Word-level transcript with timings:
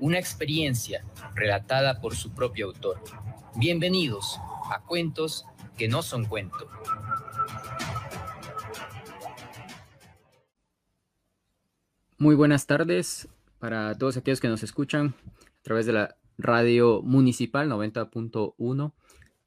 una 0.00 0.18
experiencia 0.18 1.04
relatada 1.34 2.00
por 2.00 2.14
su 2.14 2.32
propio 2.32 2.66
autor. 2.66 3.00
Bienvenidos 3.56 4.38
a 4.70 4.80
Cuentos 4.80 5.46
que 5.76 5.88
no 5.88 6.02
son 6.02 6.26
cuento. 6.26 6.68
Muy 12.18 12.34
buenas 12.34 12.66
tardes 12.66 13.28
para 13.58 13.96
todos 13.96 14.16
aquellos 14.16 14.40
que 14.40 14.48
nos 14.48 14.62
escuchan 14.62 15.14
a 15.38 15.62
través 15.62 15.86
de 15.86 15.92
la 15.92 16.16
radio 16.38 17.02
municipal 17.02 17.68
90.1 17.68 18.92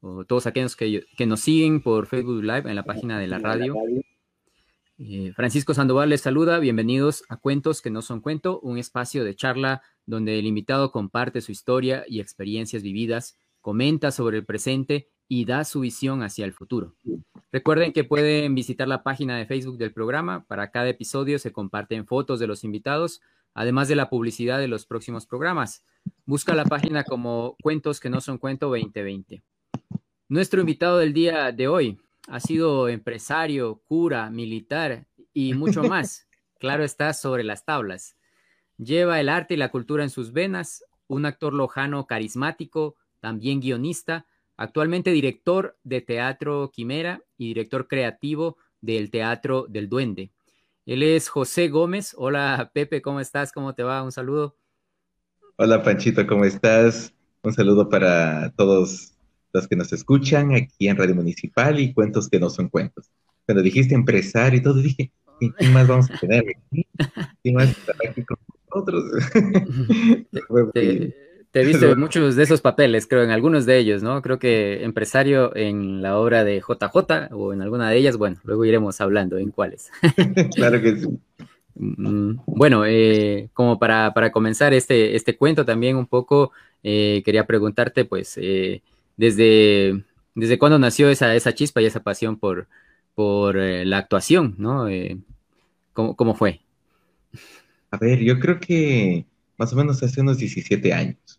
o 0.02 0.24
todos 0.24 0.46
aquellos 0.46 0.76
que, 0.76 1.04
que, 1.16 1.26
nos 1.26 1.40
siguen 1.40 1.82
por 1.82 2.06
Facebook 2.06 2.42
Live 2.42 2.68
en 2.70 2.74
la 2.74 2.84
página 2.84 3.18
de 3.18 3.26
la 3.26 3.38
radio. 3.38 3.74
Eh, 5.02 5.32
Francisco 5.34 5.72
Sandoval 5.72 6.10
les 6.10 6.20
saluda, 6.20 6.58
bienvenidos 6.58 7.24
a 7.30 7.38
Cuentos 7.38 7.80
que 7.80 7.88
no 7.88 8.02
son 8.02 8.20
cuento, 8.20 8.60
un 8.60 8.76
espacio 8.76 9.24
de 9.24 9.34
charla 9.34 9.80
donde 10.04 10.38
el 10.38 10.44
invitado 10.44 10.92
comparte 10.92 11.40
su 11.40 11.52
historia 11.52 12.04
y 12.06 12.20
experiencias 12.20 12.82
vividas, 12.82 13.38
comenta 13.62 14.10
sobre 14.10 14.36
el 14.36 14.44
presente 14.44 15.08
y 15.26 15.46
da 15.46 15.64
su 15.64 15.80
visión 15.80 16.22
hacia 16.22 16.44
el 16.44 16.52
futuro. 16.52 16.96
Recuerden 17.50 17.94
que 17.94 18.04
pueden 18.04 18.54
visitar 18.54 18.88
la 18.88 19.02
página 19.02 19.38
de 19.38 19.46
Facebook 19.46 19.78
del 19.78 19.94
programa. 19.94 20.44
Para 20.44 20.70
cada 20.70 20.90
episodio 20.90 21.38
se 21.38 21.50
comparten 21.50 22.06
fotos 22.06 22.38
de 22.38 22.46
los 22.46 22.62
invitados, 22.62 23.22
además 23.54 23.88
de 23.88 23.96
la 23.96 24.10
publicidad 24.10 24.58
de 24.58 24.68
los 24.68 24.84
próximos 24.84 25.24
programas. 25.24 25.82
Busca 26.26 26.54
la 26.54 26.66
página 26.66 27.04
como 27.04 27.56
Cuentos 27.62 28.00
que 28.00 28.10
no 28.10 28.20
son 28.20 28.36
cuento 28.36 28.66
2020. 28.66 29.42
Nuestro 30.28 30.60
invitado 30.60 30.98
del 30.98 31.14
día 31.14 31.52
de 31.52 31.68
hoy 31.68 31.98
ha 32.28 32.40
sido 32.40 32.88
empresario, 32.88 33.82
cura, 33.86 34.30
militar 34.30 35.06
y 35.32 35.54
mucho 35.54 35.82
más. 35.82 36.26
Claro 36.58 36.84
está 36.84 37.14
sobre 37.14 37.42
las 37.42 37.64
tablas. 37.64 38.18
Lleva 38.76 39.18
el 39.18 39.30
arte 39.30 39.54
y 39.54 39.56
la 39.56 39.70
cultura 39.70 40.02
en 40.02 40.10
sus 40.10 40.34
venas, 40.34 40.84
un 41.06 41.24
actor 41.24 41.54
lojano 41.54 42.06
carismático, 42.06 42.96
también 43.18 43.60
guionista, 43.60 44.26
actualmente 44.58 45.10
director 45.10 45.78
de 45.84 46.02
Teatro 46.02 46.70
Quimera 46.70 47.22
y 47.38 47.46
director 47.46 47.88
creativo 47.88 48.58
del 48.82 49.10
Teatro 49.10 49.64
del 49.70 49.88
Duende. 49.88 50.32
Él 50.84 51.02
es 51.02 51.30
José 51.30 51.68
Gómez. 51.68 52.14
Hola 52.18 52.70
Pepe, 52.74 53.00
¿cómo 53.00 53.20
estás? 53.20 53.52
¿Cómo 53.52 53.74
te 53.74 53.82
va? 53.82 54.02
Un 54.02 54.12
saludo. 54.12 54.56
Hola 55.56 55.82
Panchito, 55.82 56.26
¿cómo 56.26 56.44
estás? 56.44 57.14
Un 57.42 57.54
saludo 57.54 57.88
para 57.88 58.52
todos 58.52 59.09
los 59.52 59.68
que 59.68 59.76
nos 59.76 59.92
escuchan 59.92 60.54
aquí 60.54 60.88
en 60.88 60.96
Radio 60.96 61.14
Municipal 61.14 61.78
y 61.80 61.92
cuentos 61.92 62.28
que 62.28 62.40
no 62.40 62.50
son 62.50 62.68
cuentos. 62.68 63.10
Cuando 63.46 63.62
dijiste 63.62 63.94
empresario 63.94 64.60
y 64.60 64.62
todo, 64.62 64.80
dije, 64.80 65.12
¿quién 65.38 65.72
más 65.72 65.88
vamos 65.88 66.10
a 66.10 66.18
tener 66.18 66.44
¿Quién 67.42 67.54
más 67.54 67.70
está 67.70 67.94
aquí 68.08 68.22
con 68.22 68.38
nosotros? 68.72 69.04
te, 70.74 71.14
te, 71.50 71.64
viste 71.64 71.96
muchos 71.96 72.36
de 72.36 72.42
esos 72.42 72.60
papeles, 72.60 73.06
creo, 73.06 73.24
en 73.24 73.30
algunos 73.30 73.66
de 73.66 73.78
ellos, 73.78 74.02
¿no? 74.02 74.22
Creo 74.22 74.38
que 74.38 74.84
empresario 74.84 75.54
en 75.56 76.02
la 76.02 76.18
obra 76.18 76.44
de 76.44 76.60
JJ 76.60 77.32
o 77.32 77.52
en 77.52 77.62
alguna 77.62 77.90
de 77.90 77.96
ellas, 77.96 78.16
bueno, 78.16 78.36
luego 78.44 78.64
iremos 78.64 79.00
hablando 79.00 79.38
en 79.38 79.50
cuáles. 79.50 79.90
claro 80.54 80.80
que 80.80 80.96
sí. 80.96 81.08
Mm, 81.74 82.40
bueno, 82.46 82.84
eh, 82.84 83.48
como 83.54 83.78
para, 83.78 84.12
para, 84.12 84.30
comenzar 84.30 84.74
este, 84.74 85.16
este 85.16 85.36
cuento 85.36 85.64
también 85.64 85.96
un 85.96 86.06
poco, 86.06 86.52
eh, 86.82 87.22
quería 87.24 87.46
preguntarte, 87.46 88.04
pues, 88.04 88.36
eh, 88.36 88.82
desde, 89.20 90.02
desde 90.34 90.58
cuándo 90.58 90.78
nació 90.78 91.10
esa, 91.10 91.34
esa 91.34 91.52
chispa 91.52 91.82
y 91.82 91.84
esa 91.84 92.02
pasión 92.02 92.38
por, 92.38 92.68
por 93.14 93.58
eh, 93.58 93.84
la 93.84 93.98
actuación, 93.98 94.54
¿no? 94.56 94.88
Eh, 94.88 95.18
¿cómo, 95.92 96.16
¿cómo, 96.16 96.34
fue? 96.34 96.62
A 97.90 97.98
ver, 97.98 98.20
yo 98.20 98.40
creo 98.40 98.58
que 98.58 99.26
más 99.58 99.74
o 99.74 99.76
menos 99.76 100.02
hace 100.02 100.22
unos 100.22 100.38
17 100.38 100.94
años, 100.94 101.38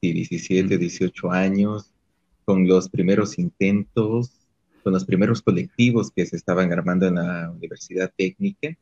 sí, 0.00 0.12
17, 0.12 0.76
18 0.76 1.30
años, 1.30 1.92
con 2.44 2.66
los 2.66 2.88
primeros 2.88 3.38
intentos, 3.38 4.32
con 4.82 4.92
los 4.92 5.04
primeros 5.04 5.40
colectivos 5.40 6.10
que 6.10 6.26
se 6.26 6.34
estaban 6.34 6.72
armando 6.72 7.06
en 7.06 7.14
la 7.14 7.48
Universidad 7.48 8.12
Técnica. 8.16 8.76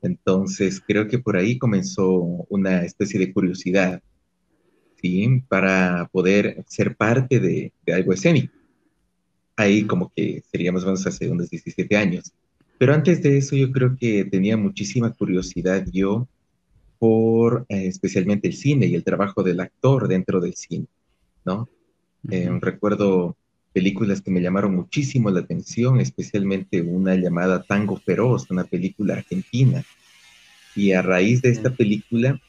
Entonces, 0.00 0.80
creo 0.80 1.08
que 1.08 1.18
por 1.18 1.36
ahí 1.36 1.58
comenzó 1.58 2.10
una 2.48 2.84
especie 2.84 3.20
de 3.20 3.34
curiosidad 3.34 4.02
para 5.48 6.08
poder 6.12 6.64
ser 6.68 6.96
parte 6.96 7.40
de, 7.40 7.72
algo 7.92 8.12
escénico. 8.12 8.52
Ahí 9.56 9.84
como 9.84 10.12
que 10.14 10.42
seríamos 10.50 10.82
más 10.82 10.88
o 10.88 10.92
menos 10.92 11.06
hace 11.06 11.30
unos 11.30 11.50
17 11.50 11.96
años. 11.96 12.32
Pero 12.78 12.92
antes 12.92 13.22
de 13.22 13.38
eso 13.38 13.56
yo 13.56 13.72
creo 13.72 13.96
que 13.96 14.24
tenía 14.24 14.56
muchísima 14.56 15.12
curiosidad 15.12 15.86
yo 15.90 16.28
por 16.98 17.64
eh, 17.68 17.86
especialmente 17.86 18.48
el 18.48 18.54
cine 18.54 18.86
y 18.86 18.94
el 18.94 19.04
trabajo 19.04 19.42
del 19.42 19.60
actor 19.60 20.08
dentro 20.08 20.40
del 20.40 20.54
cine, 20.54 20.86
¿no? 21.44 21.68
Eh, 22.30 22.50
recuerdo 22.60 23.36
películas 23.72 24.20
que 24.20 24.30
me 24.30 24.40
llamaron 24.40 24.74
muchísimo 24.74 25.30
la 25.30 25.40
atención, 25.40 26.00
especialmente 26.00 26.82
una 26.82 27.14
llamada 27.14 27.62
Tango 27.62 27.96
Feroz, 27.96 28.50
una 28.50 28.64
película 28.64 29.14
argentina. 29.14 29.84
Y 30.74 30.92
a 30.92 31.02
raíz 31.02 31.42
de 31.42 31.50
esta 31.50 31.70
película 31.70 32.40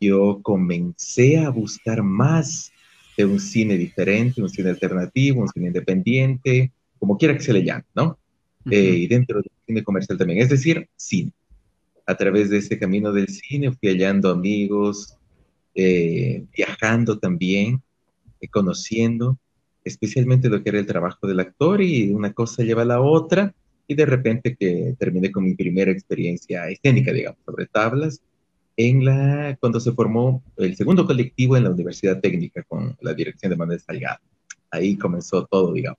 yo 0.00 0.40
comencé 0.42 1.38
a 1.38 1.50
buscar 1.50 2.02
más 2.02 2.72
de 3.16 3.24
un 3.24 3.40
cine 3.40 3.76
diferente, 3.76 4.42
un 4.42 4.48
cine 4.48 4.70
alternativo, 4.70 5.42
un 5.42 5.48
cine 5.48 5.68
independiente, 5.68 6.72
como 6.98 7.16
quiera 7.16 7.34
que 7.34 7.42
se 7.42 7.52
le 7.52 7.64
llame, 7.64 7.84
¿no? 7.94 8.18
Eh, 8.70 8.96
y 8.96 9.06
dentro 9.06 9.40
del 9.40 9.50
cine 9.66 9.82
comercial 9.82 10.18
también, 10.18 10.40
es 10.40 10.50
decir, 10.50 10.88
cine. 10.96 11.32
A 12.06 12.16
través 12.16 12.50
de 12.50 12.58
ese 12.58 12.78
camino 12.78 13.12
del 13.12 13.28
cine 13.28 13.72
fui 13.72 13.88
hallando 13.90 14.30
amigos, 14.30 15.16
eh, 15.74 16.44
viajando 16.56 17.18
también, 17.18 17.82
eh, 18.40 18.48
conociendo 18.48 19.38
especialmente 19.84 20.48
lo 20.48 20.62
que 20.62 20.68
era 20.70 20.78
el 20.78 20.86
trabajo 20.86 21.26
del 21.26 21.40
actor 21.40 21.80
y 21.80 22.10
una 22.10 22.32
cosa 22.32 22.62
lleva 22.62 22.82
a 22.82 22.86
la 22.86 23.00
otra 23.00 23.54
y 23.86 23.94
de 23.94 24.06
repente 24.06 24.54
que 24.54 24.94
terminé 24.98 25.32
con 25.32 25.44
mi 25.44 25.54
primera 25.54 25.90
experiencia 25.90 26.68
escénica, 26.68 27.12
digamos, 27.12 27.40
sobre 27.44 27.66
tablas 27.66 28.20
en 28.78 29.04
la, 29.04 29.56
cuando 29.58 29.80
se 29.80 29.90
formó 29.90 30.40
el 30.56 30.76
segundo 30.76 31.04
colectivo 31.04 31.56
en 31.56 31.64
la 31.64 31.70
Universidad 31.70 32.20
Técnica 32.20 32.62
con 32.62 32.96
la 33.00 33.12
dirección 33.12 33.50
de 33.50 33.56
Manuel 33.56 33.80
Salgado. 33.80 34.20
Ahí 34.70 34.96
comenzó 34.96 35.44
todo, 35.46 35.72
digamos. 35.72 35.98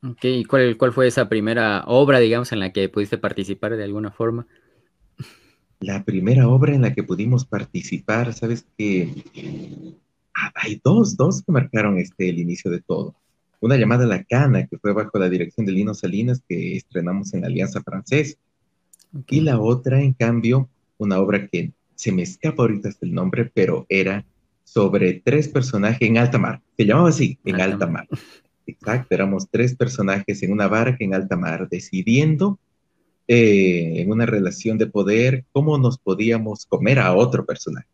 Ok, 0.00 0.24
¿y 0.24 0.44
cuál, 0.44 0.76
cuál 0.76 0.92
fue 0.92 1.08
esa 1.08 1.28
primera 1.28 1.82
obra, 1.86 2.20
digamos, 2.20 2.52
en 2.52 2.60
la 2.60 2.72
que 2.72 2.88
pudiste 2.88 3.18
participar 3.18 3.76
de 3.76 3.82
alguna 3.82 4.12
forma? 4.12 4.46
La 5.80 6.04
primera 6.04 6.46
obra 6.46 6.72
en 6.72 6.82
la 6.82 6.94
que 6.94 7.02
pudimos 7.02 7.44
participar, 7.44 8.32
sabes 8.32 8.64
que 8.78 9.08
ah, 10.36 10.52
hay 10.54 10.80
dos, 10.84 11.16
dos 11.16 11.42
que 11.42 11.50
marcaron 11.50 11.98
este, 11.98 12.28
el 12.28 12.38
inicio 12.38 12.70
de 12.70 12.80
todo. 12.80 13.16
Una 13.60 13.76
llamada 13.76 14.06
La 14.06 14.22
Cana, 14.22 14.68
que 14.68 14.78
fue 14.78 14.92
bajo 14.92 15.18
la 15.18 15.28
dirección 15.28 15.66
de 15.66 15.72
Lino 15.72 15.94
Salinas, 15.94 16.44
que 16.48 16.76
estrenamos 16.76 17.34
en 17.34 17.40
la 17.40 17.48
Alianza 17.48 17.82
Francesa. 17.82 18.36
Y 19.28 19.40
la 19.40 19.58
otra, 19.58 20.00
en 20.00 20.12
cambio, 20.12 20.68
una 20.98 21.18
obra 21.18 21.48
que 21.48 21.72
se 22.04 22.12
me 22.12 22.20
escapa 22.20 22.64
ahorita 22.64 22.90
el 23.00 23.14
nombre, 23.14 23.50
pero 23.54 23.86
era 23.88 24.26
sobre 24.62 25.22
tres 25.24 25.48
personajes 25.48 26.06
en 26.06 26.18
alta 26.18 26.36
mar. 26.36 26.60
Se 26.76 26.84
llamaba 26.84 27.08
así, 27.08 27.38
en 27.46 27.62
alta, 27.62 27.86
mar. 27.86 28.06
Exacto, 28.66 29.14
éramos 29.14 29.48
tres 29.50 29.74
personajes 29.74 30.42
en 30.42 30.52
una 30.52 30.68
barca 30.68 30.98
en 31.00 31.14
alta 31.14 31.34
mar, 31.34 31.66
decidiendo 31.66 32.58
eh, 33.26 34.02
en 34.02 34.10
una 34.10 34.26
relación 34.26 34.76
de 34.76 34.86
poder 34.86 35.46
cómo 35.50 35.78
nos 35.78 35.96
podíamos 35.96 36.66
comer 36.66 36.98
a 36.98 37.14
otro 37.14 37.46
personaje. 37.46 37.88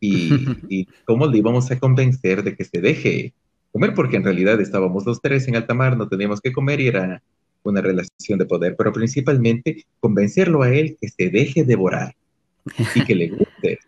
Y, 0.00 0.30
y, 0.70 0.88
cómo 1.04 1.26
le 1.26 1.36
íbamos 1.36 1.70
a 1.70 1.78
convencer 1.78 2.42
de 2.42 2.56
que 2.56 2.64
se 2.64 2.80
deje 2.80 3.34
comer, 3.72 3.92
porque 3.92 4.16
en 4.16 4.24
realidad 4.24 4.58
estábamos 4.58 5.04
los 5.04 5.20
tres 5.20 5.46
en 5.48 5.56
alta 5.56 5.74
mar, 5.74 5.98
no 5.98 6.08
teníamos 6.08 6.40
que 6.40 6.50
comer 6.50 6.80
y 6.80 6.86
era 6.86 7.22
una 7.62 7.82
relación 7.82 8.38
de 8.38 8.46
poder, 8.46 8.74
pero 8.74 8.90
principalmente 8.90 9.84
convencerlo 10.00 10.62
a 10.62 10.70
él 10.70 10.96
que 10.98 11.10
se 11.10 11.28
deje 11.28 11.64
devorar 11.64 12.14
y 12.94 13.04
que 13.04 13.14
le 13.14 13.28
guste, 13.28 13.78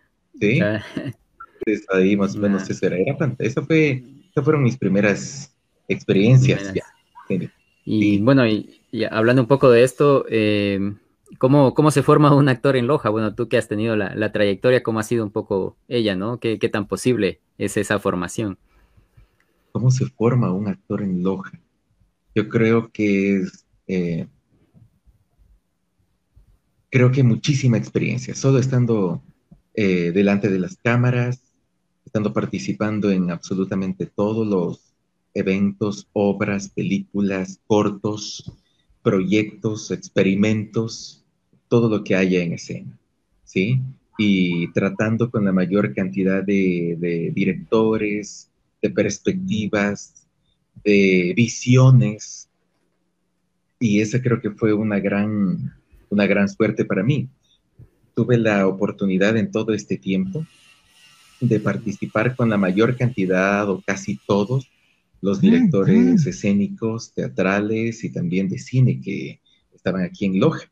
¿sí? 0.40 0.60
Entonces 1.60 1.86
ahí 1.92 2.16
más 2.16 2.36
o 2.36 2.38
menos 2.38 2.68
eso 2.68 2.86
era. 2.86 2.96
Esa 3.38 3.62
fue, 3.62 4.02
esas 4.30 4.44
fueron 4.44 4.62
mis 4.62 4.76
primeras 4.76 5.54
experiencias. 5.88 6.72
Y 7.84 8.18
bueno, 8.20 8.46
y, 8.46 8.80
hablando 9.10 9.42
un 9.42 9.48
poco 9.48 9.70
de 9.70 9.82
esto, 9.82 10.24
eh, 10.28 10.94
¿cómo, 11.38 11.74
¿cómo, 11.74 11.90
se 11.90 12.02
forma 12.02 12.34
un 12.34 12.48
actor 12.48 12.76
en 12.76 12.86
Loja? 12.86 13.10
Bueno, 13.10 13.34
tú 13.34 13.48
que 13.48 13.58
has 13.58 13.68
tenido 13.68 13.96
la, 13.96 14.32
trayectoria, 14.32 14.82
¿cómo 14.82 15.00
ha 15.00 15.04
sido 15.04 15.24
un 15.24 15.30
poco 15.30 15.76
ella, 15.88 16.16
no? 16.16 16.38
¿Qué, 16.38 16.58
¿Qué, 16.58 16.68
tan 16.68 16.86
posible 16.86 17.40
es 17.58 17.76
esa 17.76 17.98
formación? 17.98 18.58
cómo 19.72 19.90
se 19.90 20.06
forma 20.06 20.52
un 20.52 20.68
actor 20.68 21.02
en 21.02 21.22
Loja. 21.22 21.52
Yo 22.34 22.48
creo 22.48 22.90
que 22.92 23.40
es, 23.40 23.66
eh, 23.86 24.26
creo 26.90 27.12
que 27.12 27.22
muchísima 27.22 27.78
experiencia, 27.78 28.34
solo 28.34 28.58
estando 28.58 29.22
eh, 29.74 30.10
delante 30.12 30.48
de 30.48 30.58
las 30.58 30.76
cámaras, 30.76 31.40
estando 32.04 32.32
participando 32.32 33.10
en 33.10 33.30
absolutamente 33.30 34.06
todos 34.06 34.46
los 34.46 34.94
eventos, 35.34 36.08
obras, 36.12 36.68
películas, 36.70 37.60
cortos, 37.66 38.52
proyectos, 39.02 39.90
experimentos, 39.90 41.24
todo 41.68 41.88
lo 41.88 42.02
que 42.02 42.16
haya 42.16 42.42
en 42.42 42.54
escena, 42.54 42.98
¿sí? 43.44 43.80
Y 44.18 44.70
tratando 44.72 45.30
con 45.30 45.44
la 45.44 45.52
mayor 45.52 45.94
cantidad 45.94 46.42
de, 46.42 47.30
directores, 47.34 48.50
de 48.82 48.90
perspectivas, 48.90 50.26
de 50.84 51.32
visiones. 51.36 52.48
Y 53.78 54.00
esa 54.00 54.20
creo 54.20 54.40
que 54.40 54.50
fue 54.50 54.74
una 54.74 54.98
gran, 54.98 55.72
una 56.10 56.26
gran 56.26 56.48
suerte 56.48 56.84
para 56.84 57.02
mí. 57.02 57.28
Tuve 58.14 58.36
la 58.36 58.66
oportunidad 58.66 59.36
en 59.36 59.50
todo 59.50 59.72
este 59.72 59.96
tiempo 59.96 60.44
de 61.40 61.58
participar 61.58 62.36
con 62.36 62.50
la 62.50 62.58
mayor 62.58 62.96
cantidad 62.96 63.68
o 63.70 63.80
casi 63.80 64.18
todos 64.26 64.68
los 65.22 65.38
mm, 65.38 65.40
directores 65.40 66.26
mm. 66.26 66.28
escénicos, 66.28 67.12
teatrales 67.14 68.04
y 68.04 68.12
también 68.12 68.48
de 68.48 68.58
cine 68.58 69.00
que 69.00 69.40
estaban 69.72 70.02
aquí 70.02 70.26
en 70.26 70.38
Loja 70.38 70.70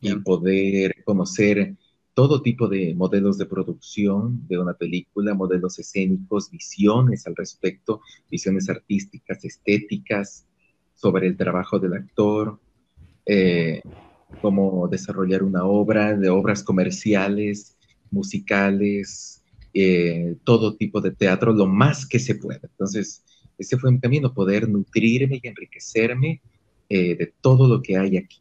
y 0.00 0.14
poder 0.16 1.02
conocer 1.04 1.76
todo 2.14 2.42
tipo 2.42 2.68
de 2.68 2.94
modelos 2.94 3.38
de 3.38 3.46
producción 3.46 4.46
de 4.46 4.58
una 4.58 4.74
película, 4.74 5.34
modelos 5.34 5.78
escénicos, 5.78 6.50
visiones 6.50 7.26
al 7.26 7.34
respecto, 7.36 8.02
visiones 8.30 8.68
artísticas, 8.68 9.44
estéticas 9.44 10.46
sobre 10.94 11.26
el 11.26 11.36
trabajo 11.36 11.78
del 11.78 11.94
actor, 11.94 12.60
eh, 13.24 13.82
cómo 14.40 14.88
desarrollar 14.88 15.42
una 15.42 15.64
obra, 15.64 16.16
de 16.16 16.28
obras 16.28 16.62
comerciales, 16.62 17.76
musicales, 18.10 19.42
eh, 19.74 20.36
todo 20.44 20.76
tipo 20.76 21.00
de 21.00 21.12
teatro, 21.12 21.52
lo 21.52 21.66
más 21.66 22.06
que 22.06 22.18
se 22.18 22.34
pueda. 22.34 22.60
Entonces, 22.62 23.24
ese 23.58 23.78
fue 23.78 23.90
mi 23.92 24.00
camino, 24.00 24.34
poder 24.34 24.68
nutrirme 24.68 25.40
y 25.42 25.48
enriquecerme 25.48 26.40
eh, 26.88 27.16
de 27.16 27.32
todo 27.40 27.68
lo 27.68 27.80
que 27.80 27.96
hay 27.96 28.16
aquí. 28.16 28.40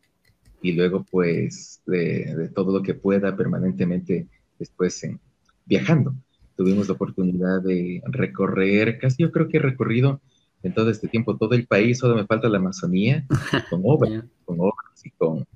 Y 0.62 0.74
luego, 0.74 1.06
pues, 1.10 1.82
de, 1.86 2.50
todo 2.54 2.78
lo 2.78 2.84
que 2.84 2.94
pueda 2.94 3.36
permanentemente 3.36 4.28
después 4.60 5.04
en, 5.04 5.20
viajando. 5.66 6.14
Tuvimos 6.56 6.88
la 6.88 6.94
oportunidad 6.94 7.62
de 7.62 8.02
recorrer, 8.06 9.00
casi 9.00 9.24
yo 9.24 9.32
creo 9.32 9.48
que 9.48 9.58
he 9.58 9.62
recorrido 9.62 10.22
en 10.64 10.74
todo 10.74 10.92
este 10.92 11.08
tiempo 11.08 11.38
todo 11.38 11.56
el 11.56 11.66
país, 11.66 11.98
solo 11.98 12.16
me 12.16 12.28
falta 12.28 12.50
la 12.50 12.60
Amazonía, 12.60 13.26
con 13.70 13.82
obras, 13.84 14.26
con 14.46 14.60
obras 14.60 15.06
y 15.06 15.10
con, 15.12 15.48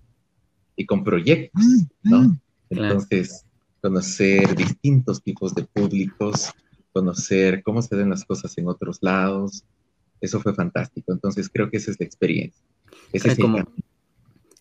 y 0.75 0.85
con 0.85 1.03
proyectos, 1.03 1.63
¿no? 2.03 2.37
Entonces, 2.69 3.45
conocer 3.81 4.55
distintos 4.55 5.21
tipos 5.21 5.53
de 5.53 5.63
públicos, 5.63 6.51
conocer 6.91 7.61
cómo 7.63 7.81
se 7.81 7.95
ven 7.95 8.09
las 8.09 8.25
cosas 8.25 8.57
en 8.57 8.67
otros 8.67 8.99
lados. 9.01 9.63
Eso 10.21 10.39
fue 10.39 10.55
fantástico. 10.55 11.11
Entonces 11.11 11.49
creo 11.51 11.69
que 11.69 11.77
esa 11.77 11.91
es 11.91 11.99
la 11.99 12.05
experiencia. 12.05 12.63
es 13.13 13.37
como, 13.37 13.59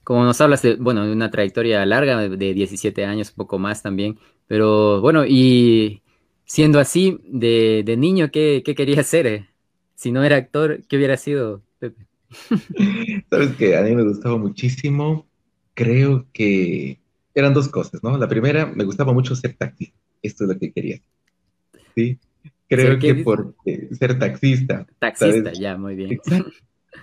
como 0.04 0.24
nos 0.24 0.40
hablas 0.40 0.62
de, 0.62 0.76
bueno, 0.76 1.06
de 1.06 1.12
una 1.12 1.30
trayectoria 1.30 1.84
larga 1.86 2.28
de 2.28 2.54
17 2.54 3.04
años, 3.06 3.30
un 3.30 3.36
poco 3.36 3.58
más 3.58 3.82
también, 3.82 4.18
pero 4.46 5.00
bueno, 5.00 5.24
y 5.26 6.02
siendo 6.44 6.78
así, 6.78 7.18
de, 7.26 7.82
de 7.84 7.96
niño, 7.96 8.30
¿qué, 8.30 8.62
¿qué 8.64 8.74
querías 8.74 9.06
ser? 9.06 9.26
Eh? 9.26 9.48
Si 9.94 10.12
no 10.12 10.22
era 10.22 10.36
actor, 10.36 10.82
¿qué 10.88 10.96
hubiera 10.96 11.16
sido, 11.16 11.62
Pepe? 11.78 12.06
Sabes 13.30 13.56
que 13.56 13.76
a 13.76 13.82
mí 13.82 13.94
me 13.94 14.04
gustaba 14.04 14.36
muchísimo, 14.36 15.26
creo 15.74 16.26
que 16.32 16.98
eran 17.34 17.52
dos 17.52 17.68
cosas, 17.68 18.02
¿no? 18.02 18.16
La 18.16 18.28
primera, 18.28 18.66
me 18.66 18.84
gustaba 18.84 19.12
mucho 19.12 19.34
ser 19.34 19.54
taxista, 19.54 19.98
esto 20.22 20.44
es 20.44 20.50
lo 20.50 20.58
que 20.58 20.72
quería. 20.72 21.00
Sí, 21.94 22.18
creo 22.68 22.98
que 22.98 23.16
por 23.16 23.54
ser 23.98 24.18
taxista. 24.18 24.86
Taxista, 24.98 25.52
ya, 25.52 25.76
muy 25.76 25.94
bien. 25.96 26.20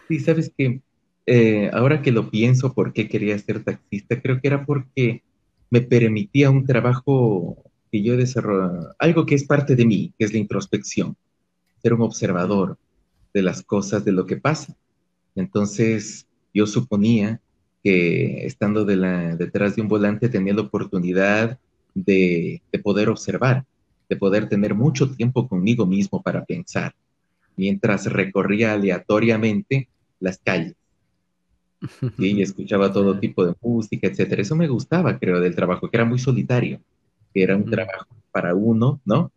Sí, 0.07 0.19
sabes 0.19 0.51
que 0.57 0.81
eh, 1.25 1.69
ahora 1.73 2.01
que 2.01 2.11
lo 2.11 2.29
pienso, 2.29 2.73
¿por 2.73 2.93
qué 2.93 3.07
quería 3.07 3.37
ser 3.37 3.63
taxista? 3.63 4.21
Creo 4.21 4.41
que 4.41 4.47
era 4.47 4.65
porque 4.65 5.23
me 5.69 5.81
permitía 5.81 6.49
un 6.49 6.65
trabajo 6.65 7.57
que 7.91 8.01
yo 8.01 8.17
desarrollo, 8.17 8.93
algo 8.99 9.25
que 9.25 9.35
es 9.35 9.45
parte 9.45 9.75
de 9.75 9.85
mí, 9.85 10.13
que 10.17 10.25
es 10.25 10.33
la 10.33 10.39
introspección, 10.39 11.15
ser 11.81 11.93
un 11.93 12.01
observador 12.01 12.77
de 13.33 13.41
las 13.41 13.63
cosas, 13.63 14.05
de 14.05 14.11
lo 14.13 14.25
que 14.25 14.37
pasa. 14.37 14.75
Entonces, 15.35 16.27
yo 16.53 16.65
suponía 16.67 17.41
que 17.83 18.45
estando 18.45 18.85
detrás 18.85 19.75
de 19.75 19.81
un 19.81 19.87
volante 19.87 20.29
tenía 20.29 20.53
la 20.53 20.61
oportunidad 20.61 21.59
de 21.93 22.61
poder 22.83 23.09
observar 23.09 23.65
de 24.11 24.17
poder 24.17 24.49
tener 24.49 24.75
mucho 24.75 25.09
tiempo 25.09 25.47
conmigo 25.47 25.85
mismo 25.85 26.21
para 26.21 26.43
pensar, 26.43 26.93
mientras 27.55 28.11
recorría 28.11 28.73
aleatoriamente 28.73 29.87
las 30.19 30.37
calles. 30.37 30.75
Y 32.17 32.41
escuchaba 32.41 32.91
todo 32.93 33.17
tipo 33.17 33.45
de 33.45 33.53
música, 33.61 34.07
etcétera. 34.07 34.41
Eso 34.41 34.57
me 34.57 34.67
gustaba, 34.67 35.17
creo, 35.17 35.39
del 35.39 35.55
trabajo, 35.55 35.89
que 35.89 35.95
era 35.95 36.03
muy 36.03 36.19
solitario, 36.19 36.81
que 37.33 37.41
era 37.41 37.55
un 37.55 37.63
trabajo 37.63 38.13
para 38.33 38.53
uno, 38.53 38.99
¿no? 39.05 39.31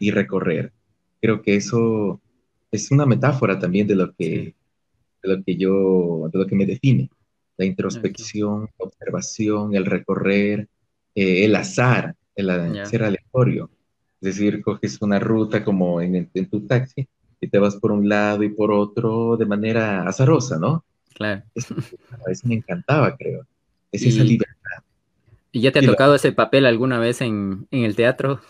Y 0.00 0.10
recorrer. 0.10 0.72
Creo 1.20 1.40
que 1.40 1.54
eso 1.54 2.20
es 2.72 2.90
una 2.90 3.06
metáfora 3.06 3.60
también 3.60 3.86
de 3.86 3.94
lo 3.94 4.12
que, 4.12 4.56
de 5.22 5.36
lo 5.36 5.44
que 5.44 5.54
yo, 5.54 6.28
de 6.32 6.38
lo 6.40 6.46
que 6.48 6.56
me 6.56 6.66
define. 6.66 7.08
La 7.56 7.64
introspección, 7.64 8.68
la 8.78 8.86
observación, 8.86 9.74
el 9.74 9.86
recorrer, 9.86 10.68
eh, 11.14 11.44
el 11.44 11.56
azar, 11.56 12.14
el 12.34 12.86
ser 12.86 13.02
aleatorio. 13.02 13.70
Es 14.20 14.36
decir, 14.36 14.62
coges 14.62 15.00
una 15.02 15.18
ruta 15.18 15.64
como 15.64 16.00
en, 16.00 16.30
tu 16.50 16.66
taxi 16.66 17.06
y 17.40 17.48
te 17.48 17.58
vas 17.58 17.76
por 17.76 17.92
un 17.92 18.08
lado 18.08 18.42
y 18.42 18.48
por 18.48 18.72
otro 18.72 19.36
de 19.36 19.46
manera 19.46 20.06
azarosa, 20.06 20.58
¿no? 20.58 20.84
Claro. 21.14 21.42
Eso, 21.54 21.74
me 22.44 22.56
encantaba, 22.56 23.16
creo. 23.16 23.46
Es 23.92 24.02
esa 24.02 24.22
libertad. 24.24 24.82
¿Y 25.52 25.60
ya 25.60 25.72
te 25.72 25.78
ha 25.78 25.82
tocado 25.82 26.14
ese 26.14 26.32
papel 26.32 26.66
alguna 26.66 26.98
vez 26.98 27.22
en, 27.22 27.66
el 27.70 27.96
teatro? 27.96 28.40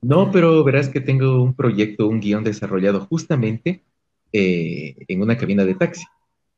No, 0.00 0.30
pero 0.30 0.62
verás 0.62 0.88
que 0.88 1.00
tengo 1.00 1.42
un 1.42 1.54
proyecto, 1.54 2.06
un 2.06 2.20
guion 2.20 2.44
desarrollado 2.44 3.00
justamente 3.06 3.82
eh, 4.32 4.94
en 5.08 5.20
una 5.20 5.36
cabina 5.36 5.64
de 5.64 5.74
taxi. 5.74 6.04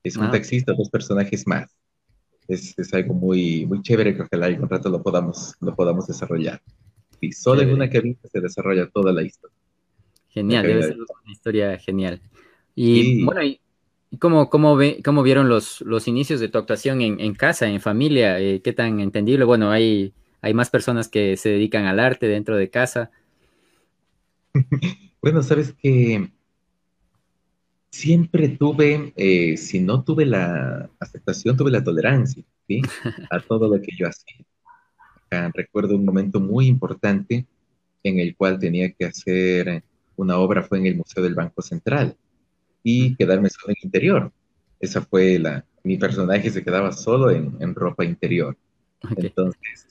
Es 0.02 0.16
un 0.16 0.24
ah. 0.24 0.30
taxista, 0.30 0.72
dos 0.72 0.88
personajes 0.88 1.46
más. 1.46 1.76
Es, 2.48 2.74
algo 2.92 3.14
muy, 3.14 3.64
muy 3.66 3.80
chévere 3.82 4.14
que 4.16 4.22
ojalá 4.22 4.46
algún 4.46 4.68
rato 4.68 4.88
lo 4.88 5.02
podamos, 5.02 5.54
lo 5.60 5.74
podamos 5.74 6.06
desarrollar. 6.06 6.60
Y 7.20 7.32
solo 7.32 7.62
en 7.62 7.72
una 7.72 7.88
cabina 7.88 8.18
se 8.30 8.40
desarrolla 8.40 8.88
toda 8.88 9.12
la 9.12 9.22
historia. 9.22 9.56
Genial, 10.30 10.66
debe 10.66 10.82
ser 10.82 10.96
una 10.96 11.32
historia 11.32 11.78
genial. 11.78 12.20
Y 12.74 13.24
bueno, 13.24 13.42
¿y 13.42 13.60
cómo, 14.18 14.50
cómo, 14.50 14.74
ve, 14.76 15.00
cómo 15.04 15.22
vieron 15.22 15.48
los, 15.48 15.80
los 15.82 16.08
inicios 16.08 16.40
de 16.40 16.48
tu 16.48 16.58
actuación 16.58 17.02
en, 17.02 17.34
casa, 17.34 17.68
en 17.68 17.80
familia? 17.80 18.40
Eh, 18.40 18.62
¿Qué 18.62 18.72
tan 18.72 19.00
entendible? 19.00 19.44
Bueno, 19.44 19.70
hay, 19.70 20.14
hay 20.40 20.54
más 20.54 20.70
personas 20.70 21.08
que 21.08 21.36
se 21.36 21.50
dedican 21.50 21.84
al 21.86 22.00
arte 22.00 22.26
dentro 22.26 22.56
de 22.56 22.70
casa. 22.70 23.10
bueno, 25.22 25.42
sabes 25.42 25.74
que 25.74 26.30
siempre 27.90 28.48
tuve, 28.48 29.12
eh, 29.16 29.56
si 29.56 29.80
no 29.80 30.02
tuve 30.04 30.26
la 30.26 30.88
aceptación, 30.98 31.56
tuve 31.56 31.70
la 31.70 31.82
tolerancia 31.82 32.42
¿sí? 32.66 32.80
a 33.30 33.40
todo 33.40 33.68
lo 33.68 33.80
que 33.82 33.94
yo 33.96 34.06
hacía 34.08 34.46
recuerdo 35.54 35.96
un 35.96 36.04
momento 36.04 36.40
muy 36.40 36.66
importante 36.66 37.46
en 38.02 38.18
el 38.18 38.36
cual 38.36 38.58
tenía 38.58 38.90
que 38.92 39.04
hacer 39.04 39.84
una 40.16 40.38
obra, 40.38 40.62
fue 40.62 40.78
en 40.78 40.86
el 40.86 40.96
Museo 40.96 41.22
del 41.22 41.34
Banco 41.34 41.62
Central, 41.62 42.16
y 42.82 43.14
quedarme 43.16 43.48
solo 43.50 43.74
en 43.74 43.76
interior. 43.86 44.32
Esa 44.78 45.02
fue 45.02 45.38
la, 45.38 45.64
mi 45.84 45.98
personaje 45.98 46.50
se 46.50 46.64
quedaba 46.64 46.92
solo 46.92 47.30
en, 47.30 47.74
ropa 47.74 48.04
interior. 48.04 48.56
Entonces, 49.16 49.86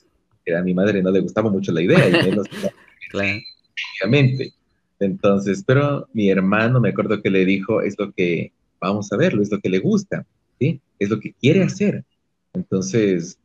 a 0.56 0.62
mi 0.62 0.74
madre 0.74 1.02
no 1.02 1.10
le 1.10 1.20
gustaba 1.20 1.50
mucho 1.50 1.72
la 1.72 1.82
idea, 1.82 2.08
y 2.08 2.30
menos 2.30 2.46
obviamente. 4.02 4.52
Entonces, 5.00 5.64
pero 5.66 6.06
mi 6.12 6.28
hermano 6.28 6.78
me 6.78 6.90
acuerdo 6.90 7.22
que 7.22 7.30
le 7.30 7.46
dijo, 7.46 7.80
es 7.80 7.98
lo 7.98 8.12
que, 8.12 8.52
vamos 8.80 9.10
a 9.12 9.16
verlo, 9.16 9.42
es 9.42 9.50
lo 9.50 9.58
que 9.58 9.70
le 9.70 9.78
gusta, 9.78 10.26
¿sí? 10.58 10.80
Es 10.98 11.08
lo 11.08 11.18
que 11.18 11.32
quiere 11.32 11.62
hacer. 11.62 12.04
Entonces, 12.52 13.38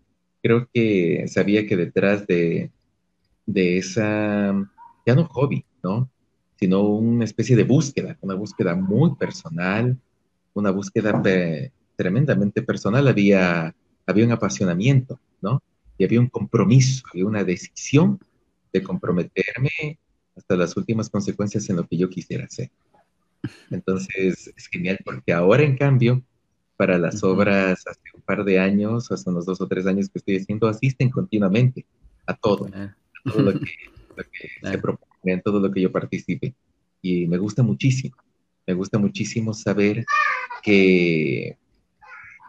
creo 0.44 0.68
que 0.74 1.26
sabía 1.28 1.66
que 1.66 1.78
detrás 1.78 2.28
de, 2.28 2.72
de 3.46 3.78
esa, 3.78 4.54
ya 5.06 5.16
no 5.16 5.26
hobby, 5.26 5.66
¿no? 5.82 6.10
Sino 6.60 6.84
una 6.84 7.24
especie 7.24 7.56
de 7.56 7.64
búsqueda, 7.64 8.18
una 8.22 8.36
búsqueda 8.36 8.76
muy 8.76 9.16
personal, 9.16 9.98
una 10.54 10.72
búsqueda 10.72 11.22
tremendamente 11.96 12.62
personal, 12.64 13.08
había, 13.08 13.74
había 14.06 14.26
un 14.26 14.32
apasionamiento, 14.34 15.20
¿no? 15.42 15.64
Y 15.98 16.04
había 16.04 16.20
un 16.20 16.28
compromiso, 16.28 17.04
había 17.14 17.26
una 17.26 17.46
decisión 17.46 18.20
de 18.74 18.84
comprometerme 18.84 20.00
hasta 20.36 20.56
las 20.56 20.76
últimas 20.76 21.10
consecuencias 21.10 21.70
en 21.70 21.78
lo 21.78 21.88
que 21.88 21.98
yo 21.98 22.10
quisiera 22.10 22.46
hacer. 22.46 22.70
Entonces 23.70 24.52
es 24.56 24.68
genial 24.68 25.00
porque 25.04 25.34
ahora 25.34 25.64
en 25.64 25.78
cambio, 25.78 26.24
para 26.78 26.98
las 26.98 27.24
obras 27.24 27.86
hace 27.88 28.02
un 28.14 28.22
par 28.22 28.44
de 28.44 28.60
años, 28.60 29.12
hace 29.12 29.30
unos 29.30 29.46
dos 29.46 29.62
o 29.62 29.68
tres 29.68 29.86
años 29.86 30.10
que 30.10 30.20
estoy 30.20 30.38
haciendo, 30.38 30.68
asisten 30.68 31.10
continuamente 31.10 31.86
a 32.26 32.36
todo, 32.36 32.68
a 32.74 32.96
todo 33.24 33.42
lo 33.42 33.60
que, 33.60 33.66
se 34.64 34.78
propone, 34.78 35.34
en 35.34 35.42
todo 35.42 35.60
lo 35.60 35.72
que 35.72 35.82
yo 35.82 35.92
participe. 35.92 36.54
Y 37.02 37.28
me 37.28 37.38
gusta 37.38 37.64
muchísimo, 37.64 38.16
me 38.66 38.74
gusta 38.74 38.98
muchísimo 38.98 39.54
saber 39.54 40.06
que 40.64 41.58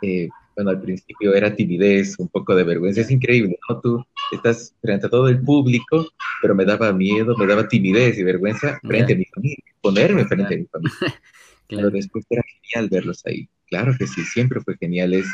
eh, 0.03 0.29
bueno, 0.57 0.71
al 0.71 0.81
principio 0.81 1.35
era 1.35 1.55
timidez, 1.55 2.19
un 2.19 2.29
poco 2.29 2.55
de 2.55 2.65
vergüenza, 2.65 3.03
es 3.03 3.11
increíble, 3.11 3.59
¿no? 3.69 3.81
Tú 3.81 4.05
estás 4.33 4.75
frente 4.81 5.07
a 5.07 5.11
todo 5.11 5.29
el 5.29 5.41
público, 5.41 6.09
pero 6.43 6.55
me 6.55 6.65
daba 6.65 6.93
miedo, 6.93 7.37
me 7.37 7.47
daba 7.47 7.69
timidez 7.69 8.19
y 8.19 8.23
vergüenza 8.23 8.79
frente 8.83 9.13
a 9.15 9.17
mi 9.17 9.25
familia, 9.25 9.65
ponerme 9.81 10.25
frente 10.25 10.55
a 10.55 10.59
mi 10.59 10.67
familia. 10.67 10.97
Pero 11.69 11.91
después 11.91 12.25
era 12.31 12.45
genial 12.63 12.89
verlos 12.89 13.27
ahí. 13.27 13.49
Claro 13.69 13.93
que 13.99 14.07
sí, 14.07 14.23
siempre 14.23 14.61
fue 14.61 14.77
genial. 14.77 15.15
Es, 15.15 15.27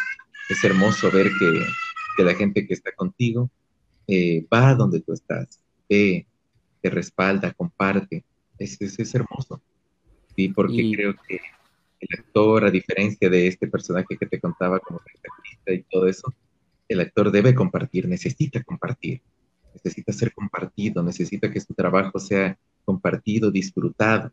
es 0.48 0.64
hermoso 0.64 1.10
ver 1.10 1.26
que, 1.38 1.62
que 2.16 2.24
la 2.24 2.34
gente 2.34 2.66
que 2.66 2.72
está 2.72 2.90
contigo 2.92 3.50
eh, 4.06 4.46
va 4.52 4.74
donde 4.74 5.00
tú 5.00 5.12
estás, 5.12 5.60
ve, 5.90 6.26
te 6.80 6.88
respalda, 6.88 7.52
comparte. 7.52 8.24
Es, 8.58 8.80
es, 8.80 8.98
es 8.98 9.14
hermoso. 9.14 9.60
Sí, 10.34 10.48
porque 10.48 10.90
creo 10.94 11.14
que 11.28 11.38
el 12.00 12.18
actor, 12.18 12.64
a 12.64 12.70
diferencia 12.70 13.28
de 13.28 13.46
este 13.46 13.68
personaje 13.68 14.16
que 14.18 14.26
te 14.26 14.40
contaba 14.40 14.80
como 14.80 15.00
artista 15.00 15.72
y 15.72 15.82
todo 15.82 16.08
eso, 16.08 16.32
el 16.92 17.00
actor 17.00 17.30
debe 17.30 17.54
compartir, 17.54 18.08
necesita 18.08 18.62
compartir, 18.62 19.20
necesita 19.74 20.12
ser 20.12 20.32
compartido, 20.32 21.02
necesita 21.02 21.50
que 21.50 21.60
su 21.60 21.74
trabajo 21.74 22.18
sea 22.18 22.58
compartido, 22.84 23.50
disfrutado 23.50 24.32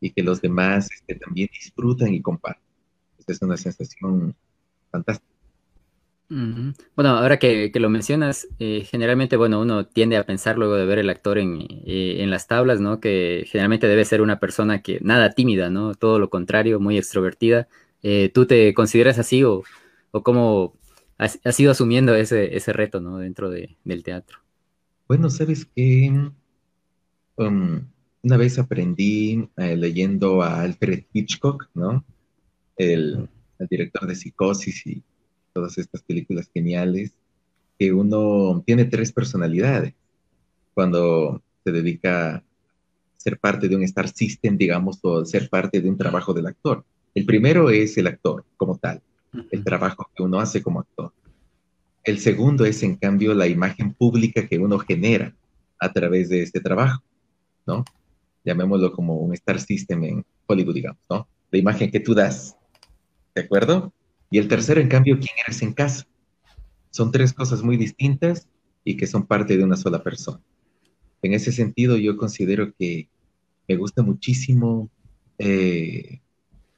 y 0.00 0.10
que 0.10 0.22
los 0.22 0.40
demás 0.40 0.88
este, 0.92 1.14
también 1.14 1.48
disfrutan 1.52 2.12
y 2.12 2.20
compartan. 2.20 2.62
Esa 3.18 3.32
es 3.32 3.42
una 3.42 3.56
sensación 3.56 4.34
fantástica. 4.90 5.36
Bueno, 6.28 7.10
ahora 7.10 7.38
que, 7.38 7.70
lo 7.72 7.88
mencionas, 7.88 8.48
eh, 8.58 8.84
generalmente, 8.84 9.36
bueno, 9.36 9.60
uno 9.60 9.86
tiende 9.86 10.16
a 10.16 10.26
pensar 10.26 10.58
luego 10.58 10.74
de 10.74 10.84
ver 10.84 10.98
el 10.98 11.08
actor 11.08 11.38
en, 11.38 11.60
eh, 11.60 12.16
en, 12.18 12.30
las 12.30 12.48
tablas, 12.48 12.80
¿no? 12.80 12.98
Que 12.98 13.44
generalmente 13.46 13.86
debe 13.86 14.04
ser 14.04 14.20
una 14.20 14.40
persona 14.40 14.82
que 14.82 14.98
nada 15.02 15.30
tímida, 15.30 15.70
¿no? 15.70 15.94
Todo 15.94 16.18
lo 16.18 16.28
contrario, 16.28 16.80
muy 16.80 16.98
extrovertida. 16.98 17.68
Eh, 18.02 18.30
¿Tú 18.34 18.44
te 18.46 18.74
consideras 18.74 19.20
así 19.20 19.44
o 19.44 19.62
cómo 20.22 20.74
has, 21.18 21.60
ido 21.60 21.70
asumiendo 21.70 22.14
ese, 22.14 22.56
ese 22.56 22.72
reto, 22.72 23.00
¿no? 23.00 23.18
Dentro 23.18 23.50
de, 23.50 23.76
del 23.84 24.02
teatro. 24.02 24.38
Bueno, 25.08 25.30
sabes 25.30 25.66
que 25.66 26.30
um, 27.36 27.80
una 28.22 28.36
vez 28.36 28.58
aprendí 28.58 29.48
leyendo 29.56 30.42
a 30.42 30.60
Alfred 30.62 31.04
Hitchcock, 31.12 31.68
¿no? 31.74 32.04
El, 32.76 33.28
el 33.58 33.66
director 33.68 34.06
de 34.06 34.14
Psicosis 34.14 34.86
y 34.86 35.02
todas 35.52 35.78
estas 35.78 36.02
películas 36.02 36.50
geniales, 36.52 37.14
que 37.78 37.92
uno 37.92 38.62
tiene 38.66 38.84
tres 38.84 39.12
personalidades 39.12 39.94
cuando 40.74 41.42
se 41.64 41.72
dedica 41.72 42.36
a 42.36 42.42
ser 43.16 43.38
parte 43.38 43.68
de 43.68 43.76
un 43.76 43.82
Star 43.82 44.08
System, 44.08 44.56
digamos, 44.56 44.98
o 45.02 45.24
ser 45.24 45.48
parte 45.48 45.80
de 45.80 45.88
un 45.88 45.96
trabajo 45.96 46.34
del 46.34 46.46
actor. 46.46 46.84
El 47.14 47.24
primero 47.24 47.70
es 47.70 47.96
el 47.96 48.06
actor 48.06 48.44
como 48.56 48.76
tal, 48.76 49.00
el 49.50 49.64
trabajo 49.64 50.10
que 50.14 50.22
uno 50.22 50.38
hace 50.40 50.62
como 50.62 50.80
actor. 50.80 51.12
El 52.04 52.18
segundo 52.18 52.64
es, 52.64 52.82
en 52.82 52.96
cambio, 52.96 53.34
la 53.34 53.46
imagen 53.46 53.92
pública 53.92 54.46
que 54.46 54.58
uno 54.58 54.78
genera 54.78 55.34
a 55.78 55.92
través 55.92 56.28
de 56.28 56.42
este 56.42 56.60
trabajo, 56.60 57.02
¿no? 57.66 57.84
Llamémoslo 58.44 58.92
como 58.92 59.16
un 59.16 59.34
Star 59.34 59.60
System 59.60 60.04
en 60.04 60.24
Hollywood, 60.46 60.74
digamos, 60.74 61.02
¿no? 61.10 61.28
La 61.50 61.58
imagen 61.58 61.90
que 61.90 62.00
tú 62.00 62.14
das, 62.14 62.56
¿de 63.34 63.42
acuerdo? 63.42 63.92
Y 64.30 64.38
el 64.38 64.48
tercero, 64.48 64.80
en 64.80 64.88
cambio, 64.88 65.18
quién 65.18 65.34
eres 65.44 65.62
en 65.62 65.72
casa. 65.72 66.06
Son 66.90 67.10
tres 67.10 67.32
cosas 67.32 67.62
muy 67.62 67.76
distintas 67.76 68.48
y 68.84 68.96
que 68.96 69.06
son 69.06 69.26
parte 69.26 69.56
de 69.56 69.64
una 69.64 69.76
sola 69.76 70.02
persona. 70.02 70.40
En 71.22 71.34
ese 71.34 71.52
sentido, 71.52 71.96
yo 71.96 72.16
considero 72.16 72.72
que 72.78 73.08
me 73.68 73.76
gusta 73.76 74.02
muchísimo 74.02 74.88
eh, 75.38 76.20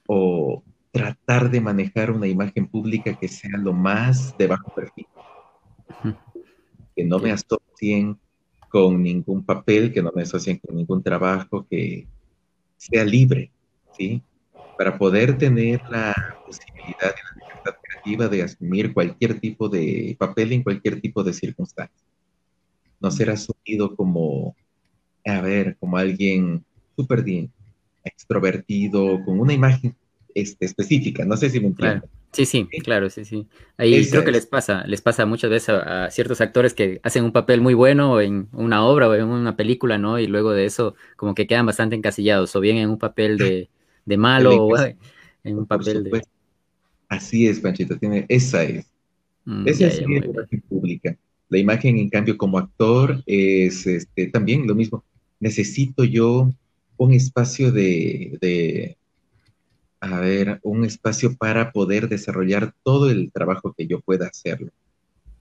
o 0.07 0.63
tratar 0.99 1.51
de 1.51 1.61
manejar 1.61 2.11
una 2.11 2.27
imagen 2.27 2.67
pública 2.67 3.15
que 3.15 3.29
sea 3.29 3.57
lo 3.57 3.73
más 3.73 4.37
de 4.37 4.47
bajo 4.47 4.71
perfil. 4.75 5.07
Que 6.97 7.05
no 7.05 7.19
me 7.19 7.31
asocien 7.31 8.19
con 8.69 9.03
ningún 9.03 9.45
papel, 9.45 9.93
que 9.93 10.03
no 10.03 10.13
me 10.15 10.23
asocien 10.23 10.59
con 10.59 10.77
ningún 10.77 11.03
trabajo, 11.03 11.67
que 11.71 12.07
sea 12.77 13.05
libre, 13.05 13.51
¿sí? 13.97 14.23
Para 14.77 14.99
poder 14.99 15.39
tener 15.39 15.81
la 15.89 16.15
posibilidad 16.45 17.15
y 17.15 17.39
la 17.39 17.47
libertad 17.47 17.75
creativa 17.83 18.29
de 18.29 18.43
asumir 18.43 18.93
cualquier 18.93 19.41
tipo 19.41 19.69
de 19.69 20.17
papel 20.19 20.53
en 20.53 20.63
cualquier 20.63 21.01
tipo 21.01 21.23
de 21.23 21.33
circunstancia. 21.33 22.07
No 23.01 23.11
ser 23.11 23.31
asumido 23.31 23.95
como, 23.95 24.57
a 25.25 25.41
ver, 25.41 25.77
como 25.79 25.97
alguien 25.97 26.65
súper 26.97 27.23
bien, 27.23 27.53
extrovertido, 28.03 29.25
con 29.25 29.39
una 29.39 29.53
imagen 29.53 29.95
este, 30.41 30.67
específica. 30.67 31.25
No 31.25 31.37
sé 31.37 31.51
si 31.51 31.61
me 31.61 31.69
entienden. 31.69 32.03
Sí, 32.33 32.45
sí, 32.45 32.67
claro, 32.85 33.09
sí, 33.09 33.25
sí. 33.25 33.47
Ahí 33.79 34.07
creo 34.07 34.25
que 34.25 34.33
les 34.33 34.47
pasa, 34.47 34.87
les 34.87 35.01
pasa 35.01 35.25
muchas 35.25 35.51
veces 35.51 35.71
a, 35.71 36.11
ciertos 36.11 36.41
actores 36.41 36.75
que 36.75 37.01
hacen 37.03 37.25
un 37.25 37.33
papel 37.33 37.61
muy 37.61 37.75
bueno 37.75 38.21
en 38.21 38.49
una 38.53 38.85
obra 38.85 39.09
o 39.09 39.15
en 39.15 39.25
una 39.25 39.57
película, 39.57 39.97
¿no? 39.97 40.19
Y 40.19 40.27
luego 40.27 40.53
de 40.53 40.67
eso 40.67 40.95
como 41.17 41.35
que 41.35 41.47
quedan 41.47 41.67
bastante 41.67 41.97
encasillados, 41.97 42.55
o 42.55 42.61
bien 42.61 42.77
en 42.77 42.91
un 42.91 42.99
papel 42.99 43.39
de, 43.39 43.71
de 44.05 44.17
malo 44.17 44.67
o 44.67 44.77
en 45.45 45.59
un 45.59 45.67
papel 45.67 46.05
de... 46.05 46.23
Así 47.09 47.47
es, 47.47 47.61
Panchito, 47.61 47.97
tiene, 47.99 48.27
esa 48.29 48.63
es. 48.63 48.87
Mm, 49.47 49.67
esa 49.67 49.87
es 49.87 50.01
la 50.03 50.27
imagen 50.27 50.61
pública. 50.69 51.17
La 51.49 51.59
imagen, 51.59 51.97
en 51.97 52.11
cambio, 52.11 52.37
como 52.37 52.59
actor 52.59 53.23
es 53.25 53.87
este, 53.87 54.27
también 54.27 54.67
lo 54.67 54.75
mismo. 54.75 55.03
Necesito 55.41 56.05
yo 56.05 56.51
un 56.99 57.13
espacio 57.15 57.73
de, 57.73 58.97
a 60.01 60.21
ver, 60.21 60.61
un 60.63 60.85
espacio 60.85 61.37
para 61.37 61.73
poder 61.73 62.09
desarrollar 62.09 62.75
todo 62.83 63.11
el 63.11 63.33
trabajo 63.33 63.75
que 63.77 63.87
yo 63.87 64.01
pueda 64.01 64.27
hacerlo. 64.27 64.71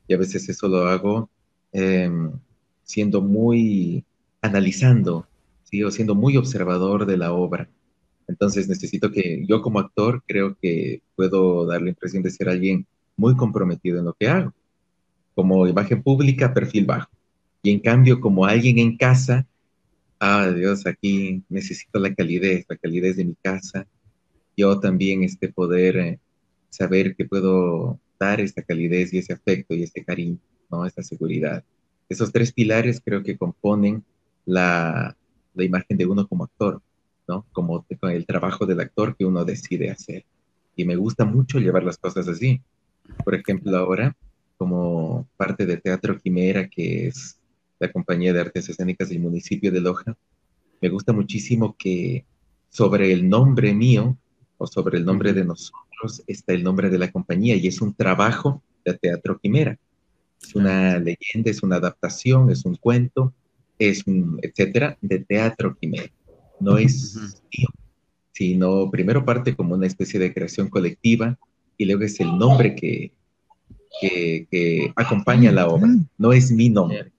Y 0.08 0.14
a 0.14 0.18
veces 0.18 0.48
eso 0.50 0.68
lo 0.68 0.88
hago 0.88 1.30
em, 1.72 2.32
siendo 2.84 3.22
muy, 3.22 4.04
analizando, 4.42 5.28
o 5.86 5.92
siendo 5.92 6.16
muy 6.16 6.38
observador 6.38 7.06
de 7.06 7.18
la 7.18 7.34
obra. 7.34 7.70
Entonces 8.28 8.68
necesito 8.68 9.12
que 9.12 9.46
yo 9.48 9.62
como 9.62 9.80
actor 9.80 10.24
creo 10.26 10.58
que 10.62 11.02
puedo 11.16 11.66
dar 11.66 11.82
la 11.82 11.90
impresión 11.90 12.24
de 12.24 12.32
ser 12.32 12.50
alguien 12.50 12.86
muy 13.16 13.36
comprometido 13.36 14.00
en 14.00 14.06
lo 14.06 14.14
que 14.14 14.28
hago. 14.28 14.54
Como 15.36 15.68
imagen 15.68 16.02
pública, 16.02 16.54
perfil 16.54 16.86
bajo. 16.86 17.10
Y 17.64 17.72
en 17.72 17.80
cambio, 17.80 18.20
como 18.20 18.46
alguien 18.46 18.80
en 18.80 18.98
casa, 18.98 19.46
ah, 20.20 20.50
Dios, 20.50 20.86
aquí 20.88 21.44
necesito 21.50 22.00
la 22.00 22.14
calidez, 22.14 22.66
la 22.70 22.78
calidez 22.78 23.18
de 23.18 23.26
mi 23.26 23.36
casa. 23.36 23.88
Yo 24.58 24.80
también 24.80 25.24
este 25.24 25.50
poder 25.50 25.98
eh, 25.98 26.20
saber 26.70 27.16
que 27.16 27.26
puedo 27.26 28.00
dar 28.20 28.42
esa 28.42 28.62
calidez 28.64 29.14
y 29.14 29.20
ese 29.20 29.34
afecto 29.34 29.76
y 29.76 29.84
ese 29.84 30.04
cariño, 30.04 30.40
¿no? 30.70 30.86
Esa 30.86 31.04
seguridad. 31.04 31.64
Esos 32.10 32.32
tres 32.32 32.52
pilares 32.52 33.00
creo 33.04 33.24
que 33.24 33.38
componen 33.38 34.04
la, 34.46 35.16
la 35.54 35.64
imagen 35.64 35.98
de 35.98 36.06
uno 36.06 36.28
como 36.28 36.46
actor. 36.46 36.82
¿no? 37.28 37.46
Como 37.52 37.86
el 38.04 38.26
trabajo 38.26 38.66
del 38.66 38.80
actor 38.80 39.16
que 39.16 39.26
uno 39.26 39.44
decide 39.44 39.92
hacer. 39.92 40.26
Y 40.76 40.86
me 40.86 40.96
gusta 40.96 41.26
mucho 41.26 41.60
llevar 41.60 41.84
las 41.84 41.98
cosas 41.98 42.28
así. 42.28 42.62
Por 43.24 43.36
ejemplo, 43.36 43.76
ahora, 43.78 44.16
como 44.58 45.28
parte 45.38 45.66
de 45.66 45.78
Teatro 45.78 46.18
Quimera, 46.18 46.68
que 46.68 47.08
es 47.08 47.40
la 47.80 47.92
compañía 47.92 48.34
de 48.34 48.42
artes 48.42 48.70
escénicas 48.70 49.10
del 49.10 49.20
municipio 49.20 49.72
de 49.72 49.82
Loja, 49.82 50.16
me 50.82 50.90
gusta 50.90 51.14
muchísimo 51.14 51.76
que 51.78 52.26
sobre 52.70 53.12
el 53.12 53.28
nombre 53.28 53.74
mío 53.74 54.18
o 54.58 54.68
sobre 54.68 54.98
el 54.98 55.06
nombre 55.06 55.34
de 55.34 55.46
nosotros 55.46 56.24
está 56.28 56.54
el 56.54 56.64
nombre 56.64 56.90
de 56.90 56.98
la 56.98 57.12
compañía 57.12 57.56
y 57.56 57.68
es 57.68 57.82
un 57.82 57.94
trabajo 57.94 58.62
de 58.86 58.94
Teatro 58.94 59.40
Quimera. 59.40 59.78
Es 60.42 60.56
una 60.56 61.00
leyenda, 61.00 61.50
es 61.50 61.64
una 61.64 61.78
adaptación, 61.78 62.52
es 62.52 62.66
un 62.66 62.76
cuento, 62.76 63.34
es 63.80 64.06
un, 64.06 64.40
etcétera, 64.42 64.98
de 65.02 65.20
Teatro 65.20 65.76
Quimera 65.76 66.12
no 66.60 66.78
es 66.78 67.16
mío, 67.56 67.68
sino 68.32 68.90
primero 68.90 69.26
parte 69.26 69.56
como 69.56 69.76
una 69.76 69.88
especie 69.88 70.20
de 70.20 70.34
creación 70.34 70.70
colectiva 70.70 71.38
y 71.78 71.86
luego 71.86 72.04
es 72.04 72.20
el 72.20 72.38
nombre 72.38 72.76
que, 72.76 73.12
que, 74.02 74.92
acompaña 74.96 75.52
la 75.52 75.68
obra, 75.68 75.90
no 76.18 76.34
es 76.34 76.52
mi 76.52 76.70
nombre. 76.70 77.12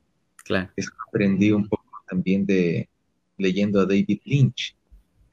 Claro. 0.45 0.71
Eso 0.77 0.91
aprendí 1.09 1.53
un 1.53 1.69
poco 1.69 1.85
también 2.09 2.47
de 2.47 2.89
leyendo 3.37 3.81
a 3.81 3.87
David 3.87 4.21
Lynch, 4.25 4.77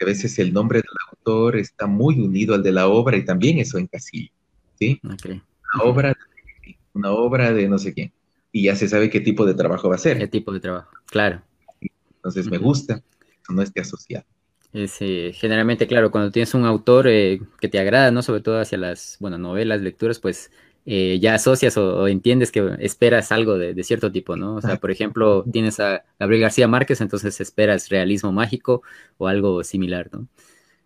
a 0.03 0.05
veces 0.05 0.37
el 0.39 0.53
nombre 0.53 0.79
del 0.79 0.89
autor 1.11 1.57
está 1.57 1.87
muy 1.87 2.19
unido 2.19 2.55
al 2.55 2.63
de 2.63 2.71
la 2.71 2.87
obra 2.87 3.17
y 3.17 3.25
también 3.25 3.59
eso 3.59 3.77
en 3.77 3.89
¿sí? 3.99 5.01
Una 5.03 5.83
obra, 5.83 6.17
una 6.93 7.11
obra 7.11 7.53
de 7.53 7.67
no 7.67 7.77
sé 7.77 7.93
quién. 7.93 8.11
Y 8.51 8.63
ya 8.63 8.75
se 8.75 8.87
sabe 8.87 9.09
qué 9.09 9.19
tipo 9.19 9.45
de 9.45 9.53
trabajo 9.53 9.89
va 9.89 9.95
a 9.95 9.99
ser. 9.99 10.17
¿Qué 10.17 10.27
tipo 10.27 10.53
de 10.53 10.59
trabajo? 10.59 10.91
Claro. 11.07 11.41
Entonces 12.17 12.49
me 12.49 12.57
gusta 12.57 13.01
no 13.53 13.61
esté 13.61 13.81
asociado. 13.81 14.25
Es, 14.73 14.97
eh, 14.99 15.31
generalmente, 15.33 15.87
claro, 15.87 16.11
cuando 16.11 16.31
tienes 16.31 16.53
un 16.53 16.65
autor 16.65 17.07
eh, 17.07 17.39
que 17.59 17.69
te 17.69 17.79
agrada, 17.79 18.11
¿no? 18.11 18.21
Sobre 18.21 18.41
todo 18.41 18.59
hacia 18.59 18.77
las, 18.77 19.17
bueno, 19.19 19.37
novelas, 19.37 19.81
lecturas, 19.81 20.19
pues 20.19 20.51
eh, 20.87 21.17
ya 21.19 21.33
asocias 21.33 21.77
o, 21.77 22.07
entiendes 22.07 22.51
que 22.51 22.75
esperas 22.79 23.31
algo 23.31 23.57
de, 23.57 23.83
cierto 23.83 24.11
tipo, 24.11 24.35
¿no? 24.35 24.55
O 24.55 24.61
sea, 24.61 24.77
por 24.77 24.91
ejemplo, 24.91 25.43
tienes 25.51 25.79
a 25.79 26.03
Gabriel 26.19 26.43
García 26.43 26.67
Márquez, 26.67 27.01
entonces 27.01 27.41
esperas 27.41 27.89
realismo 27.89 28.31
mágico 28.31 28.83
o 29.17 29.27
algo 29.27 29.63
similar, 29.63 30.09
¿no? 30.11 30.27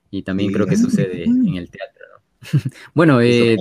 Y 0.10 0.24
también 0.24 0.53
creo 0.53 0.68
que 0.68 0.77
sucede 0.77 1.25
en 1.25 1.56
el 1.56 1.70
teatro, 1.70 2.06
¿no? 2.13 2.22
bueno, 2.94 3.22
eh, 3.22 3.58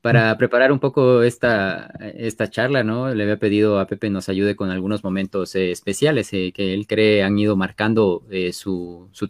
para 0.00 0.38
preparar 0.38 0.70
un 0.70 0.78
poco 0.78 1.24
esta, 1.24 1.92
esta 2.14 2.48
charla, 2.48 2.84
¿no? 2.84 3.12
Le 3.12 3.24
había 3.24 3.40
pedido 3.40 3.80
a 3.80 3.88
Pepe 3.88 4.08
nos 4.08 4.28
ayude 4.28 4.54
con 4.54 4.70
algunos 4.70 5.02
momentos 5.02 5.56
eh, 5.56 5.72
especiales 5.72 6.30
que 6.30 6.52
él 6.56 6.86
cree 6.86 7.24
han 7.24 7.36
ido 7.36 7.56
marcando 7.56 8.22
su, 8.52 9.08
su, 9.10 9.28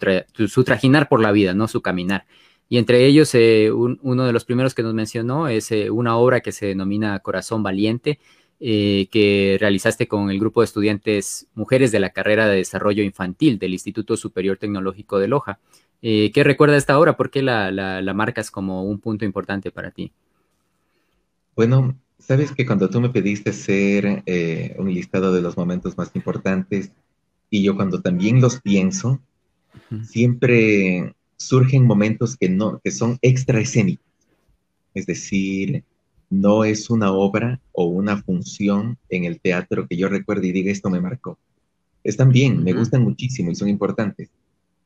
su 0.49 0.65
trajinar 0.65 1.09
por 1.09 1.23
la 1.23 1.33
vida, 1.33 1.55
¿no? 1.55 1.67
Su 1.67 1.81
caminar. 1.81 2.27
Y 2.69 2.79
entre 2.79 3.07
ellos, 3.07 3.35
eh, 3.35 3.71
uno 3.71 4.27
de 4.27 4.33
los 4.33 4.45
primeros 4.45 4.75
que 4.75 4.83
nos 4.83 4.93
mencionó 4.93 5.47
es 5.47 5.71
eh, 5.71 5.91
una 5.91 6.17
obra 6.17 6.41
que 6.41 6.51
se 6.51 6.67
denomina 6.67 7.21
Corazón 7.21 7.63
Valiente, 7.63 8.19
eh, 8.59 9.09
que 9.13 9.57
realizaste 9.61 10.09
con 10.09 10.31
el 10.31 10.41
grupo 10.41 10.61
de 10.61 10.65
estudiantes 10.65 11.47
mujeres 11.55 11.93
de 11.93 12.01
la 12.01 12.11
carrera 12.11 12.49
de 12.49 12.57
desarrollo 12.57 13.05
infantil 13.05 13.59
del 13.59 13.73
Instituto 13.73 14.17
Superior 14.17 14.57
Tecnológico 14.57 15.19
de 15.19 15.29
Loja. 15.29 15.59
¿Qué 16.01 16.43
recuerda 16.45 16.77
esta 16.77 17.01
obra? 17.01 17.17
¿Por 17.17 17.31
qué 17.31 17.43
la, 17.43 17.73
la, 17.73 18.15
marcas 18.15 18.53
como 18.53 18.85
un 18.85 19.01
punto 19.01 19.25
importante 19.25 19.73
para 19.73 19.91
ti? 19.91 20.13
Bueno, 21.57 21.97
sabes 22.17 22.53
que 22.53 22.65
cuando 22.65 22.89
tú 22.89 23.01
me 23.01 23.09
pediste 23.09 23.51
hacer 23.51 24.23
un 24.79 24.95
listado 24.95 25.33
de 25.33 25.43
los 25.43 25.57
momentos 25.57 25.99
más 25.99 26.15
importantes, 26.15 26.93
y 27.51 27.65
yo 27.65 27.75
cuando 27.75 28.03
también 28.03 28.41
los 28.41 28.61
pienso, 28.61 29.21
siempre 30.05 31.16
surgen 31.37 31.85
momentos 31.85 32.37
que, 32.37 32.49
no, 32.49 32.81
que 32.83 32.91
son 32.91 33.19
extra 33.23 33.61
escénicos. 33.61 34.07
Es 34.95 35.07
decir, 35.07 35.85
no 36.31 36.65
es 36.65 36.91
una 36.91 37.13
obra 37.13 37.61
o 37.73 37.85
una 37.85 38.23
función 38.23 38.99
en 39.09 39.25
el 39.25 39.41
teatro 39.41 39.87
que 39.87 39.97
yo 39.97 40.09
recuerde 40.09 40.49
y 40.49 40.53
diga 40.53 40.73
esto 40.73 40.91
me 40.91 41.01
marcó. 41.01 41.39
Están 42.03 42.31
bien, 42.31 42.63
me 42.63 42.73
gustan 42.73 43.03
muchísimo 43.03 43.51
y 43.51 43.55
son 43.55 43.69
importantes, 43.69 44.31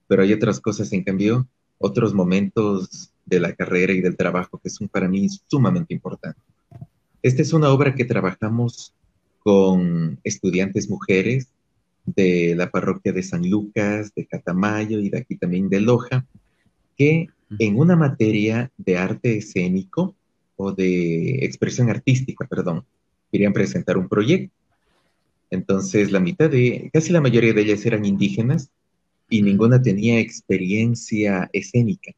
pero 0.09 0.23
hay 0.23 0.33
otras 0.33 0.61
cosas, 0.61 0.93
en 0.93 1.05
cambio, 1.05 1.47
otros 1.79 2.15
momentos 2.15 3.11
de 3.25 3.41
la 3.41 3.55
carrera 3.55 3.93
y 3.93 4.01
del 4.01 4.17
trabajo 4.17 4.59
que 4.63 4.71
son 4.71 4.89
para 4.89 5.09
mí 5.09 5.29
sumamente 5.47 5.95
importantes. 5.95 6.43
Esta 7.23 7.43
es 7.43 7.53
una 7.53 7.71
obra 7.71 7.95
que 7.95 8.05
trabajamos 8.05 8.95
con 9.41 10.19
estudiantes 10.25 10.89
mujeres 10.89 11.49
de 12.07 12.55
la 12.57 12.71
parroquia 12.71 13.13
de 13.13 13.23
San 13.23 13.49
Lucas, 13.49 14.13
de 14.15 14.27
Catamayo 14.27 14.99
y 15.01 15.11
de 15.11 15.19
aquí 15.19 15.37
también 15.37 15.69
de 15.69 15.81
Loja, 15.81 16.27
que 17.01 17.31
en 17.59 17.79
una 17.79 17.97
materia 17.97 18.71
de 18.77 18.99
arte 18.99 19.39
escénico 19.39 20.15
o 20.57 20.71
de 20.73 21.47
expresión 21.47 21.89
artística, 21.89 22.47
perdón, 22.47 22.85
querían 23.33 23.55
presentar 23.55 23.97
un 23.97 24.07
proyecto. 24.07 24.55
Entonces, 25.49 26.13
la 26.13 26.21
mitad 26.21 26.51
de, 26.51 26.91
casi 26.93 27.11
la 27.11 27.23
mayoría 27.23 27.55
de 27.55 27.63
ellas 27.63 27.87
eran 27.87 28.05
indígenas 28.05 28.71
y 29.31 29.41
ninguna 29.41 29.81
tenía 29.81 30.21
experiencia 30.21 31.49
escénica. 31.55 32.13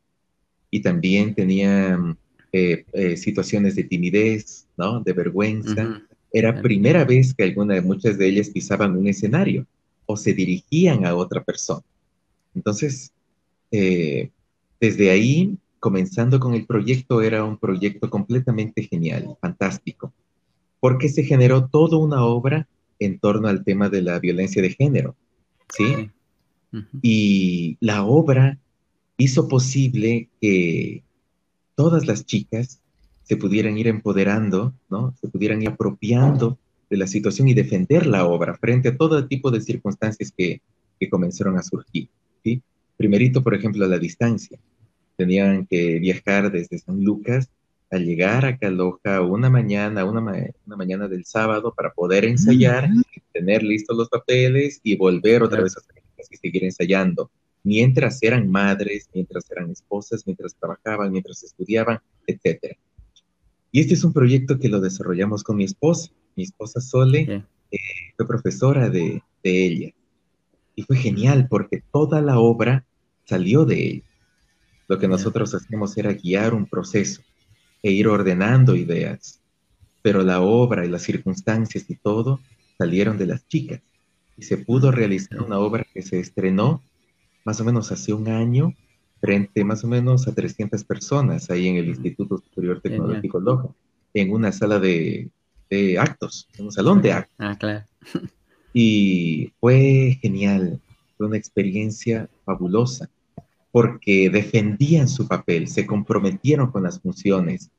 Y 0.68 0.80
también 0.80 1.36
tenían 1.36 2.18
eh, 2.52 2.84
eh, 2.92 3.16
situaciones 3.16 3.76
de 3.76 3.84
timidez, 3.84 4.66
¿no? 4.76 4.98
De 4.98 5.12
vergüenza. 5.12 6.02
Era 6.32 6.60
primera 6.60 7.04
vez 7.04 7.34
que 7.34 7.44
alguna 7.44 7.74
de 7.74 7.82
muchas 7.82 8.18
de 8.18 8.26
ellas 8.26 8.50
pisaban 8.50 8.96
un 8.96 9.06
escenario 9.06 9.64
o 10.06 10.16
se 10.16 10.32
dirigían 10.32 11.06
a 11.06 11.14
otra 11.14 11.44
persona. 11.44 11.84
Entonces, 12.52 13.12
eh, 13.70 14.28
desde 14.82 15.10
ahí, 15.10 15.56
comenzando 15.78 16.40
con 16.40 16.54
el 16.54 16.66
proyecto, 16.66 17.22
era 17.22 17.44
un 17.44 17.56
proyecto 17.56 18.10
completamente 18.10 18.82
genial, 18.82 19.36
fantástico, 19.40 20.12
porque 20.80 21.08
se 21.08 21.22
generó 21.22 21.68
toda 21.68 21.98
una 21.98 22.24
obra 22.24 22.66
en 22.98 23.20
torno 23.20 23.46
al 23.46 23.62
tema 23.62 23.88
de 23.88 24.02
la 24.02 24.18
violencia 24.18 24.60
de 24.60 24.70
género, 24.70 25.14
¿sí? 25.68 26.10
Y 27.00 27.76
la 27.78 28.04
obra 28.04 28.58
hizo 29.18 29.46
posible 29.46 30.28
que 30.40 31.04
todas 31.76 32.08
las 32.08 32.26
chicas 32.26 32.80
se 33.22 33.36
pudieran 33.36 33.78
ir 33.78 33.86
empoderando, 33.86 34.74
¿no? 34.90 35.14
Se 35.20 35.28
pudieran 35.28 35.62
ir 35.62 35.68
apropiando 35.68 36.58
de 36.90 36.96
la 36.96 37.06
situación 37.06 37.46
y 37.46 37.54
defender 37.54 38.04
la 38.04 38.26
obra 38.26 38.56
frente 38.56 38.88
a 38.88 38.96
todo 38.96 39.28
tipo 39.28 39.52
de 39.52 39.60
circunstancias 39.60 40.32
que, 40.36 40.60
que 40.98 41.08
comenzaron 41.08 41.56
a 41.56 41.62
surgir, 41.62 42.08
¿sí? 42.42 42.60
Primerito, 42.96 43.44
por 43.44 43.54
ejemplo, 43.54 43.86
la 43.86 43.98
distancia 44.00 44.58
tenían 45.22 45.66
que 45.66 46.00
viajar 46.00 46.50
desde 46.50 46.78
San 46.78 47.04
Lucas 47.04 47.48
a 47.92 47.96
llegar 47.98 48.44
a 48.44 48.58
Caloja 48.58 49.20
una 49.20 49.48
mañana, 49.48 50.04
una, 50.04 50.20
mañana 50.66 51.06
del 51.06 51.24
sábado 51.24 51.72
para 51.76 51.92
poder 51.92 52.24
ensayar, 52.24 52.88
tener 53.32 53.62
listos 53.62 53.96
los 53.96 54.08
papeles 54.08 54.80
y 54.82 54.96
volver 54.96 55.44
otra 55.44 55.62
vez 55.62 55.76
a 55.76 55.80
San 55.80 55.94
Lucas 55.94 56.26
y 56.28 56.36
seguir 56.38 56.64
ensayando. 56.64 57.30
Mientras 57.62 58.20
eran 58.20 58.50
madres, 58.50 59.08
mientras 59.14 59.48
eran 59.48 59.70
esposas, 59.70 60.26
mientras 60.26 60.56
trabajaban, 60.56 61.12
mientras 61.12 61.44
estudiaban, 61.44 62.00
etc. 62.26 62.76
Y 63.70 63.80
este 63.80 63.94
es 63.94 64.02
un 64.02 64.12
proyecto 64.12 64.58
que 64.58 64.68
lo 64.68 64.80
desarrollamos 64.80 65.44
con 65.44 65.56
mi 65.56 65.64
esposa. 65.64 66.10
Mi 66.34 66.42
esposa 66.42 66.80
Sole 66.80 67.44
eh, 67.70 67.78
fue 68.16 68.26
profesora 68.26 68.88
de, 68.88 69.22
de 69.44 69.66
ella. 69.66 69.90
Y 70.74 70.82
fue 70.82 70.96
genial 70.96 71.46
porque 71.48 71.80
toda 71.92 72.20
la 72.22 72.40
obra 72.40 72.84
salió 73.24 73.64
de 73.64 73.86
ella. 73.86 74.11
Lo 74.88 74.98
que 74.98 75.08
nosotros 75.08 75.54
hacíamos 75.54 75.96
era 75.96 76.12
guiar 76.12 76.54
un 76.54 76.66
proceso 76.66 77.22
e 77.82 77.90
ir 77.90 78.08
ordenando 78.08 78.76
ideas, 78.76 79.40
pero 80.02 80.22
la 80.22 80.40
obra 80.40 80.84
y 80.84 80.88
las 80.88 81.02
circunstancias 81.02 81.84
y 81.88 81.96
todo 81.96 82.40
salieron 82.78 83.18
de 83.18 83.26
las 83.26 83.46
chicas. 83.48 83.80
Y 84.36 84.42
se 84.42 84.56
pudo 84.56 84.90
realizar 84.90 85.40
una 85.40 85.58
obra 85.58 85.86
que 85.92 86.02
se 86.02 86.18
estrenó 86.18 86.82
más 87.44 87.60
o 87.60 87.64
menos 87.64 87.92
hace 87.92 88.12
un 88.12 88.28
año 88.28 88.74
frente 89.20 89.64
más 89.64 89.84
o 89.84 89.86
menos 89.86 90.26
a 90.26 90.34
300 90.34 90.82
personas 90.82 91.48
ahí 91.48 91.68
en 91.68 91.76
el 91.76 91.88
Instituto 91.88 92.38
Superior 92.38 92.80
Tecnológico 92.80 93.38
Loja, 93.38 93.68
en 94.14 94.32
una 94.32 94.50
sala 94.50 94.80
de, 94.80 95.30
de 95.70 95.96
actos, 95.96 96.48
en 96.58 96.66
un 96.66 96.72
salón 96.72 97.00
de 97.00 97.12
actos. 97.12 97.34
Ah, 97.38 97.56
claro. 97.58 97.84
Y 98.74 99.52
fue 99.60 100.18
genial, 100.22 100.80
fue 101.16 101.26
una 101.26 101.36
experiencia 101.36 102.28
fabulosa 102.44 103.10
porque 103.72 104.28
defendían 104.30 105.08
su 105.08 105.26
papel, 105.26 105.66
se 105.66 105.86
comprometieron 105.86 106.70
con 106.70 106.82
las 106.84 107.00
funciones, 107.00 107.70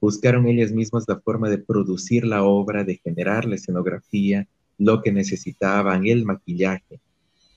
buscaron 0.00 0.46
ellas 0.46 0.70
mismas 0.70 1.06
la 1.08 1.18
forma 1.18 1.48
de 1.48 1.58
producir 1.58 2.24
la 2.24 2.44
obra, 2.44 2.84
de 2.84 3.00
generar 3.02 3.46
la 3.46 3.56
escenografía, 3.56 4.46
lo 4.78 5.02
que 5.02 5.12
necesitaban, 5.12 6.06
el 6.06 6.24
maquillaje. 6.24 7.00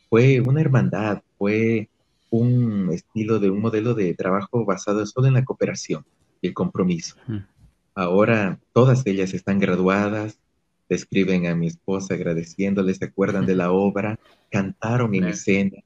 Fue 0.10 0.40
una 0.42 0.62
hermandad, 0.62 1.22
fue 1.38 1.90
un 2.30 2.90
estilo 2.92 3.40
de 3.40 3.50
un 3.50 3.62
modelo 3.62 3.94
de 3.94 4.14
trabajo 4.14 4.66
basado 4.66 5.06
solo 5.06 5.28
en 5.28 5.34
la 5.36 5.46
cooperación 5.46 6.06
y 6.42 6.48
el 6.48 6.54
compromiso. 6.54 7.16
Ahora 7.96 8.60
todas 8.72 9.06
ellas 9.06 9.34
están 9.34 9.60
graduadas, 9.60 10.40
escriben 10.90 11.48
a 11.48 11.56
mi 11.56 11.68
esposa 11.68 12.14
agradeciéndole, 12.14 12.94
se 12.94 13.06
acuerdan 13.06 13.46
de 13.46 13.56
la 13.56 13.72
obra, 13.72 14.20
cantaron 14.50 15.14
en 15.16 15.26
escena, 15.26 15.78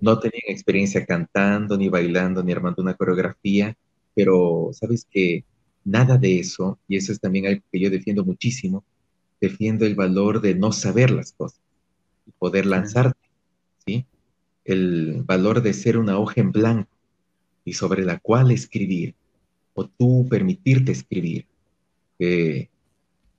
no 0.00 0.18
tenían 0.18 0.42
experiencia 0.48 1.04
cantando, 1.04 1.76
ni 1.76 1.88
bailando, 1.88 2.42
ni 2.42 2.52
armando 2.52 2.82
una 2.82 2.94
coreografía, 2.94 3.76
pero 4.14 4.70
sabes 4.72 5.06
que 5.10 5.44
nada 5.84 6.18
de 6.18 6.38
eso, 6.38 6.78
y 6.88 6.96
eso 6.96 7.12
es 7.12 7.20
también 7.20 7.46
algo 7.46 7.62
que 7.70 7.80
yo 7.80 7.90
defiendo 7.90 8.24
muchísimo, 8.24 8.84
defiendo 9.40 9.86
el 9.86 9.94
valor 9.94 10.40
de 10.40 10.54
no 10.54 10.72
saber 10.72 11.10
las 11.10 11.32
cosas 11.32 11.60
y 12.26 12.32
poder 12.32 12.66
lanzarte, 12.66 13.28
¿sí? 13.86 14.04
El 14.64 15.22
valor 15.24 15.62
de 15.62 15.72
ser 15.72 15.96
una 15.96 16.18
hoja 16.18 16.40
en 16.40 16.52
blanco 16.52 16.90
y 17.64 17.72
sobre 17.72 18.04
la 18.04 18.18
cual 18.18 18.50
escribir, 18.50 19.14
o 19.74 19.86
tú 19.86 20.26
permitirte 20.28 20.92
escribir, 20.92 21.46
eh, 22.18 22.68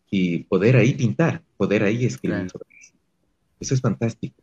y 0.10 0.40
poder 0.40 0.76
ahí 0.76 0.94
pintar, 0.94 1.42
poder 1.58 1.84
ahí 1.84 2.06
escribir 2.06 2.50
sobre 2.50 2.68
eso. 2.80 2.94
Eso 3.60 3.74
es 3.74 3.82
fantástico. 3.82 4.41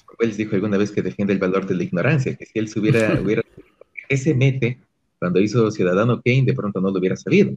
Por 0.00 0.36
dijo 0.36 0.54
alguna 0.54 0.78
vez 0.78 0.90
que 0.90 1.02
defiende 1.02 1.32
el 1.32 1.38
valor 1.38 1.66
de 1.66 1.74
la 1.74 1.82
ignorancia, 1.82 2.34
que 2.34 2.46
si 2.46 2.58
él 2.58 2.68
se 2.68 2.80
hubiera, 2.80 3.20
hubiera 3.22 3.42
ese 4.08 4.34
mete 4.34 4.78
cuando 5.18 5.40
hizo 5.40 5.70
Ciudadano 5.70 6.20
Kane, 6.22 6.44
de 6.44 6.54
pronto 6.54 6.80
no 6.80 6.90
lo 6.90 6.98
hubiera 6.98 7.16
sabido. 7.16 7.56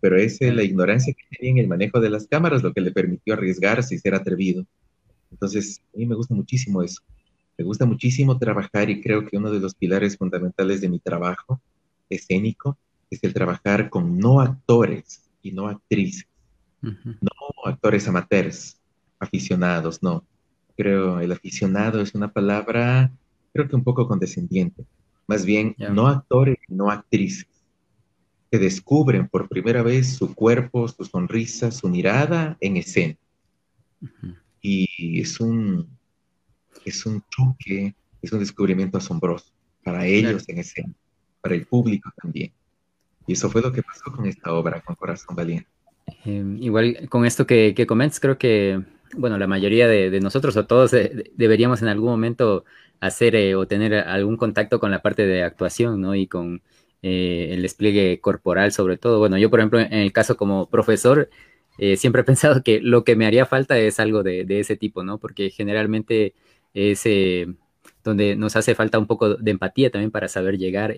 Pero 0.00 0.16
es 0.16 0.40
la 0.40 0.62
ignorancia 0.62 1.14
que 1.14 1.36
tenía 1.36 1.52
en 1.52 1.58
el 1.58 1.68
manejo 1.68 2.00
de 2.00 2.10
las 2.10 2.26
cámaras 2.26 2.62
lo 2.62 2.72
que 2.72 2.80
le 2.80 2.92
permitió 2.92 3.34
arriesgarse 3.34 3.94
y 3.94 3.98
ser 3.98 4.14
atrevido. 4.14 4.66
Entonces, 5.30 5.80
a 5.94 5.98
mí 5.98 6.06
me 6.06 6.14
gusta 6.14 6.34
muchísimo 6.34 6.82
eso. 6.82 7.00
Me 7.56 7.64
gusta 7.64 7.86
muchísimo 7.86 8.38
trabajar 8.38 8.90
y 8.90 9.00
creo 9.00 9.26
que 9.26 9.36
uno 9.36 9.50
de 9.50 9.60
los 9.60 9.74
pilares 9.74 10.16
fundamentales 10.16 10.80
de 10.80 10.88
mi 10.88 10.98
trabajo 10.98 11.60
escénico 12.10 12.76
es 13.10 13.22
el 13.22 13.32
trabajar 13.32 13.88
con 13.90 14.18
no 14.18 14.40
actores 14.40 15.22
y 15.42 15.52
no 15.52 15.68
actrices, 15.68 16.26
no 16.82 17.30
actores 17.64 18.06
amateurs, 18.08 18.78
aficionados, 19.18 20.02
no 20.02 20.24
creo, 20.76 21.20
el 21.20 21.32
aficionado 21.32 22.00
es 22.00 22.14
una 22.14 22.32
palabra 22.32 23.12
creo 23.54 23.68
que 23.68 23.76
un 23.76 23.84
poco 23.84 24.06
condescendiente, 24.08 24.84
más 25.28 25.46
bien 25.46 25.76
no 25.78 26.08
actores, 26.08 26.58
no 26.68 26.90
actrices, 26.90 27.46
que 28.50 28.58
descubren 28.58 29.28
por 29.28 29.48
primera 29.48 29.82
vez 29.82 30.16
su 30.16 30.34
cuerpo, 30.34 30.88
su 30.88 31.04
sonrisa, 31.04 31.70
su 31.70 31.88
mirada 31.88 32.58
en 32.60 32.76
escena. 32.76 33.16
Y 34.60 35.20
es 35.20 35.40
un, 35.40 35.88
es 36.84 37.06
un 37.06 37.22
choque, 37.30 37.94
es 38.20 38.32
un 38.32 38.40
descubrimiento 38.40 38.98
asombroso 38.98 39.52
para 39.84 40.04
ellos 40.04 40.48
en 40.48 40.58
escena, 40.58 40.92
para 41.40 41.54
el 41.54 41.64
público 41.66 42.10
también. 42.20 42.52
Y 43.26 43.34
eso 43.34 43.48
fue 43.48 43.62
lo 43.62 43.72
que 43.72 43.82
pasó 43.82 44.10
con 44.12 44.26
esta 44.26 44.52
obra, 44.52 44.80
con 44.80 44.96
Corazón 44.96 45.36
Valiente. 45.36 45.68
Em, 46.24 46.60
igual 46.60 47.08
con 47.08 47.24
esto 47.24 47.46
que, 47.46 47.72
que 47.74 47.86
comentas, 47.86 48.20
creo 48.20 48.36
que, 48.36 48.82
bueno, 49.16 49.38
la 49.38 49.46
mayoría 49.46 49.88
de, 49.88 50.20
nosotros 50.20 50.56
o 50.56 50.66
todos 50.66 50.92
eh, 50.94 51.30
deberíamos 51.36 51.82
en 51.82 51.88
algún 51.88 52.10
momento 52.10 52.64
hacer 53.00 53.36
eh, 53.36 53.54
o 53.54 53.66
tener 53.66 53.94
algún 53.94 54.36
contacto 54.36 54.80
con 54.80 54.90
la 54.90 55.02
parte 55.02 55.26
de 55.26 55.42
actuación, 55.42 56.00
¿no? 56.00 56.14
Y 56.14 56.26
con 56.26 56.62
eh, 57.02 57.50
el 57.52 57.62
despliegue 57.62 58.20
corporal 58.20 58.72
sobre 58.72 58.96
todo. 58.96 59.18
Bueno, 59.18 59.38
yo 59.38 59.50
por 59.50 59.60
ejemplo, 59.60 59.80
en 59.80 59.92
el 59.92 60.12
caso 60.12 60.36
como 60.36 60.68
profesor, 60.68 61.30
siempre 61.96 62.22
he 62.22 62.24
pensado 62.24 62.62
que 62.62 62.80
lo 62.80 63.04
que 63.04 63.16
me 63.16 63.26
haría 63.26 63.46
falta 63.46 63.78
es 63.78 63.98
algo 64.00 64.22
de, 64.22 64.44
de 64.44 64.60
ese 64.60 64.76
tipo, 64.76 65.02
¿no? 65.02 65.18
Porque 65.18 65.50
generalmente 65.50 66.34
es 66.72 67.04
donde 68.04 68.36
nos 68.36 68.56
hace 68.56 68.74
falta 68.74 68.98
un 68.98 69.06
poco 69.06 69.34
de 69.34 69.50
empatía 69.50 69.90
también 69.90 70.10
para 70.10 70.28
saber 70.28 70.56
llegar 70.58 70.96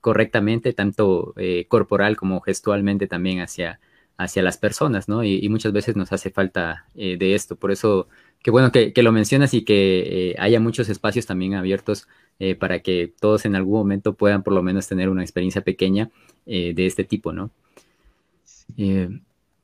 correctamente, 0.00 0.72
tanto 0.72 1.34
corporal 1.68 2.16
como 2.16 2.40
gestualmente 2.40 3.06
también 3.06 3.40
hacia 3.40 3.80
hacia 4.18 4.42
las 4.42 4.58
personas, 4.58 5.08
¿no? 5.08 5.22
Y, 5.24 5.48
muchas 5.48 5.72
veces 5.72 5.96
nos 5.96 6.12
hace 6.12 6.30
falta 6.30 6.86
eh, 6.96 7.16
de 7.16 7.34
esto. 7.34 7.54
Por 7.54 7.70
eso, 7.70 8.08
qué 8.42 8.50
bueno 8.50 8.72
que, 8.72 8.92
lo 8.96 9.12
mencionas 9.12 9.54
y 9.54 9.64
que 9.64 10.30
eh, 10.30 10.36
haya 10.38 10.58
muchos 10.58 10.88
espacios 10.88 11.24
también 11.24 11.54
abiertos 11.54 12.08
eh, 12.40 12.56
para 12.56 12.80
que 12.80 13.12
todos 13.20 13.46
en 13.46 13.54
algún 13.54 13.78
momento 13.78 14.14
puedan 14.14 14.42
por 14.42 14.54
lo 14.54 14.62
menos 14.62 14.88
tener 14.88 15.08
una 15.08 15.22
experiencia 15.22 15.62
pequeña 15.62 16.10
de 16.46 16.86
este 16.86 17.04
tipo, 17.04 17.32
¿no? 17.32 17.50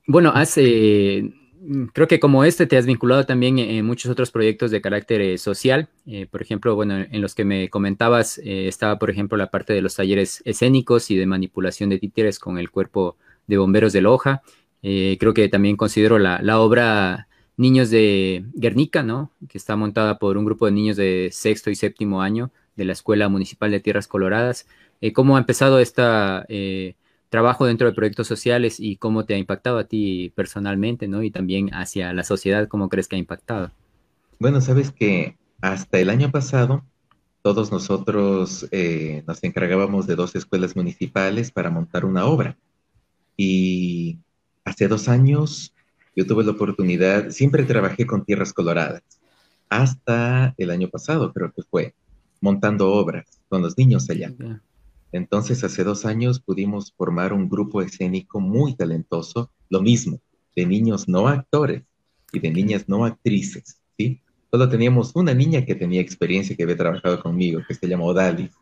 bueno, 0.06 0.32
hace, 0.34 1.32
creo 1.94 2.06
que 2.06 2.20
como 2.20 2.44
este 2.44 2.66
te 2.66 2.76
has 2.76 2.84
vinculado 2.84 3.24
también 3.24 3.58
en 3.58 3.86
muchos 3.86 4.10
otros 4.10 4.30
proyectos 4.30 4.70
de 4.70 4.82
carácter 4.82 5.38
social. 5.38 5.88
por 6.30 6.42
ejemplo, 6.42 6.74
bueno, 6.74 6.98
en 6.98 7.22
los 7.22 7.34
que 7.34 7.46
me 7.46 7.70
comentabas 7.70 8.38
estaba, 8.44 8.98
por 8.98 9.08
ejemplo, 9.08 9.38
la 9.38 9.50
parte 9.50 9.72
de 9.72 9.80
los 9.80 9.96
talleres 9.96 10.42
escénicos 10.44 11.10
y 11.10 11.16
de 11.16 11.24
manipulación 11.24 11.88
de 11.88 11.98
títeres 11.98 12.38
con 12.38 12.58
el 12.58 12.70
cuerpo 12.70 13.16
de 13.46 13.58
Bomberos 13.58 13.92
de 13.92 14.00
Loja. 14.00 14.42
Eh, 14.82 15.16
creo 15.18 15.32
que 15.32 15.48
también 15.48 15.76
considero 15.76 16.18
la, 16.18 16.60
obra 16.60 17.26
Niños 17.56 17.88
de 17.88 18.44
Guernica, 18.54 19.02
¿no? 19.02 19.30
Que 19.48 19.58
está 19.58 19.76
montada 19.76 20.18
por 20.18 20.36
un 20.36 20.44
grupo 20.44 20.66
de 20.66 20.72
niños 20.72 20.96
de 20.96 21.30
sexto 21.32 21.70
y 21.70 21.74
séptimo 21.74 22.20
año 22.20 22.50
de 22.76 22.84
la 22.84 22.92
Escuela 22.92 23.28
Municipal 23.28 23.70
de 23.70 23.80
Tierras 23.80 24.08
Coloradas. 24.08 24.66
Eh, 25.00 25.12
¿Cómo 25.12 25.36
ha 25.36 25.38
empezado 25.40 25.78
este 25.78 26.96
trabajo 27.30 27.64
dentro 27.64 27.86
de 27.86 27.94
proyectos 27.94 28.26
sociales 28.26 28.78
y 28.78 28.96
cómo 28.96 29.24
te 29.24 29.34
ha 29.34 29.38
impactado 29.38 29.78
a 29.78 29.84
ti 29.84 30.32
personalmente, 30.34 31.08
¿no? 31.08 31.22
Y 31.22 31.30
también 31.30 31.72
hacia 31.72 32.12
la 32.12 32.22
sociedad, 32.22 32.68
¿cómo 32.68 32.88
crees 32.88 33.08
que 33.08 33.16
ha 33.16 33.18
impactado? 33.18 33.70
Bueno, 34.38 34.60
sabes 34.60 34.90
que 34.90 35.36
hasta 35.60 35.98
el 35.98 36.10
año 36.10 36.30
pasado 36.30 36.84
todos 37.42 37.72
nosotros 37.72 38.68
nos 39.26 39.44
encargábamos 39.44 40.06
de 40.06 40.16
dos 40.16 40.34
escuelas 40.34 40.76
municipales 40.76 41.50
para 41.50 41.70
montar 41.70 42.04
una 42.04 42.26
obra. 42.26 42.56
Y 43.36 44.18
hace 44.64 44.88
dos 44.88 45.08
años 45.08 45.74
yo 46.16 46.26
tuve 46.26 46.44
la 46.44 46.52
oportunidad, 46.52 47.30
siempre 47.30 47.64
trabajé 47.64 48.06
con 48.06 48.24
Tierras 48.24 48.52
Coloradas, 48.52 49.02
hasta 49.68 50.54
el 50.56 50.70
año 50.70 50.88
pasado 50.88 51.32
creo 51.32 51.52
que 51.52 51.62
fue, 51.62 51.94
montando 52.40 52.92
obras 52.92 53.40
con 53.48 53.62
los 53.62 53.76
niños 53.76 54.08
allá. 54.10 54.32
Entonces, 55.10 55.62
hace 55.64 55.84
dos 55.84 56.04
años 56.04 56.40
pudimos 56.40 56.92
formar 56.96 57.32
un 57.32 57.48
grupo 57.48 57.82
escénico 57.82 58.40
muy 58.40 58.74
talentoso, 58.74 59.50
lo 59.70 59.80
mismo, 59.80 60.20
de 60.56 60.66
niños 60.66 61.08
no 61.08 61.28
actores 61.28 61.82
y 62.32 62.40
de 62.40 62.50
niñas 62.50 62.84
no 62.88 63.04
actrices, 63.04 63.80
¿sí? 63.96 64.20
Solo 64.50 64.68
teníamos 64.68 65.12
una 65.14 65.34
niña 65.34 65.64
que 65.64 65.74
tenía 65.74 66.00
experiencia, 66.00 66.56
que 66.56 66.62
había 66.62 66.76
trabajado 66.76 67.20
conmigo, 67.20 67.60
que 67.66 67.74
se 67.74 67.88
llamó 67.88 68.06
Odalis, 68.06 68.52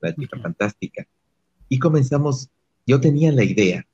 la 0.00 0.14
chica 0.14 0.38
fantástica. 0.38 1.06
Y 1.68 1.78
comenzamos, 1.78 2.48
yo 2.86 3.00
tenía 3.00 3.32
la 3.32 3.44
idea, 3.44 3.86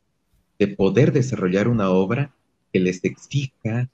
de 0.59 0.69
poder 0.69 1.13
desarrollar 1.13 1.69
una 1.69 1.91
obra 1.91 2.33
que 2.73 2.81
les 2.81 3.05
exija 3.05 3.89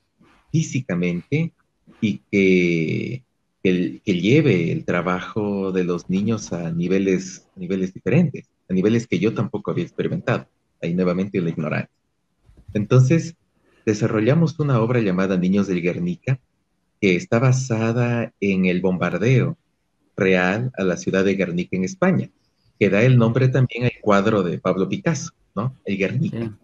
físicamente 0.50 1.52
y 2.00 2.20
que, 2.30 3.22
que, 3.62 4.00
lleve 4.20 4.72
el 4.72 4.84
trabajo 4.84 5.72
de 5.72 5.84
los 5.84 6.08
niños 6.08 6.52
a 6.52 6.70
niveles, 6.70 7.46
niveles 7.56 7.92
diferentes, 7.92 8.48
a 8.68 8.74
niveles 8.74 9.06
que 9.06 9.18
yo 9.18 9.34
tampoco 9.34 9.70
había 9.70 9.84
experimentado. 9.84 10.46
Ahí 10.82 10.94
nuevamente 10.94 11.40
la 11.40 11.50
ignorancia. 11.50 11.90
Entonces, 12.72 13.36
desarrollamos 13.86 14.58
una 14.58 14.80
obra 14.80 15.00
llamada 15.00 15.36
Niños 15.36 15.66
del 15.66 15.82
Guernica, 15.82 16.40
que 17.00 17.16
está 17.16 17.38
basada 17.38 18.32
en 18.40 18.66
el 18.66 18.80
bombardeo 18.80 19.56
real 20.16 20.72
a 20.76 20.84
la 20.84 20.96
ciudad 20.96 21.24
de 21.24 21.34
Guernica 21.34 21.76
en 21.76 21.84
España, 21.84 22.30
que 22.78 22.90
da 22.90 23.02
el 23.02 23.18
nombre 23.18 23.48
también 23.48 23.84
al 23.84 24.00
cuadro 24.00 24.42
de 24.42 24.58
Pablo 24.58 24.88
Picasso. 24.88 25.30
¿No? 25.54 25.74
El 25.84 25.98
Guernica. 25.98 26.58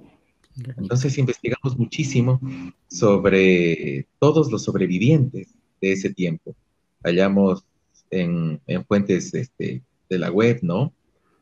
Entonces 0.76 1.16
investigamos 1.16 1.78
muchísimo 1.78 2.40
sobre 2.88 4.06
todos 4.18 4.50
los 4.50 4.64
sobrevivientes 4.64 5.54
de 5.80 5.92
ese 5.92 6.12
tiempo. 6.12 6.54
Hallamos 7.02 7.64
en, 8.10 8.60
fuentes 8.86 9.32
este, 9.34 9.82
de 10.08 10.18
la 10.18 10.30
web, 10.30 10.58
¿no? 10.62 10.92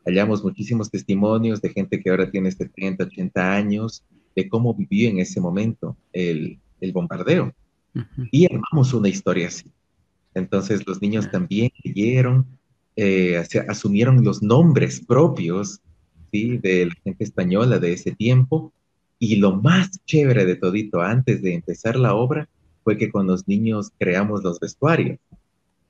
Hallamos 0.04 0.42
muchísimos 0.44 0.90
testimonios 0.90 1.60
de 1.60 1.70
gente 1.70 2.00
que 2.00 2.10
ahora 2.10 2.30
tiene 2.30 2.50
70, 2.50 3.04
80 3.04 3.52
años, 3.54 4.04
de 4.36 4.48
cómo 4.48 4.74
vivió 4.74 5.08
en 5.08 5.18
ese 5.18 5.40
momento 5.40 5.96
el, 6.12 6.60
bombardeo. 6.92 7.52
Y 8.30 8.46
armamos 8.46 8.94
una 8.94 9.08
historia 9.08 9.48
así. 9.48 9.72
Entonces 10.34 10.86
los 10.86 11.02
niños 11.02 11.28
también 11.30 11.72
leyeron, 11.82 12.46
eh, 12.94 13.42
asumieron 13.68 14.22
los 14.22 14.42
nombres 14.42 15.00
propios 15.00 15.80
de 16.32 16.86
la 16.86 16.94
gente 17.04 17.24
española 17.24 17.78
de 17.78 17.92
ese 17.92 18.12
tiempo. 18.12 18.72
Y 19.18 19.36
lo 19.36 19.56
más 19.56 19.90
chévere 20.04 20.44
de 20.44 20.56
todito 20.56 21.00
antes 21.00 21.42
de 21.42 21.54
empezar 21.54 21.96
la 21.96 22.14
obra 22.14 22.48
fue 22.84 22.96
que 22.96 23.10
con 23.10 23.26
los 23.26 23.48
niños 23.48 23.90
creamos 23.98 24.42
los 24.42 24.60
vestuarios. 24.60 25.18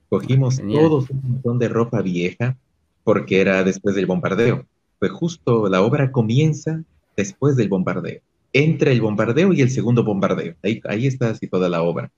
Cogimos 0.09 0.59
todos 0.59 1.11
un 1.11 1.21
montón 1.23 1.59
de 1.59 1.69
ropa 1.69 2.01
vieja 2.01 2.57
porque 3.05 3.41
era 3.41 3.63
después 3.63 3.95
del 3.95 4.07
bombardeo. 4.07 4.65
Fue 4.99 5.09
justo, 5.09 5.69
la 5.69 5.83
obra 5.83 6.11
comienza 6.11 6.83
después 7.17 7.57
del 7.57 7.69
bombardeo, 7.69 8.21
entre 8.53 8.93
el 8.93 9.01
bombardeo 9.01 9.53
y 9.53 9.61
el 9.61 9.71
segundo 9.71 10.05
bombardeo. 10.05 10.55
Ahí, 10.63 10.81
ahí 10.89 11.07
está 11.07 11.31
así 11.31 11.47
toda 11.47 11.69
la 11.69 11.83
obra. 11.83 12.11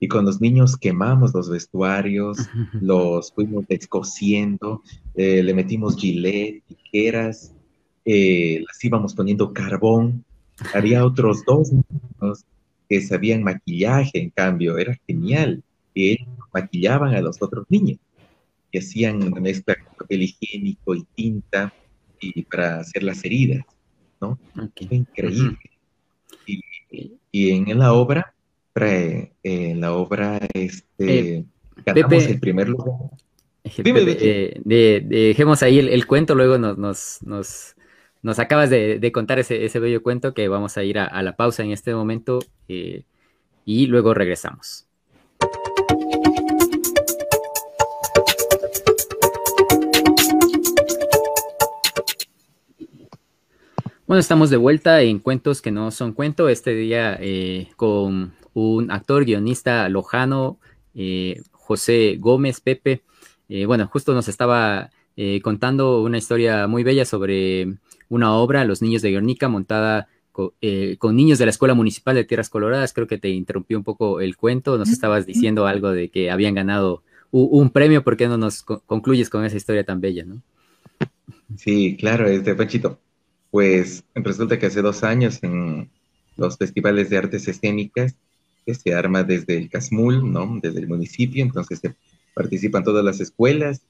Y 0.00 0.08
con 0.08 0.24
los 0.24 0.40
niños 0.40 0.76
quemamos 0.76 1.34
los 1.34 1.50
vestuarios, 1.50 2.38
los 2.80 3.32
fuimos 3.32 3.66
descosiendo, 3.66 4.82
eh, 5.14 5.42
le 5.42 5.54
metimos 5.54 5.96
gilet, 5.96 6.62
tijeras, 6.66 7.52
eh, 8.04 8.62
las 8.66 8.84
íbamos 8.84 9.14
poniendo 9.14 9.52
carbón. 9.52 10.24
Había 10.72 11.04
otros 11.04 11.44
dos 11.44 11.72
niños 11.72 12.44
que 12.88 13.00
sabían 13.00 13.42
maquillaje, 13.42 14.22
en 14.22 14.30
cambio, 14.30 14.78
era 14.78 14.98
genial. 15.06 15.62
Y 15.94 16.10
ellos 16.10 16.28
maquillaban 16.52 17.14
a 17.14 17.20
los 17.20 17.42
otros 17.42 17.66
niños 17.68 17.98
y 18.70 18.78
hacían 18.78 19.22
una 19.22 19.40
mezcla 19.40 19.74
con 19.74 19.94
papel 19.96 20.22
higiénico 20.22 20.94
y 20.94 21.04
tinta 21.14 21.72
y 22.20 22.42
para 22.42 22.80
hacer 22.80 23.02
las 23.02 23.24
heridas, 23.24 23.64
¿no? 24.20 24.38
increíble. 24.90 25.58
y, 27.32 27.50
en 27.50 27.78
la 27.78 27.92
obra 27.92 28.34
en 28.82 29.80
la 29.80 29.92
obra 29.92 30.40
este, 30.54 31.44
ganamos 31.84 32.24
el 32.24 32.40
primer 32.40 32.68
lugar. 32.68 33.10
Eh, 33.64 35.02
dejemos 35.04 35.62
ahí 35.62 35.78
el, 35.78 36.06
cuento, 36.06 36.34
luego 36.34 36.58
nos, 36.58 37.22
nos, 37.22 37.74
nos, 38.22 38.38
acabas 38.38 38.70
de, 38.70 39.10
contar 39.12 39.38
ese, 39.38 39.64
ese, 39.64 39.78
bello 39.78 40.02
cuento 40.02 40.34
que 40.34 40.48
vamos 40.48 40.76
a 40.76 40.84
ir 40.84 40.98
a, 40.98 41.22
la 41.22 41.36
pausa 41.36 41.62
en 41.62 41.72
este 41.72 41.94
momento 41.94 42.38
eh, 42.68 43.02
y 43.64 43.86
luego 43.86 44.14
regresamos. 44.14 44.86
Bueno, 54.06 54.20
estamos 54.20 54.48
de 54.48 54.56
vuelta 54.56 55.02
en 55.02 55.18
Cuentos 55.18 55.60
que 55.60 55.70
no 55.70 55.90
son 55.90 56.14
cuento, 56.14 56.48
este 56.48 56.74
día 56.74 57.18
eh, 57.20 57.68
con 57.76 58.32
un 58.54 58.90
actor, 58.90 59.24
guionista 59.24 59.88
lojano, 59.88 60.58
eh, 60.94 61.40
José 61.52 62.16
Gómez 62.18 62.60
Pepe. 62.60 63.02
Eh, 63.48 63.66
bueno, 63.66 63.86
justo 63.86 64.14
nos 64.14 64.28
estaba 64.28 64.90
eh, 65.16 65.40
contando 65.42 66.02
una 66.02 66.18
historia 66.18 66.66
muy 66.66 66.82
bella 66.82 67.04
sobre 67.04 67.76
una 68.08 68.34
obra, 68.34 68.64
Los 68.64 68.82
Niños 68.82 69.02
de 69.02 69.10
Guernica, 69.10 69.48
montada 69.48 70.08
con 70.98 71.16
niños 71.16 71.40
de 71.40 71.46
la 71.46 71.50
Escuela 71.50 71.74
Municipal 71.74 72.14
de 72.14 72.22
Tierras 72.22 72.48
Coloradas. 72.48 72.92
Creo 72.92 73.08
que 73.08 73.18
te 73.18 73.28
interrumpió 73.28 73.76
un 73.76 73.82
poco 73.82 74.20
el 74.20 74.36
cuento, 74.36 74.78
nos 74.78 74.88
estabas 74.88 75.26
diciendo 75.26 75.66
algo 75.66 75.90
de 75.90 76.10
que 76.10 76.30
habían 76.30 76.54
ganado 76.54 77.02
un 77.32 77.70
premio, 77.70 78.04
¿por 78.04 78.16
qué 78.16 78.28
no 78.28 78.38
nos 78.38 78.62
concluyes 78.62 79.30
con 79.30 79.44
esa 79.44 79.56
historia 79.56 79.84
tan 79.84 80.00
bella, 80.00 80.24
no? 80.24 80.40
Sí, 81.56 81.96
claro, 81.98 82.28
este 82.28 82.54
Panchito. 82.54 83.00
Pues 83.50 84.04
resulta 84.14 84.60
que 84.60 84.66
hace 84.66 84.80
dos 84.80 85.02
años 85.02 85.42
en 85.42 85.90
los 86.36 86.56
festivales 86.56 87.10
de 87.10 87.18
artes 87.18 87.48
escénicas 87.48 88.14
se 88.74 88.94
arma 88.94 89.22
desde 89.22 89.56
el 89.56 89.68
CASMUL, 89.68 90.30
¿no? 90.30 90.58
Desde 90.62 90.80
el 90.80 90.88
municipio, 90.88 91.42
entonces 91.42 91.80
se 91.80 91.94
participan 92.34 92.84
todas 92.84 93.04
las 93.04 93.20
escuelas 93.20 93.82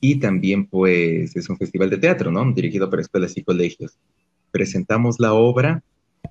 y 0.00 0.16
también 0.16 0.66
pues 0.66 1.34
es 1.36 1.48
un 1.48 1.56
festival 1.56 1.90
de 1.90 1.98
teatro, 1.98 2.30
¿no? 2.30 2.52
Dirigido 2.52 2.88
por 2.88 3.00
escuelas 3.00 3.36
y 3.36 3.42
colegios. 3.42 3.98
Presentamos 4.50 5.16
la 5.18 5.32
obra 5.32 5.82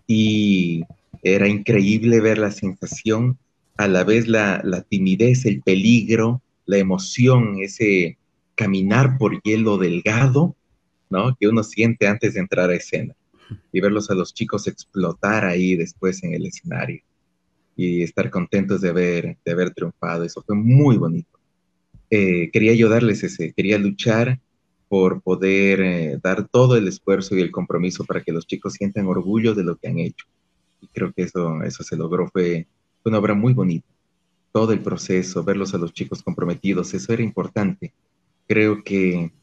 y 0.07 0.83
era 1.23 1.47
increíble 1.47 2.21
ver 2.21 2.37
la 2.37 2.51
sensación, 2.51 3.37
a 3.77 3.87
la 3.87 4.03
vez 4.03 4.27
la, 4.27 4.61
la 4.63 4.81
timidez, 4.81 5.45
el 5.45 5.61
peligro, 5.61 6.41
la 6.65 6.77
emoción, 6.77 7.57
ese 7.59 8.17
caminar 8.55 9.17
por 9.17 9.41
hielo 9.41 9.77
delgado, 9.77 10.55
¿no? 11.09 11.35
Que 11.37 11.47
uno 11.47 11.63
siente 11.63 12.07
antes 12.07 12.35
de 12.35 12.39
entrar 12.39 12.69
a 12.69 12.75
escena 12.75 13.15
y 13.71 13.81
verlos 13.81 14.09
a 14.09 14.15
los 14.15 14.33
chicos 14.33 14.67
explotar 14.67 15.45
ahí 15.45 15.75
después 15.75 16.23
en 16.23 16.33
el 16.33 16.45
escenario 16.45 17.01
y 17.75 18.03
estar 18.03 18.29
contentos 18.29 18.81
de 18.81 18.89
haber, 18.89 19.37
de 19.43 19.51
haber 19.51 19.71
triunfado. 19.73 20.23
Eso 20.23 20.43
fue 20.45 20.55
muy 20.55 20.97
bonito. 20.97 21.39
Eh, 22.09 22.49
quería 22.51 22.73
yo 22.73 22.89
darles 22.89 23.23
ese, 23.23 23.53
quería 23.53 23.77
luchar 23.77 24.39
por 24.87 25.21
poder 25.21 25.81
eh, 25.81 26.19
dar 26.21 26.47
todo 26.47 26.77
el 26.77 26.87
esfuerzo 26.87 27.35
y 27.35 27.41
el 27.41 27.51
compromiso 27.51 28.05
para 28.05 28.21
que 28.21 28.31
los 28.31 28.45
chicos 28.45 28.73
sientan 28.73 29.07
orgullo 29.07 29.53
de 29.53 29.63
lo 29.63 29.75
que 29.75 29.87
han 29.87 29.99
hecho. 29.99 30.25
Y 30.81 30.87
creo 30.87 31.11
que 31.11 31.23
eso, 31.23 31.63
eso 31.63 31.83
se 31.83 31.97
logró, 31.97 32.29
fue 32.29 32.67
una 33.03 33.19
obra 33.19 33.33
muy 33.33 33.53
bonita 33.53 33.87
todo 34.55 34.71
el 34.71 34.79
proceso, 34.79 35.43
verlos 35.43 35.73
a 35.73 35.77
los 35.77 35.91
chicos 35.91 36.23
comprometidos, 36.23 36.93
eso 36.93 37.11
era 37.11 37.21
importante. 37.21 37.93
Creo 38.47 38.85
que 38.85 39.33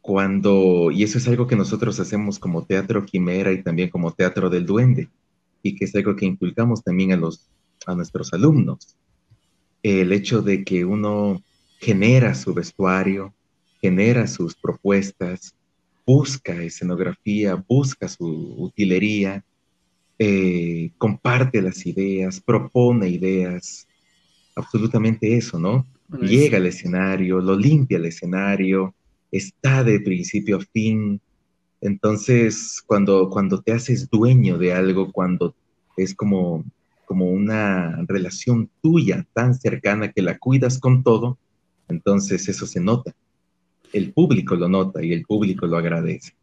cuando, 0.00 0.90
y 0.90 1.02
eso 1.02 1.18
es 1.18 1.28
algo 1.28 1.46
que 1.46 1.56
nosotros 1.56 2.00
hacemos 2.00 2.38
como 2.38 2.64
teatro 2.64 3.04
quimera 3.04 3.52
y 3.52 3.62
también 3.62 3.90
como 3.90 4.12
teatro 4.12 4.48
del 4.48 4.64
duende, 4.64 5.10
y 5.62 5.74
que 5.74 5.84
es 5.84 5.94
algo 5.94 6.16
que 6.16 6.26
inculcamos 6.26 6.82
también 6.82 7.12
a, 7.12 7.16
los, 7.16 7.48
a 7.86 7.94
nuestros 7.94 8.32
alumnos, 8.32 8.96
el 9.82 10.12
hecho 10.12 10.42
de 10.42 10.64
que 10.64 10.84
uno 10.84 11.42
genera 11.78 12.34
su 12.34 12.52
vestuario, 12.52 13.34
genera 13.80 14.26
sus 14.26 14.54
propuestas, 14.54 15.54
busca 16.06 16.62
escenografía, 16.62 17.54
busca 17.68 18.08
su 18.08 18.54
utilería, 18.58 19.44
eh, 20.18 20.90
comparte 20.98 21.62
las 21.62 21.86
ideas, 21.86 22.40
propone 22.40 23.08
ideas, 23.08 23.86
absolutamente 24.54 25.36
eso, 25.36 25.58
¿no? 25.58 25.86
Llega 26.20 26.58
al 26.58 26.66
escenario, 26.66 27.40
lo 27.40 27.56
limpia 27.56 27.96
el 27.96 28.06
escenario, 28.06 28.94
está 29.30 29.84
de 29.84 30.00
principio 30.00 30.56
a 30.56 30.60
fin. 30.60 31.20
Entonces, 31.80 32.82
cuando, 32.86 33.30
cuando 33.30 33.62
te 33.62 33.72
haces 33.72 34.08
dueño 34.10 34.58
de 34.58 34.72
algo, 34.72 35.12
cuando 35.12 35.54
es 35.96 36.14
como, 36.14 36.64
como 37.06 37.30
una 37.30 38.04
relación 38.06 38.70
tuya 38.82 39.26
tan 39.32 39.54
cercana 39.54 40.12
que 40.12 40.22
la 40.22 40.38
cuidas 40.38 40.78
con 40.78 41.02
todo, 41.02 41.38
entonces 41.88 42.48
eso 42.48 42.66
se 42.66 42.80
nota. 42.80 43.14
El 43.92 44.12
público 44.12 44.54
lo 44.54 44.68
nota 44.68 45.02
y 45.02 45.12
el 45.12 45.24
público 45.24 45.66
lo 45.66 45.76
agradece. 45.76 46.34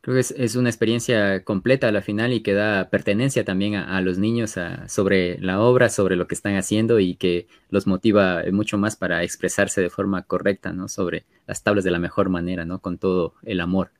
Creo 0.00 0.16
que 0.16 0.20
es, 0.20 0.54
una 0.54 0.68
experiencia 0.68 1.44
completa 1.44 1.88
a 1.88 1.92
la 1.92 2.02
final 2.02 2.34
y 2.34 2.42
que 2.42 2.52
da 2.52 2.90
pertenencia 2.90 3.42
también 3.46 3.74
a, 3.74 4.02
los 4.02 4.18
niños 4.18 4.54
sobre 4.86 5.38
la 5.38 5.60
obra, 5.60 5.88
sobre 5.88 6.14
lo 6.14 6.26
que 6.26 6.34
están 6.34 6.56
haciendo 6.56 7.00
y 7.00 7.14
que 7.14 7.46
los 7.70 7.86
motiva 7.86 8.42
mucho 8.52 8.76
más 8.76 8.96
para 8.96 9.22
expresarse 9.22 9.80
de 9.80 9.88
forma 9.88 10.22
correcta, 10.24 10.74
¿no? 10.74 10.88
Sobre 10.88 11.24
las 11.46 11.62
tablas 11.62 11.84
de 11.84 11.90
la 11.90 11.98
mejor 11.98 12.28
manera, 12.28 12.66
¿no? 12.66 12.80
Con 12.80 12.98
todo 12.98 13.32
el 13.44 13.60
amor. 13.60 13.92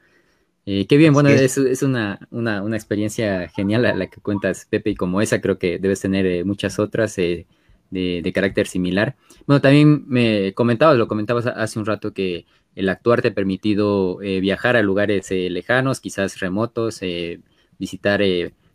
Eh, 0.67 0.87
qué 0.87 0.97
bien, 0.97 1.13
bueno, 1.13 1.29
es, 1.29 1.59
es 1.59 1.83
una, 1.83 2.27
una, 2.31 2.77
experiencia 2.77 3.49
genial 3.49 3.83
la, 3.83 4.07
que 4.07 4.21
cuentas, 4.21 4.67
Pepe, 4.69 4.91
y 4.91 4.95
como 4.95 5.21
esa 5.21 5.41
creo 5.41 5.59
que 5.59 5.79
debes 5.79 6.01
tener 6.01 6.25
eh, 6.25 6.45
muchas 6.45 6.79
otras 6.79 7.19
eh, 7.19 7.47
de, 7.91 8.23
de, 8.23 8.33
carácter 8.33 8.67
similar. 8.67 9.15
Bueno, 9.47 9.61
también 9.61 10.05
me 10.09 10.55
comentabas, 10.55 10.97
lo 10.97 11.07
comentabas 11.07 11.47
hace 11.47 11.79
un 11.79 11.85
rato 11.85 12.15
que 12.15 12.47
el 12.75 12.89
actuar 12.89 13.23
te 13.23 13.29
ha 13.29 13.35
permitido 13.35 14.21
eh, 14.23 14.41
viajar 14.41 14.77
a 14.77 14.83
lugares 14.83 15.31
eh, 15.31 15.49
lejanos, 15.51 16.01
quizás 16.01 16.41
remotos, 16.41 17.03
eh, 17.03 17.41
visitar 17.79 18.23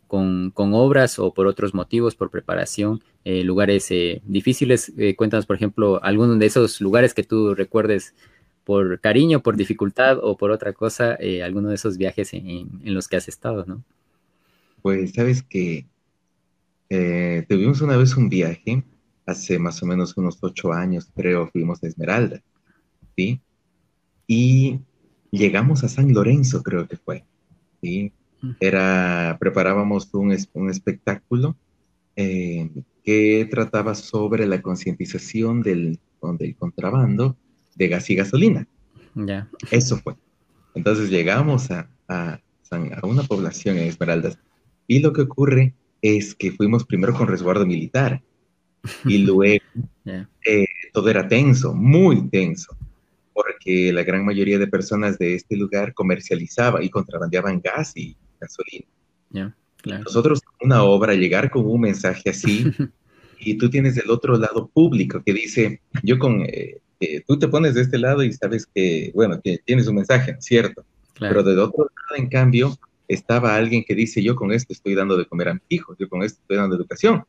con, 0.06 0.52
obras 0.56 1.18
o 1.18 1.32
por 1.34 1.46
otros 1.46 1.74
motivos, 1.74 2.14
por 2.14 2.30
preparación, 2.30 3.02
lugares 3.24 3.92
difíciles. 4.24 4.92
cuéntanos, 5.16 5.46
por 5.46 5.56
ejemplo, 5.56 6.02
alguno 6.02 6.34
de 6.36 6.46
esos 6.46 6.80
lugares 6.80 7.14
que 7.14 7.22
tú 7.22 7.54
recuerdes 7.54 8.14
por 8.70 9.00
cariño, 9.00 9.42
por 9.42 9.56
dificultad 9.56 10.18
o 10.22 10.36
por 10.36 10.52
otra 10.52 10.72
cosa, 10.72 11.18
alguno 11.44 11.70
de 11.70 11.74
esos 11.74 11.98
viajes 11.98 12.32
en, 12.34 12.68
los 12.84 13.08
que 13.08 13.16
has 13.16 13.26
estado, 13.26 13.64
¿no? 13.66 13.82
Pues 14.80 15.10
sabes 15.10 15.42
que 15.42 15.86
tuvimos 17.48 17.80
una 17.80 17.96
vez 17.96 18.16
un 18.16 18.28
viaje, 18.28 18.84
hace 19.26 19.58
más 19.58 19.82
o 19.82 19.86
menos 19.86 20.16
unos 20.16 20.38
ocho 20.40 20.72
años, 20.72 21.10
creo, 21.16 21.48
fuimos 21.48 21.82
a 21.82 21.88
Esmeralda, 21.88 22.40
¿sí? 23.16 23.40
y 24.28 24.78
llegamos 25.32 25.82
a 25.82 25.88
San 25.88 26.14
Lorenzo, 26.14 26.62
creo 26.62 26.86
que 26.86 26.96
fue. 26.96 27.24
¿sí? 27.82 28.12
Era, 28.60 29.36
preparábamos 29.40 30.14
un, 30.14 30.36
un 30.52 30.70
espectáculo 30.70 31.56
eh, 32.14 32.70
que 33.02 33.48
trataba 33.50 33.96
sobre 33.96 34.46
la 34.46 34.62
concientización 34.62 35.62
del, 35.62 35.98
del 36.38 36.54
contrabando 36.54 37.36
de 37.74 37.88
gas 37.88 38.08
y 38.10 38.14
gasolina. 38.14 38.66
Ya. 39.14 39.48
Eso 39.70 39.96
fue. 39.98 40.14
Entonces 40.74 41.10
llegamos 41.10 41.70
a, 41.70 41.88
a, 42.08 42.40
a, 42.70 43.06
una 43.06 43.22
población 43.24 43.78
en 43.78 43.88
Esmeraldas 43.88 44.38
y 44.86 45.00
lo 45.00 45.12
que 45.12 45.22
ocurre 45.22 45.74
es 46.02 46.34
que 46.34 46.52
fuimos 46.52 46.84
primero 46.84 47.12
con 47.14 47.28
resguardo 47.28 47.66
militar 47.66 48.22
y 49.04 49.18
luego 49.24 49.64
eh, 50.06 50.66
todo 50.92 51.10
era 51.10 51.28
tenso, 51.28 51.74
muy 51.74 52.28
tenso 52.28 52.76
porque 53.40 53.92
la 53.92 54.02
gran 54.02 54.24
mayoría 54.24 54.58
de 54.58 54.66
personas 54.66 55.18
de 55.18 55.34
este 55.34 55.56
lugar 55.56 55.94
comercializaba 55.94 56.82
y 56.82 56.90
contrabandeaban 56.90 57.60
gas 57.62 57.96
y 57.96 58.16
gasolina. 58.38 59.54
Nosotros, 60.04 60.40
una 60.60 60.82
obra, 60.82 61.14
llegar 61.14 61.50
con 61.50 61.64
un 61.66 61.80
mensaje 61.80 62.30
así, 62.30 62.64
y 63.40 63.54
tú 63.56 63.70
tienes 63.70 63.94
del 63.94 64.10
otro 64.10 64.36
lado 64.36 64.68
público 64.68 65.22
que 65.24 65.32
dice, 65.32 65.80
yo 66.02 66.18
con, 66.18 66.42
eh, 66.42 66.80
eh, 67.00 67.22
tú 67.26 67.38
te 67.38 67.48
pones 67.48 67.74
de 67.74 67.82
este 67.82 67.98
lado 67.98 68.22
y 68.22 68.32
sabes 68.32 68.66
que, 68.74 69.10
bueno, 69.14 69.40
que 69.42 69.58
tienes 69.64 69.86
un 69.88 69.96
mensaje, 69.96 70.36
¿cierto? 70.40 70.84
Pero 71.18 71.42
del 71.42 71.58
otro 71.58 71.84
lado, 71.84 72.22
en 72.22 72.28
cambio, 72.28 72.78
estaba 73.08 73.56
alguien 73.56 73.84
que 73.86 73.94
dice, 73.94 74.22
yo 74.22 74.36
con 74.36 74.52
esto 74.52 74.72
estoy 74.72 74.94
dando 74.94 75.16
de 75.16 75.26
comer 75.26 75.48
a 75.48 75.54
mi 75.54 75.60
hijo, 75.70 75.96
yo 75.98 76.08
con 76.08 76.22
esto 76.22 76.40
estoy 76.42 76.58
dando 76.58 76.76
educación. 76.76 77.24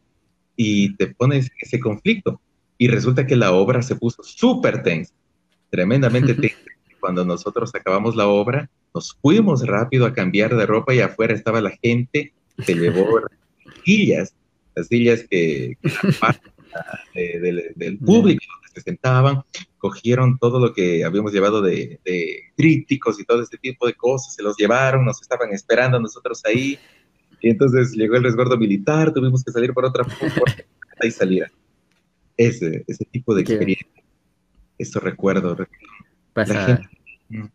Y 0.55 0.95
te 0.97 1.07
pones 1.07 1.49
ese 1.59 1.79
conflicto. 1.79 2.41
Y 2.77 2.87
resulta 2.87 3.25
que 3.25 3.35
la 3.35 3.53
obra 3.53 3.81
se 3.81 3.95
puso 3.95 4.23
súper 4.23 4.83
tensa 4.83 5.13
tremendamente 5.69 6.35
Cuando 6.99 7.25
nosotros 7.25 7.73
acabamos 7.73 8.15
la 8.15 8.27
obra, 8.27 8.69
nos 8.93 9.17
fuimos 9.21 9.65
rápido 9.65 10.05
a 10.05 10.13
cambiar 10.13 10.55
de 10.55 10.67
ropa 10.67 10.93
y 10.93 10.99
afuera 10.99 11.33
estaba 11.33 11.59
la 11.59 11.71
gente, 11.81 12.31
se 12.63 12.75
llevó 12.75 13.19
las 13.65 13.75
sillas, 13.83 14.35
las 14.75 14.87
sillas 14.87 15.25
que, 15.27 15.77
del 17.15 17.97
público 17.97 18.43
se 18.71 18.81
sentaban, 18.81 19.43
cogieron 19.77 20.37
todo 20.37 20.59
lo 20.59 20.73
que 20.73 21.03
habíamos 21.03 21.33
llevado 21.33 21.61
de, 21.61 21.99
críticos 22.55 23.19
y 23.19 23.25
todo 23.25 23.41
este 23.41 23.57
tipo 23.57 23.87
de 23.87 23.93
cosas, 23.93 24.33
se 24.33 24.43
los 24.43 24.55
llevaron, 24.57 25.05
nos 25.05 25.21
estaban 25.21 25.51
esperando 25.53 25.99
nosotros 25.99 26.41
ahí, 26.45 26.77
y 27.41 27.49
entonces 27.49 27.91
llegó 27.93 28.15
el 28.15 28.23
resguardo 28.23 28.57
militar, 28.57 29.13
tuvimos 29.13 29.43
que 29.43 29.51
salir 29.51 29.73
por 29.73 29.85
otra 29.85 30.03
puerta 30.03 30.63
y 31.01 31.11
salir. 31.11 31.51
Ese, 32.37 32.83
ese 32.87 33.05
tipo 33.05 33.35
de 33.35 33.41
experiencia 33.41 34.01
eso 34.81 34.99
recuerdo. 34.99 35.55
Mm, 37.29 37.45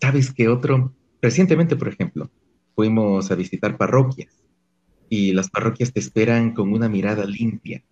¿Sabes 0.00 0.32
qué 0.32 0.48
otro? 0.48 0.94
Recientemente, 1.20 1.76
por 1.76 1.88
ejemplo, 1.88 2.30
fuimos 2.74 3.30
a 3.30 3.34
visitar 3.34 3.76
parroquias 3.76 4.44
y 5.08 5.32
las 5.32 5.50
parroquias 5.50 5.92
te 5.92 6.00
esperan 6.00 6.52
con 6.52 6.72
una 6.72 6.88
mirada 6.88 7.24
limpia. 7.24 7.82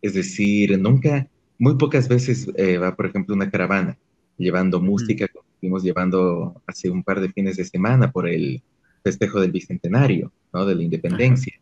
Es 0.00 0.14
decir, 0.14 0.78
nunca, 0.78 1.28
muy 1.58 1.76
pocas 1.76 2.08
veces 2.08 2.48
eh, 2.56 2.78
va, 2.78 2.94
por 2.94 3.06
ejemplo, 3.06 3.34
una 3.34 3.50
caravana 3.50 3.98
llevando 4.36 4.80
música, 4.80 5.26
como 5.28 5.44
estuvimos 5.52 5.82
llevando 5.82 6.62
hace 6.66 6.88
un 6.88 7.02
par 7.02 7.20
de 7.20 7.32
fines 7.32 7.56
de 7.56 7.64
semana 7.64 8.10
por 8.10 8.28
el 8.28 8.62
festejo 9.02 9.40
del 9.40 9.50
Bicentenario, 9.50 10.32
¿no? 10.52 10.64
De 10.64 10.74
la 10.74 10.82
Independencia. 10.82 11.60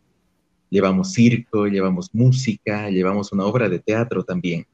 Llevamos 0.69 1.13
circo, 1.13 1.67
llevamos 1.67 2.13
música, 2.13 2.89
llevamos 2.89 3.31
una 3.31 3.45
obra 3.45 3.69
de 3.69 3.79
teatro 3.79 4.23
también 4.23 4.65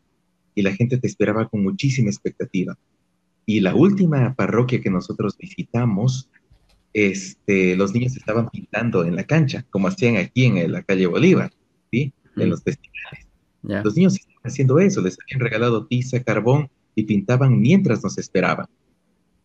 y 0.56 0.62
la 0.62 0.74
gente 0.74 0.98
te 0.98 1.08
esperaba 1.08 1.48
con 1.48 1.64
muchísima 1.64 2.10
expectativa. 2.10 2.78
Y 3.46 3.60
la 3.60 3.76
última 3.76 4.34
parroquia 4.36 4.82
que 4.82 4.90
nosotros 4.90 5.38
visitamos, 5.38 6.30
este, 6.94 7.76
los 7.76 7.94
niños 7.94 8.16
estaban 8.16 8.50
pintando 8.50 9.04
en 9.04 9.16
la 9.16 9.24
cancha, 9.24 9.66
como 9.70 9.88
hacían 9.88 10.18
aquí 10.18 10.46
en 10.46 10.72
la 10.72 10.84
calle 10.84 11.08
Bolívar, 11.08 11.52
¿sí? 11.92 12.14
En 12.36 12.50
los 12.50 12.64
festivales. 12.64 13.28
Los 13.62 13.96
niños 13.96 14.18
haciendo 14.44 14.80
eso, 14.80 15.02
les 15.02 15.18
habían 15.22 15.40
regalado 15.40 15.86
tiza, 15.88 16.24
carbón 16.24 16.70
y 16.96 17.04
pintaban 17.04 17.60
mientras 17.60 18.04
nos 18.04 18.18
esperaban. 18.18 18.68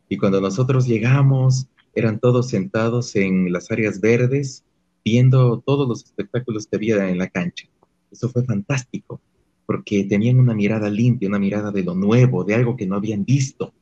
Y 0.09 0.17
cuando 0.17 0.41
nosotros 0.41 0.87
llegamos, 0.87 1.69
eran 1.95 2.19
todos 2.19 2.49
sentados 2.49 3.15
en 3.17 3.53
las 3.53 3.71
áreas 3.71 4.01
verdes, 4.01 4.65
viendo 5.05 5.61
todos 5.61 5.89
los 5.89 6.05
espectáculos 6.05 6.67
que 6.67 6.77
había 6.77 7.09
en 7.09 7.19
la 7.19 7.29
cancha. 7.29 7.69
Eso 8.11 8.29
fue 8.29 8.45
fantástico, 8.45 9.21
porque 9.67 10.05
tenían 10.05 10.39
una 10.39 10.55
mirada 10.55 10.91
limpia, 10.91 11.29
una 11.29 11.39
mirada 11.39 11.71
de 11.71 11.83
lo 11.83 11.95
nuevo, 11.95 12.45
de 12.45 12.55
algo 12.55 12.77
que 12.77 12.87
no 12.87 12.97
habían 12.97 13.25
visto, 13.25 13.75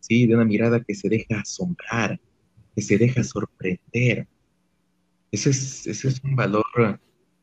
¿sí? 0.00 0.26
De 0.26 0.34
una 0.34 0.44
mirada 0.44 0.82
que 0.82 0.94
se 0.94 1.08
deja 1.08 1.40
asombrar, 1.40 2.20
que 2.74 2.82
se 2.82 2.98
deja 2.98 3.22
sorprender. 3.24 4.28
Ese 5.30 5.50
es, 5.50 5.86
ese 5.86 6.08
es 6.08 6.22
un 6.22 6.36
valor 6.36 6.64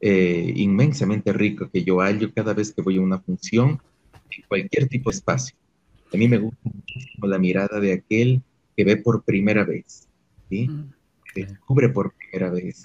eh, 0.01 0.53
inmensamente 0.55 1.33
rico 1.33 1.69
que 1.71 1.83
yo 1.83 1.99
hallo 1.99 2.31
cada 2.33 2.53
vez 2.53 2.73
que 2.73 2.81
voy 2.81 2.97
a 2.97 3.01
una 3.01 3.19
función, 3.19 3.81
en 4.29 4.43
cualquier 4.47 4.87
tipo 4.87 5.09
de 5.09 5.17
espacio. 5.17 5.55
A 6.13 6.17
mí 6.17 6.27
me 6.27 6.37
gusta 6.37 6.59
muchísimo 6.63 7.27
la 7.27 7.37
mirada 7.37 7.79
de 7.79 7.93
aquel 7.93 8.41
que 8.75 8.83
ve 8.83 8.97
por 8.97 9.23
primera 9.23 9.63
vez, 9.63 10.07
¿sí? 10.49 10.67
Mm, 10.67 10.91
que 11.33 11.45
descubre 11.45 11.89
por 11.89 12.13
primera 12.13 12.49
vez, 12.49 12.83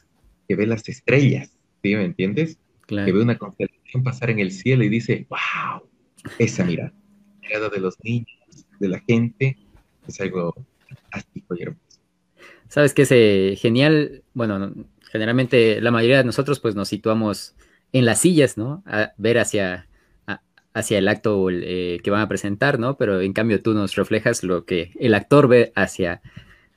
que 0.48 0.56
ve 0.56 0.66
las 0.66 0.88
estrellas, 0.88 1.50
¿sí? 1.82 1.94
¿Me 1.94 2.04
entiendes? 2.04 2.58
Que 2.86 3.12
ve 3.12 3.22
una 3.22 3.38
constelación 3.38 4.02
pasar 4.02 4.30
en 4.30 4.40
el 4.40 4.50
cielo 4.50 4.84
y 4.84 4.88
dice, 4.88 5.26
wow, 5.30 5.82
esa 6.38 6.64
mirada, 6.64 6.92
la 6.92 7.48
mirada 7.48 7.68
de 7.70 7.80
los 7.80 7.96
niños, 8.02 8.28
de 8.78 8.88
la 8.88 9.00
gente, 9.00 9.56
es 10.06 10.20
algo 10.20 10.54
fantástico 10.88 11.54
y 11.56 11.62
hermoso. 11.62 11.80
Sabes 12.68 12.92
que 12.92 13.02
es 13.02 13.12
eh, 13.12 13.56
genial, 13.56 14.22
bueno, 14.34 14.72
generalmente 15.14 15.80
la 15.80 15.92
mayoría 15.92 16.18
de 16.18 16.24
nosotros 16.24 16.58
pues 16.58 16.74
nos 16.74 16.88
situamos 16.88 17.54
en 17.92 18.04
las 18.04 18.18
sillas, 18.18 18.58
¿no? 18.58 18.82
A 18.84 19.12
ver 19.16 19.38
hacia, 19.38 19.86
hacia 20.72 20.98
el 20.98 21.06
acto 21.06 21.50
eh, 21.50 22.00
que 22.02 22.10
van 22.10 22.20
a 22.20 22.26
presentar, 22.26 22.80
¿no? 22.80 22.96
Pero 22.96 23.20
en 23.20 23.32
cambio 23.32 23.62
tú 23.62 23.74
nos 23.74 23.94
reflejas 23.94 24.42
lo 24.42 24.64
que 24.64 24.90
el 24.98 25.14
actor 25.14 25.46
ve 25.46 25.72
hacia, 25.76 26.20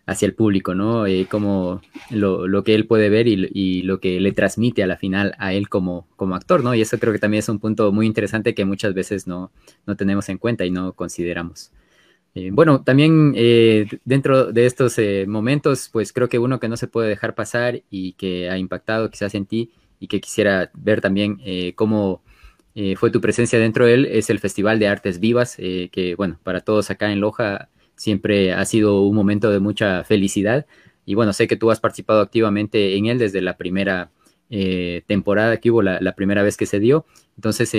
hacia 0.06 0.28
el 0.28 0.36
público, 0.36 0.76
¿no? 0.76 1.08
Eh, 1.08 1.26
como 1.28 1.82
lo, 2.12 2.64
que 2.64 2.76
él 2.76 2.86
puede 2.86 3.10
ver 3.10 3.28
y, 3.28 3.82
lo 3.82 4.00
que 4.00 4.20
le 4.20 4.32
transmite 4.34 4.84
a 4.84 4.88
la 4.88 4.98
final 4.98 5.34
a 5.40 5.54
él 5.54 5.68
como, 5.68 6.08
como 6.16 6.36
actor, 6.36 6.64
¿no? 6.64 6.76
Y 6.76 6.82
eso 6.82 7.00
creo 7.00 7.14
que 7.14 7.20
también 7.20 7.40
es 7.40 7.50
un 7.50 7.58
punto 7.58 7.92
muy 7.92 8.06
interesante 8.06 8.54
que 8.54 8.66
muchas 8.66 8.94
veces 8.94 9.26
no, 9.26 9.52
no 9.88 9.96
tenemos 9.96 10.30
en 10.30 10.38
cuenta 10.38 10.64
y 10.64 10.70
no 10.70 10.94
consideramos. 10.94 11.72
Eh, 12.38 12.52
bueno, 12.54 12.84
también 12.84 13.34
eh, 13.36 13.88
dentro 14.06 14.52
de 14.52 14.68
estos 14.68 15.00
eh, 15.00 15.26
momentos, 15.28 15.90
pues 15.92 16.14
creo 16.14 16.30
que 16.30 16.38
uno 16.38 16.60
que 16.60 16.70
no 16.70 16.78
se 16.78 16.88
puede 16.88 17.10
dejar 17.10 17.34
pasar 17.34 17.82
y 17.90 18.14
que 18.14 18.48
ha 18.48 18.60
impactado 18.60 19.10
quizás 19.10 19.34
en 19.34 19.48
ti 19.48 19.72
y 20.00 20.08
que 20.08 20.22
quisiera 20.22 20.70
ver 20.76 21.02
también 21.02 21.40
cómo 21.76 22.22
fue 22.98 23.10
tu 23.10 23.20
presencia 23.20 23.58
dentro 23.58 23.88
de 23.88 23.96
él 23.96 24.06
es 24.06 24.30
el 24.30 24.38
Festival 24.38 24.78
de 24.78 24.88
Artes 24.88 25.20
Vivas, 25.20 25.56
que 25.56 26.14
bueno, 26.16 26.40
para 26.44 26.62
todos 26.62 26.92
acá 26.92 27.12
en 27.12 27.20
Loja 27.20 27.70
siempre 27.96 28.54
ha 28.54 28.64
sido 28.66 29.02
un 29.02 29.16
momento 29.16 29.50
de 29.50 29.60
mucha 29.60 30.04
felicidad. 30.04 30.68
Y 31.04 31.16
bueno, 31.16 31.34
sé 31.34 31.48
que 31.48 31.56
tú 31.56 31.72
has 31.72 31.80
participado 31.80 32.22
activamente 32.22 32.96
en 32.96 33.08
él 33.08 33.18
desde 33.18 33.42
la 33.42 33.58
primera 33.58 34.12
temporada 35.08 35.58
que 35.58 35.72
hubo, 35.72 35.82
la, 35.82 36.00
la, 36.00 36.14
primera 36.14 36.44
vez 36.44 36.56
que 36.56 36.68
se 36.68 36.80
dio. 36.80 37.08
Entonces, 37.36 37.74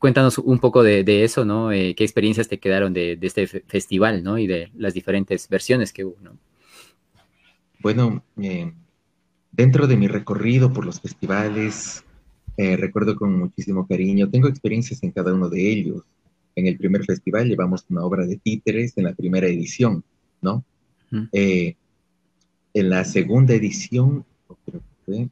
cuéntanos 0.00 0.38
un 0.38 0.58
poco 0.58 0.82
de, 0.82 1.24
eso, 1.24 1.44
¿no? 1.44 1.70
Eh, 1.70 1.94
¿Qué 1.94 2.02
experiencias 2.04 2.48
te 2.48 2.58
quedaron 2.58 2.92
de, 2.92 3.18
este 3.20 3.46
festival, 3.46 4.24
¿no? 4.24 4.38
Y 4.38 4.46
de 4.46 4.70
las 4.74 4.94
diferentes 4.94 5.48
versiones 5.48 5.92
que 5.92 6.04
hubo, 6.04 6.16
¿no? 6.22 6.36
Bueno, 7.80 8.24
eh, 8.42 8.72
dentro 9.52 9.86
de 9.86 9.96
mi 9.96 10.08
recorrido 10.08 10.72
por 10.72 10.86
los 10.86 11.00
festivales, 11.00 12.02
eh, 12.56 12.76
recuerdo 12.76 13.14
con 13.14 13.38
muchísimo 13.38 13.86
cariño, 13.86 14.28
tengo 14.30 14.48
experiencias 14.48 15.02
en 15.02 15.12
cada 15.12 15.34
uno 15.34 15.48
de 15.50 15.70
ellos. 15.70 16.02
En 16.56 16.66
el 16.66 16.78
primer 16.78 17.04
festival 17.04 17.46
llevamos 17.46 17.84
una 17.90 18.02
obra 18.02 18.26
de 18.26 18.36
títeres 18.36 18.96
en 18.96 19.04
la 19.04 19.14
primera 19.14 19.46
edición, 19.46 20.02
¿no? 20.40 20.64
en 22.72 22.88
la 22.88 23.04
segunda 23.04 23.52
edición, 23.52 24.24
creo 24.64 24.80
que 24.80 25.04
fue 25.04 25.28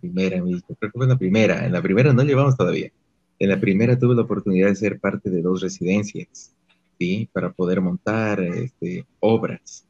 primera, 0.00 0.40
creo 0.40 0.62
que 0.78 0.90
fue 0.90 1.06
la 1.06 1.16
primera, 1.16 1.64
en 1.64 1.72
la 1.72 1.80
primera 1.80 2.12
no 2.12 2.24
llevamos 2.24 2.56
todavía 2.56 2.90
en 3.38 3.48
la 3.48 3.60
primera 3.60 3.98
tuve 3.98 4.14
la 4.14 4.22
oportunidad 4.22 4.68
de 4.68 4.76
ser 4.76 5.00
parte 5.00 5.30
de 5.30 5.42
dos 5.42 5.60
residencias, 5.60 6.54
¿sí? 6.98 7.28
Para 7.32 7.52
poder 7.52 7.80
montar 7.80 8.40
este, 8.40 9.06
obras. 9.20 9.86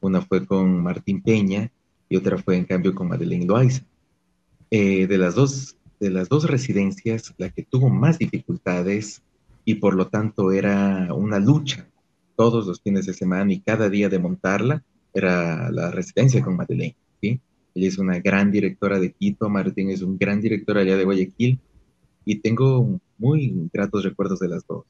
Una 0.00 0.20
fue 0.22 0.46
con 0.46 0.82
Martín 0.82 1.22
Peña 1.22 1.70
y 2.08 2.16
otra 2.16 2.38
fue 2.38 2.56
en 2.56 2.64
cambio 2.64 2.94
con 2.94 3.08
Madeleine 3.08 3.46
Loaiza. 3.46 3.84
Eh, 4.70 5.06
de, 5.06 5.18
las 5.18 5.34
dos, 5.34 5.76
de 5.98 6.10
las 6.10 6.28
dos 6.28 6.48
residencias, 6.48 7.34
la 7.38 7.50
que 7.50 7.62
tuvo 7.62 7.88
más 7.88 8.18
dificultades 8.18 9.22
y 9.64 9.74
por 9.74 9.94
lo 9.94 10.08
tanto 10.08 10.52
era 10.52 11.12
una 11.12 11.38
lucha 11.38 11.86
todos 12.36 12.66
los 12.66 12.80
fines 12.80 13.06
de 13.06 13.12
semana 13.12 13.52
y 13.52 13.60
cada 13.60 13.90
día 13.90 14.08
de 14.08 14.18
montarla, 14.18 14.82
era 15.12 15.70
la 15.70 15.90
residencia 15.90 16.42
con 16.42 16.56
Madeleine, 16.56 16.96
¿sí? 17.20 17.40
Ella 17.74 17.88
es 17.88 17.98
una 17.98 18.18
gran 18.18 18.50
directora 18.50 18.98
de 18.98 19.12
Quito, 19.12 19.48
Martín 19.48 19.90
es 19.90 20.02
un 20.02 20.16
gran 20.16 20.40
director 20.40 20.78
allá 20.78 20.96
de 20.96 21.04
Guayaquil, 21.04 21.58
y 22.24 22.36
tengo 22.36 23.00
muy 23.18 23.68
gratos 23.72 24.04
recuerdos 24.04 24.40
de 24.40 24.48
las 24.48 24.66
dos. 24.66 24.84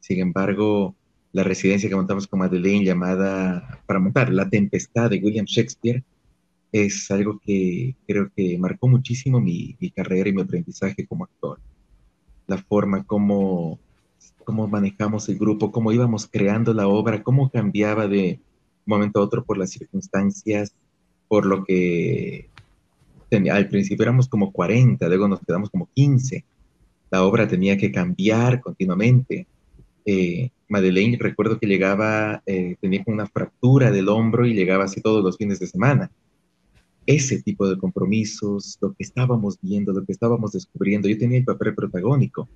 Sin 0.00 0.20
embargo, 0.20 0.94
la 1.32 1.44
residencia 1.44 1.88
que 1.88 1.96
montamos 1.96 2.26
con 2.26 2.40
Madeleine 2.40 2.84
llamada 2.84 3.80
para 3.86 4.00
montar 4.00 4.32
La 4.32 4.48
Tempestad 4.48 5.10
de 5.10 5.18
William 5.18 5.46
Shakespeare 5.46 6.02
es 6.72 7.10
algo 7.10 7.40
que 7.44 7.94
creo 8.06 8.30
que 8.34 8.58
marcó 8.58 8.88
muchísimo 8.88 9.40
mi, 9.40 9.76
carrera 9.94 10.28
y 10.28 10.32
mi 10.32 10.42
aprendizaje 10.42 11.06
como 11.06 11.24
actor. 11.24 11.58
La 12.46 12.58
forma 12.58 13.04
como, 13.04 13.78
cómo 14.44 14.68
manejamos 14.68 15.28
el 15.28 15.38
grupo, 15.38 15.70
cómo 15.70 15.92
íbamos 15.92 16.26
creando 16.26 16.74
la 16.74 16.88
obra, 16.88 17.22
cómo 17.22 17.50
cambiaba 17.50 18.08
de 18.08 18.40
un 18.86 18.90
momento 18.94 19.20
a 19.20 19.22
otro 19.22 19.44
por 19.44 19.58
las 19.58 19.70
circunstancias, 19.70 20.74
por 21.28 21.46
lo 21.46 21.64
que 21.64 22.48
al 23.52 23.68
principio 23.68 24.02
éramos 24.02 24.28
como 24.28 24.52
40, 24.52 25.06
luego 25.06 25.28
nos 25.28 25.40
quedamos 25.40 25.70
como 25.70 25.88
15 25.94 26.44
la 27.10 27.24
obra 27.24 27.48
tenía 27.48 27.76
que 27.76 27.90
cambiar 27.90 28.60
continuamente. 28.60 29.46
Eh, 30.04 30.50
Madeleine, 30.68 31.18
recuerdo 31.18 31.58
que 31.58 31.66
llegaba, 31.66 32.42
eh, 32.46 32.76
tenía 32.80 33.02
una 33.06 33.26
fractura 33.26 33.90
del 33.90 34.08
hombro 34.08 34.46
y 34.46 34.54
llegaba 34.54 34.84
así 34.84 35.00
todos 35.00 35.22
los 35.22 35.36
fines 35.36 35.58
de 35.58 35.66
semana. 35.66 36.10
Ese 37.06 37.42
tipo 37.42 37.68
de 37.68 37.76
compromisos, 37.76 38.78
lo 38.80 38.92
que 38.92 39.02
estábamos 39.02 39.58
viendo, 39.60 39.92
lo 39.92 40.04
que 40.04 40.12
estábamos 40.12 40.52
descubriendo, 40.52 41.08
yo 41.08 41.18
tenía 41.18 41.38
el 41.38 41.44
papel 41.44 41.74
protagónico, 41.74 42.48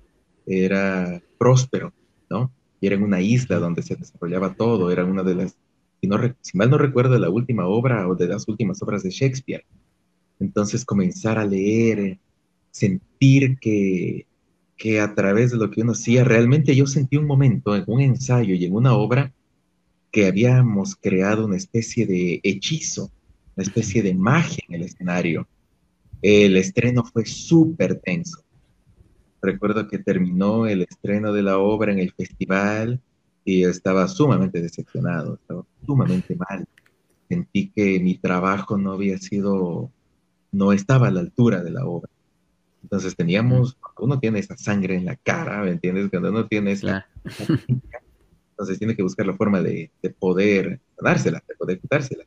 era 0.45 1.21
próspero, 1.37 1.91
¿no? 2.29 2.51
Y 2.79 2.87
era 2.87 2.95
en 2.95 3.03
una 3.03 3.21
isla 3.21 3.59
donde 3.59 3.81
se 3.81 3.95
desarrollaba 3.95 4.53
todo, 4.53 4.91
era 4.91 5.03
una 5.03 5.23
de 5.23 5.35
las, 5.35 5.57
si, 5.99 6.07
no, 6.07 6.17
si 6.41 6.57
mal 6.57 6.69
no 6.69 6.77
recuerdo, 6.77 7.17
la 7.19 7.29
última 7.29 7.67
obra 7.67 8.07
o 8.07 8.15
de 8.15 8.27
las 8.27 8.47
últimas 8.47 8.81
obras 8.81 9.03
de 9.03 9.09
Shakespeare. 9.09 9.65
Entonces 10.39 10.85
comenzar 10.85 11.37
a 11.37 11.45
leer, 11.45 12.17
sentir 12.71 13.57
que 13.59 14.25
que 14.77 14.99
a 14.99 15.13
través 15.13 15.51
de 15.51 15.57
lo 15.57 15.71
que 15.71 15.81
uno 15.81 15.93
hacía, 15.93 16.23
realmente 16.23 16.75
yo 16.75 16.85
sentí 16.85 17.17
un 17.17 17.25
momento 17.25 17.75
en 17.75 17.83
un 17.87 18.01
ensayo 18.01 18.55
y 18.55 18.65
en 18.65 18.73
una 18.73 18.93
obra 18.93 19.33
que 20.11 20.27
habíamos 20.27 20.95
creado 20.95 21.45
una 21.45 21.57
especie 21.57 22.05
de 22.05 22.39
hechizo, 22.43 23.11
una 23.55 23.63
especie 23.63 24.01
de 24.01 24.13
magia 24.13 24.63
en 24.67 24.75
el 24.75 24.83
escenario. 24.83 25.47
El 26.21 26.57
estreno 26.57 27.03
fue 27.03 27.25
súper 27.25 27.95
tenso. 27.99 28.43
Recuerdo 29.41 29.87
que 29.87 29.99
terminó 29.99 30.67
el 30.67 30.81
estreno 30.81 31.31
de 31.31 31.43
la 31.43 31.57
obra 31.57 31.91
en 31.91 31.99
el 31.99 32.11
festival 32.11 32.99
y 33.43 33.63
estaba 33.63 34.07
sumamente 34.07 34.61
decepcionado, 34.61 35.35
estaba 35.35 35.65
sumamente 35.85 36.35
mal. 36.35 36.65
Sentí 37.29 37.69
que 37.69 37.99
mi 37.99 38.17
trabajo 38.17 38.77
no 38.77 38.93
había 38.93 39.17
sido, 39.19 39.91
no 40.51 40.73
estaba 40.73 41.07
a 41.07 41.11
la 41.11 41.19
altura 41.19 41.63
de 41.63 41.71
la 41.71 41.85
obra. 41.85 42.09
Entonces 42.85 43.15
teníamos, 43.15 43.79
uno 43.97 44.19
tiene 44.19 44.37
esa 44.37 44.55
sangre 44.55 44.95
en 44.95 45.05
la 45.05 45.15
cara, 45.15 45.63
¿me 45.63 45.71
entiendes? 45.71 46.07
Cuando 46.11 46.29
uno 46.29 46.45
tiene 46.45 46.73
esa... 46.73 47.07
Entonces 48.51 48.77
tiene 48.77 48.95
que 48.95 49.01
buscar 49.01 49.25
la 49.25 49.33
forma 49.33 49.59
de, 49.59 49.89
poder 50.19 50.79
dársela, 51.01 51.43
de 51.47 51.55
poder 51.55 51.79
quitársela. 51.79 52.25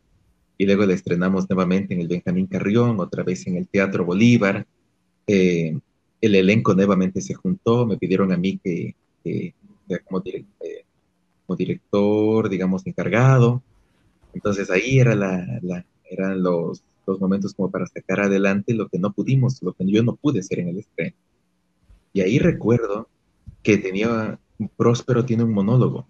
Y 0.59 0.67
luego 0.67 0.85
la 0.85 0.95
estrenamos 0.95 1.49
nuevamente 1.49 1.95
en 1.95 2.01
el 2.01 2.09
Benjamín 2.09 2.49
Carrión, 2.49 2.99
otra 2.99 3.23
vez 3.23 3.47
en 3.47 3.57
el 3.57 3.69
Teatro 3.69 4.05
Bolívar. 4.05 4.67
Eh, 5.29 5.79
el 6.21 6.35
elenco 6.35 6.75
nuevamente 6.75 7.21
se 7.21 7.35
juntó, 7.35 7.87
me 7.87 7.97
pidieron 7.97 8.33
a 8.33 8.37
mí 8.37 8.59
que, 8.59 8.97
sea 9.87 10.01
como, 10.01 10.21
eh, 10.27 10.45
como, 11.47 11.57
director, 11.57 12.49
digamos, 12.49 12.85
encargado. 12.85 13.63
Entonces 14.35 14.73
ahí 14.73 14.99
era 14.99 15.15
la, 15.15 15.85
eran 16.11 16.43
los 16.43 16.83
los 17.09 17.21
momentos 17.21 17.55
como 17.55 17.71
para 17.71 17.87
sacar 17.87 18.21
adelante 18.21 18.75
lo 18.75 18.89
que 18.89 18.99
no 18.99 19.13
pudimos, 19.13 19.61
lo 19.63 19.73
que 19.73 19.85
yo 19.87 20.03
no 20.03 20.15
pude 20.17 20.41
hacer 20.41 20.61
en 20.61 20.69
el 20.69 20.79
estreno. 20.79 21.17
Y 22.13 22.21
ahí 22.21 22.39
recuerdo 22.39 23.09
que 23.63 23.79
tenía, 23.79 24.39
Próspero 24.77 25.25
tiene 25.25 25.45
un 25.45 25.53
monólogo, 25.53 26.07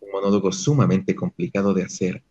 un 0.00 0.10
monólogo 0.10 0.52
sumamente 0.52 1.14
complicado 1.14 1.74
de 1.74 1.82
hacer. 1.82 2.22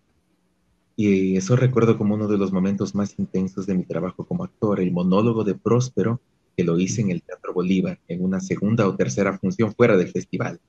Y 0.95 1.35
eso 1.35 1.55
recuerdo 1.55 1.97
como 1.97 2.15
uno 2.15 2.27
de 2.27 2.37
los 2.37 2.51
momentos 2.51 2.95
más 2.95 3.17
intensos 3.17 3.65
de 3.65 3.75
mi 3.75 3.83
trabajo 3.83 4.25
como 4.25 4.43
actor. 4.43 4.79
El 4.79 4.91
monólogo 4.91 5.43
de 5.43 5.55
Próspero 5.55 6.19
que 6.55 6.63
lo 6.63 6.77
hice 6.79 7.01
en 7.01 7.11
el 7.11 7.21
Teatro 7.21 7.53
Bolívar, 7.53 7.99
en 8.07 8.23
una 8.23 8.39
segunda 8.39 8.87
o 8.87 8.95
tercera 8.95 9.37
función 9.37 9.73
fuera 9.73 9.97
del 9.97 10.09
festival. 10.09 10.59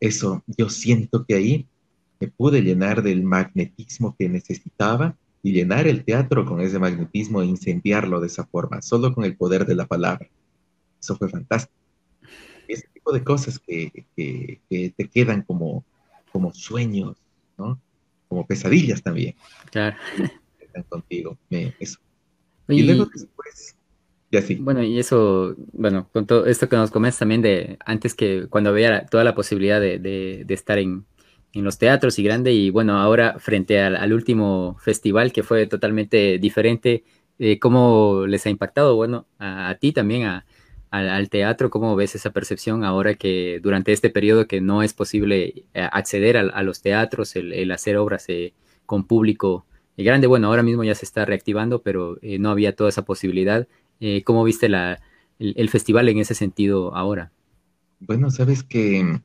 Eso, 0.00 0.42
yo 0.58 0.68
siento 0.68 1.24
que 1.24 1.34
ahí 1.34 1.66
me 2.20 2.28
pude 2.28 2.62
llenar 2.62 3.02
del 3.02 3.22
magnetismo 3.22 4.14
que 4.18 4.28
necesitaba 4.28 5.16
y 5.44 5.52
llenar 5.52 5.86
el 5.86 6.04
teatro 6.04 6.46
con 6.46 6.62
ese 6.62 6.78
magnetismo 6.78 7.42
e 7.42 7.46
incendiarlo 7.46 8.18
de 8.18 8.28
esa 8.28 8.46
forma, 8.46 8.80
solo 8.80 9.12
con 9.12 9.24
el 9.24 9.36
poder 9.36 9.66
de 9.66 9.74
la 9.74 9.84
palabra. 9.84 10.26
Eso 10.98 11.16
fue 11.16 11.28
fantástico. 11.28 11.78
Ese 12.66 12.88
tipo 12.94 13.12
de 13.12 13.22
cosas 13.22 13.58
que, 13.58 14.06
te 14.16 15.08
quedan 15.12 15.42
como, 15.42 15.84
como 16.32 16.54
sueños, 16.54 17.18
¿no? 17.58 17.78
Como 18.26 18.46
pesadillas 18.46 19.02
también. 19.02 19.34
Claro. 19.70 19.98
Están 20.58 20.84
contigo. 20.84 21.36
eso. 21.50 21.98
Y, 22.68 22.82
luego 22.82 23.04
después, 23.12 23.76
ya 24.32 24.40
sí. 24.40 24.54
Bueno, 24.54 24.82
y 24.82 24.98
eso, 24.98 25.56
bueno, 25.74 26.08
con 26.10 26.26
todo 26.26 26.46
esto 26.46 26.70
que 26.70 26.76
nos 26.76 26.90
comentas 26.90 27.18
también 27.18 27.42
de 27.42 27.76
antes 27.84 28.14
que 28.14 28.46
cuando 28.48 28.70
había 28.70 29.04
toda 29.04 29.24
la 29.24 29.34
posibilidad 29.34 29.78
de, 29.78 29.98
de 29.98 30.54
estar 30.54 30.78
en, 30.78 31.04
en 31.54 31.64
los 31.64 31.78
teatros 31.78 32.18
y 32.18 32.22
grande. 32.22 32.52
Y 32.52 32.70
bueno, 32.70 32.98
ahora 32.98 33.38
frente 33.38 33.80
al, 33.80 34.12
último 34.12 34.76
festival 34.80 35.32
que 35.32 35.42
fue 35.42 35.66
totalmente 35.66 36.38
diferente, 36.38 37.04
eh, 37.38 37.58
¿cómo 37.58 38.26
les 38.26 38.44
ha 38.46 38.50
impactado? 38.50 38.96
Bueno, 38.96 39.26
a, 39.38 39.74
ti 39.80 39.92
también, 39.92 40.24
a, 40.26 40.44
al 40.90 41.28
teatro, 41.30 41.70
¿cómo 41.70 41.96
ves 41.96 42.14
esa 42.14 42.32
percepción 42.32 42.84
ahora 42.84 43.14
que 43.14 43.60
durante 43.62 43.92
este 43.92 44.10
periodo 44.10 44.46
que 44.46 44.60
no 44.60 44.82
es 44.82 44.92
posible 44.92 45.64
eh, 45.74 45.88
acceder 45.92 46.36
a, 46.36 46.62
los 46.62 46.82
teatros, 46.82 47.36
el, 47.36 47.70
hacer 47.72 47.96
obras 47.96 48.28
eh, 48.28 48.52
con 48.86 49.06
público 49.06 49.66
grande? 49.96 50.26
Bueno, 50.26 50.48
ahora 50.48 50.62
mismo 50.62 50.84
ya 50.84 50.94
se 50.94 51.04
está 51.04 51.24
reactivando, 51.24 51.82
pero 51.82 52.18
no 52.22 52.50
había 52.50 52.74
toda 52.76 52.90
esa 52.90 53.04
posibilidad. 53.04 53.66
¿Cómo 54.24 54.44
viste 54.44 54.68
la, 54.68 55.00
el 55.38 55.68
festival 55.70 56.08
en 56.08 56.18
ese 56.18 56.34
sentido 56.34 56.94
ahora? 56.94 57.32
Bueno, 58.00 58.30
sabes 58.30 58.62
que 58.62 59.20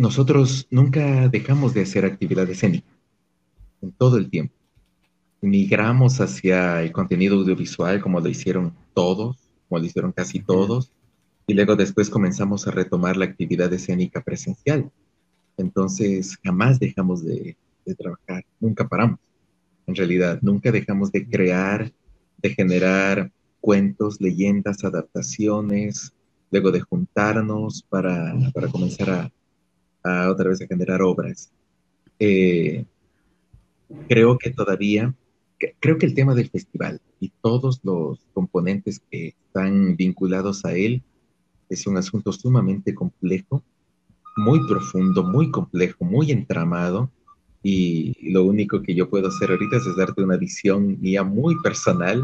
nosotros 0.00 0.66
nunca 0.70 1.28
dejamos 1.28 1.74
de 1.74 1.82
hacer 1.82 2.06
actividad 2.06 2.48
escénica 2.48 2.88
en 3.82 3.92
todo 3.92 4.16
el 4.16 4.30
tiempo. 4.30 4.54
Migramos 5.42 6.22
hacia 6.22 6.82
el 6.82 6.90
contenido 6.90 7.36
audiovisual 7.36 8.00
como 8.00 8.18
lo 8.18 8.30
hicieron 8.30 8.72
todos, 8.94 9.36
como 9.68 9.78
lo 9.78 9.84
hicieron 9.84 10.12
casi 10.12 10.40
todos, 10.40 10.90
y 11.46 11.52
luego 11.52 11.76
después 11.76 12.08
comenzamos 12.08 12.66
a 12.66 12.70
retomar 12.70 13.18
la 13.18 13.26
actividad 13.26 13.70
escénica 13.74 14.22
presencial. 14.22 14.90
Entonces, 15.58 16.38
jamás 16.42 16.80
dejamos 16.80 17.22
de, 17.22 17.58
de 17.84 17.94
trabajar, 17.94 18.42
nunca 18.58 18.88
paramos. 18.88 19.18
En 19.86 19.94
realidad, 19.94 20.38
nunca 20.40 20.72
dejamos 20.72 21.12
de 21.12 21.28
crear, 21.28 21.92
de 22.38 22.50
generar 22.54 23.30
cuentos, 23.60 24.18
leyendas, 24.18 24.82
adaptaciones, 24.82 26.14
luego 26.50 26.70
de 26.70 26.80
juntarnos 26.80 27.82
para, 27.82 28.34
para 28.54 28.68
comenzar 28.68 29.10
a, 29.10 29.32
a 30.02 30.30
otra 30.30 30.48
vez 30.48 30.60
a 30.62 30.66
generar 30.66 31.02
obras. 31.02 31.50
Eh, 32.18 32.84
creo 34.08 34.38
que 34.38 34.50
todavía, 34.50 35.14
creo 35.78 35.98
que 35.98 36.06
el 36.06 36.14
tema 36.14 36.34
del 36.34 36.50
festival 36.50 37.00
y 37.18 37.30
todos 37.42 37.80
los 37.82 38.26
componentes 38.32 39.00
que 39.10 39.28
están 39.28 39.96
vinculados 39.96 40.64
a 40.64 40.74
él 40.74 41.02
es 41.68 41.86
un 41.86 41.96
asunto 41.96 42.32
sumamente 42.32 42.94
complejo, 42.94 43.62
muy 44.36 44.66
profundo, 44.66 45.22
muy 45.22 45.50
complejo, 45.50 46.04
muy 46.04 46.30
entramado. 46.30 47.10
Y 47.62 48.30
lo 48.32 48.44
único 48.44 48.82
que 48.82 48.94
yo 48.94 49.08
puedo 49.10 49.28
hacer 49.28 49.50
ahorita 49.50 49.76
es 49.76 49.96
darte 49.96 50.22
una 50.22 50.36
visión 50.36 51.00
mía 51.00 51.22
muy 51.22 51.56
personal 51.62 52.22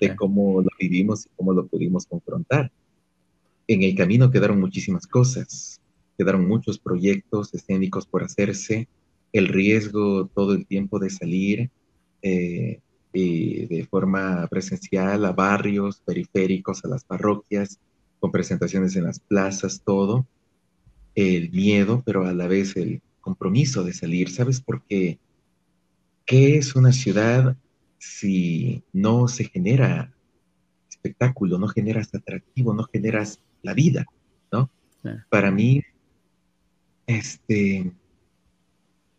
de 0.00 0.16
cómo 0.16 0.60
lo 0.60 0.68
vivimos 0.78 1.26
y 1.26 1.28
cómo 1.36 1.52
lo 1.52 1.66
pudimos 1.66 2.06
confrontar. 2.06 2.70
En 3.68 3.82
el 3.82 3.94
camino 3.94 4.30
quedaron 4.30 4.58
muchísimas 4.58 5.06
cosas 5.06 5.80
quedaron 6.16 6.46
muchos 6.46 6.78
proyectos 6.78 7.52
escénicos 7.54 8.06
por 8.06 8.22
hacerse, 8.22 8.88
el 9.32 9.48
riesgo 9.48 10.26
todo 10.26 10.52
el 10.52 10.66
tiempo 10.66 10.98
de 10.98 11.10
salir 11.10 11.70
eh, 12.22 12.80
de 13.12 13.86
forma 13.90 14.46
presencial 14.48 15.24
a 15.24 15.32
barrios 15.32 16.00
periféricos, 16.04 16.84
a 16.84 16.88
las 16.88 17.04
parroquias, 17.04 17.78
con 18.20 18.30
presentaciones 18.30 18.96
en 18.96 19.04
las 19.04 19.18
plazas, 19.18 19.82
todo, 19.84 20.26
el 21.14 21.50
miedo, 21.50 22.02
pero 22.06 22.24
a 22.24 22.32
la 22.32 22.46
vez 22.46 22.76
el 22.76 23.02
compromiso 23.20 23.84
de 23.84 23.92
salir. 23.92 24.30
¿Sabes 24.30 24.60
por 24.60 24.82
qué? 24.84 25.18
¿Qué 26.24 26.56
es 26.56 26.76
una 26.76 26.92
ciudad 26.92 27.56
si 27.98 28.82
no 28.92 29.28
se 29.28 29.44
genera 29.44 30.14
espectáculo, 30.88 31.58
no 31.58 31.68
generas 31.68 32.14
atractivo, 32.14 32.72
no 32.74 32.84
generas 32.84 33.40
la 33.62 33.74
vida? 33.74 34.06
¿no? 34.52 34.70
Para 35.28 35.50
mí, 35.50 35.82
este, 37.16 37.92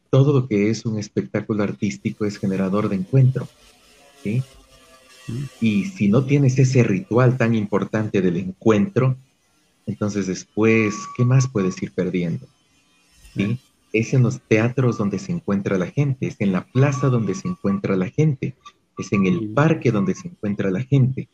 todo 0.10 0.34
lo 0.34 0.48
que 0.48 0.70
es 0.70 0.86
un 0.86 1.00
espectáculo 1.00 1.64
artístico 1.64 2.26
es 2.26 2.38
generador 2.38 2.90
de 2.90 2.98
encuentro. 2.98 3.48
Y 5.62 5.86
si 5.86 6.08
no 6.10 6.26
tienes 6.26 6.60
ese 6.60 6.84
ritual 6.84 7.38
tan 7.38 7.56
importante 7.56 8.22
del 8.22 8.38
encuentro, 8.38 9.18
entonces 9.86 10.28
después, 10.28 10.94
¿qué 11.18 11.26
más 11.26 11.48
puedes 11.48 11.82
ir 11.82 11.92
perdiendo? 11.92 12.48
Es 13.92 14.14
en 14.14 14.24
los 14.24 14.40
teatros 14.42 14.98
donde 14.98 15.20
se 15.20 15.32
encuentra 15.32 15.78
la 15.78 15.88
gente, 15.88 16.28
es 16.28 16.36
en 16.40 16.52
la 16.52 16.66
plaza 16.66 17.08
donde 17.08 17.36
se 17.36 17.48
encuentra 17.48 17.96
la 17.98 18.10
gente, 18.10 18.56
es 18.98 19.12
en 19.12 19.26
el 19.26 19.50
parque 19.50 19.92
donde 19.92 20.16
se 20.16 20.28
encuentra 20.28 20.70
la 20.72 20.84
gente. 20.84 21.28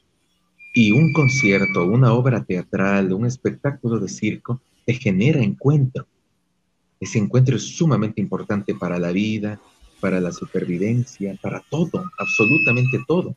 Y 0.73 0.91
un 0.91 1.13
concierto, 1.13 1.85
una 1.85 2.13
obra 2.13 2.43
teatral, 2.43 3.11
un 3.11 3.25
espectáculo 3.25 3.99
de 3.99 4.07
circo, 4.07 4.61
te 4.85 4.93
genera 4.93 5.41
encuentro. 5.41 6.07
Ese 6.99 7.19
encuentro 7.19 7.55
es 7.55 7.63
sumamente 7.63 8.21
importante 8.21 8.75
para 8.75 8.99
la 8.99 9.11
vida, 9.11 9.59
para 9.99 10.19
la 10.19 10.31
supervivencia, 10.31 11.37
para 11.41 11.61
todo, 11.69 12.09
absolutamente 12.17 12.99
todo. 13.07 13.35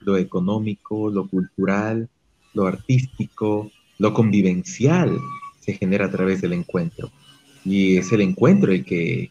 Lo 0.00 0.16
económico, 0.16 1.10
lo 1.10 1.28
cultural, 1.28 2.08
lo 2.54 2.66
artístico, 2.66 3.70
lo 3.98 4.12
convivencial 4.12 5.18
se 5.60 5.74
genera 5.74 6.06
a 6.06 6.10
través 6.10 6.40
del 6.40 6.52
encuentro. 6.52 7.10
Y 7.64 7.96
es 7.96 8.10
el 8.12 8.20
encuentro 8.20 8.72
el 8.72 8.84
que 8.84 9.30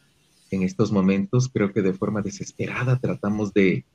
en 0.51 0.63
estos 0.63 0.91
momentos 0.91 1.49
creo 1.49 1.73
que 1.73 1.81
de 1.81 1.93
forma 1.93 2.21
desesperada 2.21 2.99
tratamos 2.99 3.53
de, 3.53 3.85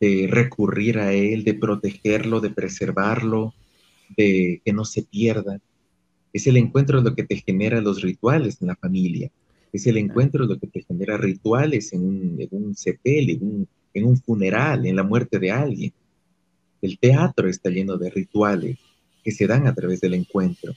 recurrir 0.00 0.98
a 0.98 1.12
él, 1.12 1.42
de 1.44 1.54
protegerlo, 1.54 2.40
de 2.40 2.50
preservarlo, 2.50 3.52
de 4.16 4.62
que 4.64 4.72
no 4.72 4.84
se 4.84 5.02
pierda. 5.02 5.58
Es 6.32 6.46
el 6.46 6.56
encuentro 6.56 7.00
lo 7.00 7.14
que 7.14 7.24
te 7.24 7.36
genera 7.36 7.80
los 7.80 8.02
rituales 8.02 8.60
en 8.60 8.68
la 8.68 8.76
familia. 8.76 9.30
Es 9.72 9.86
el 9.86 9.98
encuentro 9.98 10.46
lo 10.46 10.58
que 10.58 10.66
te 10.66 10.82
genera 10.82 11.16
rituales 11.16 11.92
en 11.92 12.04
un, 12.04 12.36
en 12.38 12.48
un 12.52 13.68
en 13.94 14.04
un, 14.04 14.16
funeral, 14.16 14.86
en 14.86 14.96
la 14.96 15.02
muerte 15.02 15.38
de 15.38 15.50
alguien. 15.50 15.92
El 16.80 16.98
teatro 16.98 17.48
está 17.48 17.70
lleno 17.70 17.96
de 17.96 18.10
rituales 18.10 18.78
que 19.24 19.32
se 19.32 19.46
dan 19.46 19.66
a 19.66 19.74
través 19.74 20.00
del 20.00 20.14
encuentro. 20.14 20.72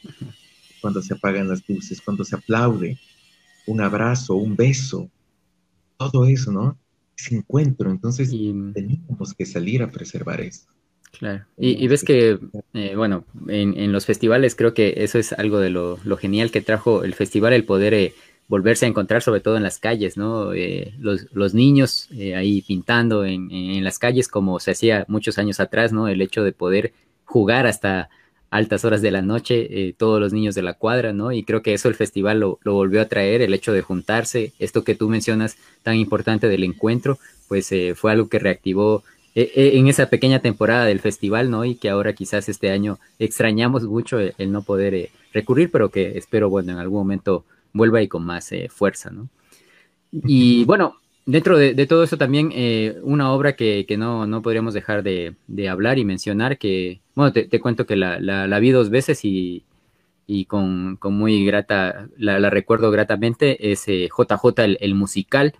Cuando 0.82 1.02
se 1.02 1.14
apagan 1.14 1.48
las 1.48 1.68
luces, 1.70 2.02
cuando 2.02 2.24
se 2.24 2.36
aplaude, 2.36 2.98
un 3.68 3.82
abrazo, 3.82 4.36
un 4.36 4.56
beso, 4.56 5.10
todo 5.98 6.26
eso, 6.26 6.52
¿no? 6.52 6.78
Ese 7.16 7.36
encuentro. 7.36 7.92
Entonces, 7.92 8.32
tenemos 8.32 9.34
que 9.38 9.46
salir 9.46 9.84
a 9.84 9.92
preservar 9.92 10.42
eso. 10.42 10.66
Claro. 11.18 11.46
Y, 11.58 11.88
ves 11.88 12.04
que, 12.04 12.40
eh, 12.74 12.96
bueno, 12.96 13.26
en, 13.48 13.92
los 13.92 14.06
festivales 14.06 14.56
creo 14.56 14.74
que 14.74 14.96
eso 14.98 15.20
es 15.20 15.34
algo 15.34 15.60
de 15.60 15.70
lo, 15.70 15.98
genial 16.18 16.52
que 16.52 16.62
trajo 16.62 17.04
el 17.04 17.14
festival, 17.14 17.54
el 17.54 17.66
poder 17.66 17.94
eh, 17.94 18.16
volverse 18.48 18.86
a 18.86 18.90
encontrar, 18.90 19.22
sobre 19.22 19.42
todo 19.42 19.58
en 19.58 19.64
las 19.64 19.78
calles, 19.78 20.18
¿no? 20.18 20.54
Eh, 20.54 20.94
los, 21.00 21.54
niños 21.54 22.10
ahí 22.36 22.62
pintando 22.62 23.26
en, 23.26 23.52
en, 23.52 23.84
las 23.84 24.00
calles 24.00 24.28
como 24.28 24.60
se 24.60 24.72
hacía 24.72 25.06
muchos 25.08 25.38
años 25.38 25.60
atrás, 25.60 25.92
¿no? 25.94 26.08
El 26.08 26.22
hecho 26.22 26.44
de 26.44 26.54
poder 26.54 26.94
jugar 27.26 27.68
hasta 27.68 28.10
altas 28.50 28.84
horas 28.84 29.02
de 29.02 29.12
la 29.12 29.22
noche, 29.22 29.94
todos 29.98 30.20
los 30.20 30.34
niños 30.34 30.56
de 30.56 30.64
la 30.64 30.74
cuadra, 30.74 31.14
¿no? 31.14 31.32
Y 31.32 31.44
creo 31.44 31.62
que 31.62 31.74
eso 31.74 31.88
el 31.88 31.96
festival 31.96 32.40
lo, 32.40 32.60
lo, 32.64 32.74
volvió 32.74 33.00
a 33.02 33.08
traer, 33.08 33.42
el 33.42 33.54
hecho 33.54 33.72
de 33.74 33.82
juntarse, 33.82 34.54
esto 34.60 34.84
que 34.84 34.96
tú 34.96 35.08
mencionas 35.08 35.56
tan 35.84 35.96
importante 35.96 36.50
del 36.50 36.64
encuentro, 36.64 37.20
pues 37.48 37.70
fue 37.96 38.12
algo 38.12 38.28
que 38.28 38.40
reactivó 38.40 39.04
en 39.34 39.88
esa 39.88 40.10
pequeña 40.10 40.40
temporada 40.40 40.86
del 40.86 41.00
festival, 41.00 41.50
¿no? 41.50 41.64
Y 41.64 41.76
que 41.76 41.90
ahora 41.90 42.14
quizás 42.14 42.50
este 42.50 42.72
año 42.72 43.00
extrañamos 43.20 43.84
mucho 43.84 44.20
el, 44.20 44.52
no 44.52 44.62
poder 44.62 44.94
eh, 44.94 45.12
recurrir, 45.34 45.72
pero 45.72 45.90
que 45.90 46.18
espero, 46.18 46.50
bueno, 46.50 46.74
en 46.74 46.80
algún 46.80 47.00
momento 47.00 47.46
vuelva 47.74 48.02
y 48.02 48.08
con 48.08 48.26
más 48.26 48.52
eh, 48.52 48.68
fuerza, 48.70 49.10
¿no? 49.10 49.30
Y 50.12 50.66
bueno, 50.66 50.98
dentro 51.26 51.58
de, 51.58 51.74
todo 51.88 52.04
eso 52.04 52.18
también 52.18 52.52
eh, 52.54 52.98
una 53.04 53.32
obra 53.32 53.56
que, 53.56 53.86
no, 53.98 54.28
no, 54.28 54.42
podríamos 54.42 54.74
dejar 54.74 55.04
de, 55.04 55.36
hablar 55.70 55.98
y 55.98 56.04
mencionar, 56.04 56.58
que, 56.58 57.00
bueno, 57.16 57.32
te, 57.32 57.60
cuento 57.62 57.86
que 57.86 57.96
la, 57.96 58.20
la, 58.20 58.60
vi 58.60 58.72
dos 58.72 58.90
veces 58.90 59.24
y, 59.24 59.64
y 60.28 60.46
con, 60.46 61.00
muy 61.02 61.46
grata, 61.46 62.10
la, 62.18 62.50
recuerdo 62.50 62.92
gratamente, 62.92 63.72
es 63.72 63.86
JJ 63.86 64.60
el, 64.66 64.78
el 64.82 64.96
musical 64.96 65.54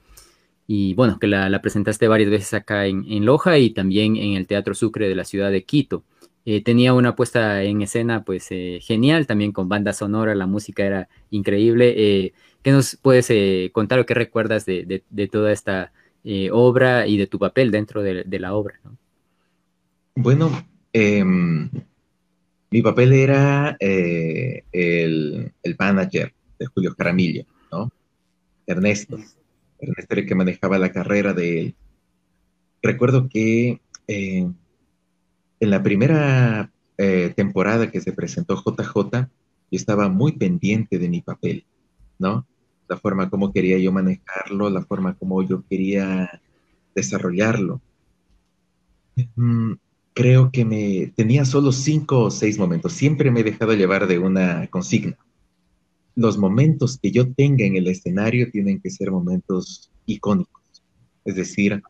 y 0.74 0.94
bueno, 0.94 1.20
que 1.20 1.28
la, 1.28 1.62
presentaste 1.62 2.08
varias 2.08 2.30
veces 2.30 2.54
acá 2.54 2.86
en, 2.86 3.26
Loja 3.26 3.58
y 3.58 3.72
también 3.72 4.16
en 4.16 4.36
el 4.36 4.48
Teatro 4.48 4.74
Sucre 4.74 5.10
de 5.10 5.16
la 5.16 5.26
ciudad 5.26 5.52
de 5.52 5.66
Quito. 5.66 6.06
Eh, 6.46 6.64
tenía 6.64 6.94
una 6.94 7.14
puesta 7.14 7.62
en 7.64 7.82
escena 7.82 8.24
pues 8.24 8.48
eh, 8.52 8.80
genial, 8.82 9.28
también 9.28 9.52
con 9.52 9.68
banda 9.68 9.92
sonora, 9.92 10.34
la 10.34 10.48
música 10.48 10.86
era 10.86 11.10
increíble. 11.30 11.94
Eh, 11.98 12.34
¿Qué 12.64 12.72
nos 12.72 12.96
puedes 12.96 13.30
contar 13.74 14.00
o 14.00 14.06
qué 14.06 14.14
recuerdas 14.14 14.66
de, 14.66 15.04
toda 15.30 15.52
esta 15.52 15.92
obra 16.52 17.06
y 17.06 17.18
de 17.18 17.28
tu 17.28 17.38
papel 17.38 17.70
dentro 17.70 18.02
de, 18.02 18.40
la 18.40 18.54
obra? 18.54 18.80
Bueno, 20.16 20.66
em, 20.94 21.70
mi 22.70 22.82
papel 22.82 23.12
era 23.12 23.76
el, 23.78 24.64
el, 24.72 25.76
manager 25.78 26.34
de 26.58 26.66
Julio 26.68 26.96
Caramillo, 26.96 27.44
¿no? 27.74 27.92
Ernesto 28.66 29.20
era 29.82 30.26
que 30.26 30.36
manejaba 30.36 30.78
la 30.78 30.92
carrera 30.92 31.34
de 31.34 31.60
él. 31.60 31.76
Recuerdo 32.82 33.28
que 33.30 33.82
eh, 34.08 34.50
en 35.60 35.70
la 35.70 35.84
primera 35.84 36.72
eh, 36.98 37.34
temporada 37.36 37.92
que 37.92 38.02
se 38.02 38.14
presentó 38.14 38.56
JJ, 38.56 38.96
yo 39.12 39.28
estaba 39.72 40.10
muy 40.10 40.34
pendiente 40.34 41.00
de 41.00 41.10
mi 41.10 41.22
papel, 41.22 41.66
¿no? 42.20 42.48
La 42.88 42.98
forma 42.98 43.30
como 43.30 43.54
quería 43.54 43.78
yo 43.78 43.92
manejarlo, 43.92 44.70
la 44.70 44.84
forma 44.84 45.16
como 45.16 45.42
yo 45.44 45.64
quería 45.70 46.42
desarrollarlo. 46.94 47.82
Mm, 49.36 49.74
creo 50.14 50.52
que 50.52 50.66
me 50.66 51.14
tenía 51.16 51.46
solo 51.46 51.72
cinco 51.72 52.24
o 52.26 52.32
seis 52.32 52.58
momentos. 52.58 52.94
Siempre 52.94 53.32
me 53.32 53.42
he 53.42 53.44
dejado 53.44 53.74
llevar 53.74 54.08
de 54.08 54.20
una 54.20 54.68
consigna 54.68 55.18
los 56.22 56.38
momentos 56.38 56.98
que 56.98 57.12
yo 57.12 57.32
tenga 57.34 57.66
en 57.66 57.76
el 57.76 57.88
escenario 57.88 58.50
tienen 58.52 58.80
que 58.80 58.90
ser 58.90 59.12
momentos 59.12 59.92
icónicos, 60.06 60.84
es 61.26 61.36
decir, 61.36 61.82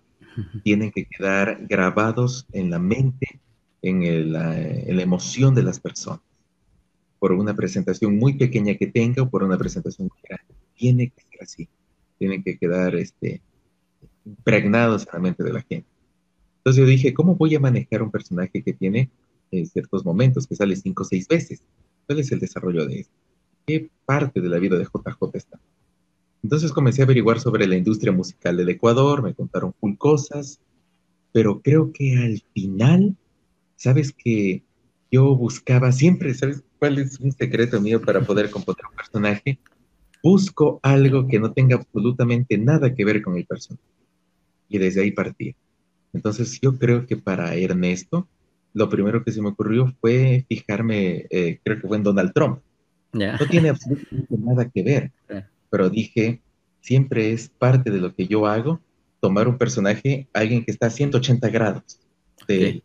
tienen 0.64 0.92
que 0.92 1.06
quedar 1.06 1.66
grabados 1.68 2.48
en 2.54 2.70
la 2.70 2.80
mente, 2.80 3.42
en, 3.82 4.32
la, 4.32 4.58
emoción 5.02 5.54
de 5.56 5.64
las 5.64 5.80
personas, 5.80 6.22
por 7.20 7.34
una 7.34 7.56
presentación 7.56 8.18
muy 8.18 8.34
pequeña 8.34 8.76
que 8.76 8.88
tenga 8.88 9.24
o 9.24 9.30
por 9.30 9.44
una 9.44 9.58
presentación 9.58 10.08
muy 10.08 10.20
grande. 10.28 10.54
Tiene 10.76 11.10
que 11.10 11.22
ser 11.22 11.44
así, 11.44 11.70
tienen 12.18 12.44
que 12.44 12.58
quedar 12.58 12.96
este, 12.96 13.42
impregnados 14.26 15.04
en 15.04 15.10
la 15.14 15.20
mente 15.20 15.44
de 15.44 15.54
la 15.54 15.62
gente. 15.62 15.88
Entonces 16.58 16.82
yo 16.82 16.88
dije, 16.88 17.14
¿cómo 17.14 17.36
voy 17.36 17.56
a 17.56 17.60
manejar 17.60 18.04
un 18.04 18.12
personaje 18.12 18.62
que 18.62 18.74
tiene 18.74 19.10
eh, 19.52 19.66
ciertos 19.66 20.06
momentos, 20.06 20.48
que 20.48 20.56
sale 20.56 20.76
cinco 20.76 21.04
o 21.04 21.06
seis 21.06 21.28
veces? 21.28 21.64
¿Cuál 22.06 22.20
es 22.20 22.32
el 22.32 22.40
desarrollo 22.40 22.86
de 22.86 23.02
esto? 23.02 23.14
Qué 23.66 23.90
parte 24.06 24.42
de 24.42 24.50
la 24.50 24.60
vida 24.60 24.78
de 24.78 24.86
JJ 24.86 25.30
está. 25.34 25.60
Entonces 26.44 26.72
comencé 26.72 27.02
a 27.02 27.06
averiguar 27.06 27.40
sobre 27.40 27.68
la 27.68 27.76
industria 27.76 28.12
musical 28.12 28.58
del 28.58 28.70
Ecuador, 28.70 29.22
me 29.22 29.34
contaron 29.34 29.74
full 29.80 29.96
cosas, 29.98 30.60
pero 31.32 31.62
creo 31.62 31.92
que 31.94 32.18
al 32.18 32.42
final, 32.54 33.16
sabes 33.76 34.12
que 34.12 34.64
yo 35.12 35.36
buscaba 35.36 35.92
siempre, 35.92 36.34
¿sabes 36.34 36.64
cuál 36.80 36.98
es 37.00 37.20
un 37.20 37.32
secreto 37.32 37.80
mío 37.80 38.02
para 38.02 38.22
poder 38.22 38.50
componer 38.50 38.86
un 38.90 38.96
personaje? 38.96 39.60
Busco 40.24 40.80
algo 40.84 41.28
que 41.28 41.40
no 41.40 41.52
tenga 41.52 41.76
absolutamente 41.76 42.58
nada 42.58 42.94
que 42.94 43.06
ver 43.06 43.22
con 43.22 43.36
el 43.38 43.46
personaje. 43.46 43.84
Y 44.70 44.78
desde 44.78 45.02
ahí 45.02 45.12
partí. 45.12 45.56
Entonces 46.14 46.60
yo 46.62 46.78
creo 46.78 47.06
que 47.06 47.18
para 47.18 47.56
Ernesto, 47.56 48.28
lo 48.74 48.90
primero 48.90 49.24
que 49.24 49.32
se 49.32 49.42
me 49.42 49.50
ocurrió 49.50 49.94
fue 50.00 50.46
fijarme, 50.48 51.26
eh, 51.30 51.60
creo 51.64 51.82
que 51.82 51.88
fue 51.88 51.98
en 51.98 52.04
Donald 52.04 52.34
Trump. 52.34 52.60
No 53.14 53.48
tiene 53.50 53.70
absolutamente 53.70 54.38
nada 54.38 54.70
que 54.70 54.84
ver. 54.84 55.12
Pero 55.70 55.90
dije, 55.90 56.42
siempre 56.82 57.32
es 57.32 57.50
parte 57.50 57.92
de 57.92 58.00
lo 58.00 58.14
que 58.14 58.28
yo 58.28 58.46
hago, 58.46 58.82
tomar 59.20 59.48
un 59.48 59.58
personaje, 59.58 60.28
alguien 60.34 60.64
que 60.64 60.72
está 60.72 60.88
a 60.88 60.92
180 60.92 61.50
grados 61.50 62.00
de 62.48 62.70
él, 62.70 62.84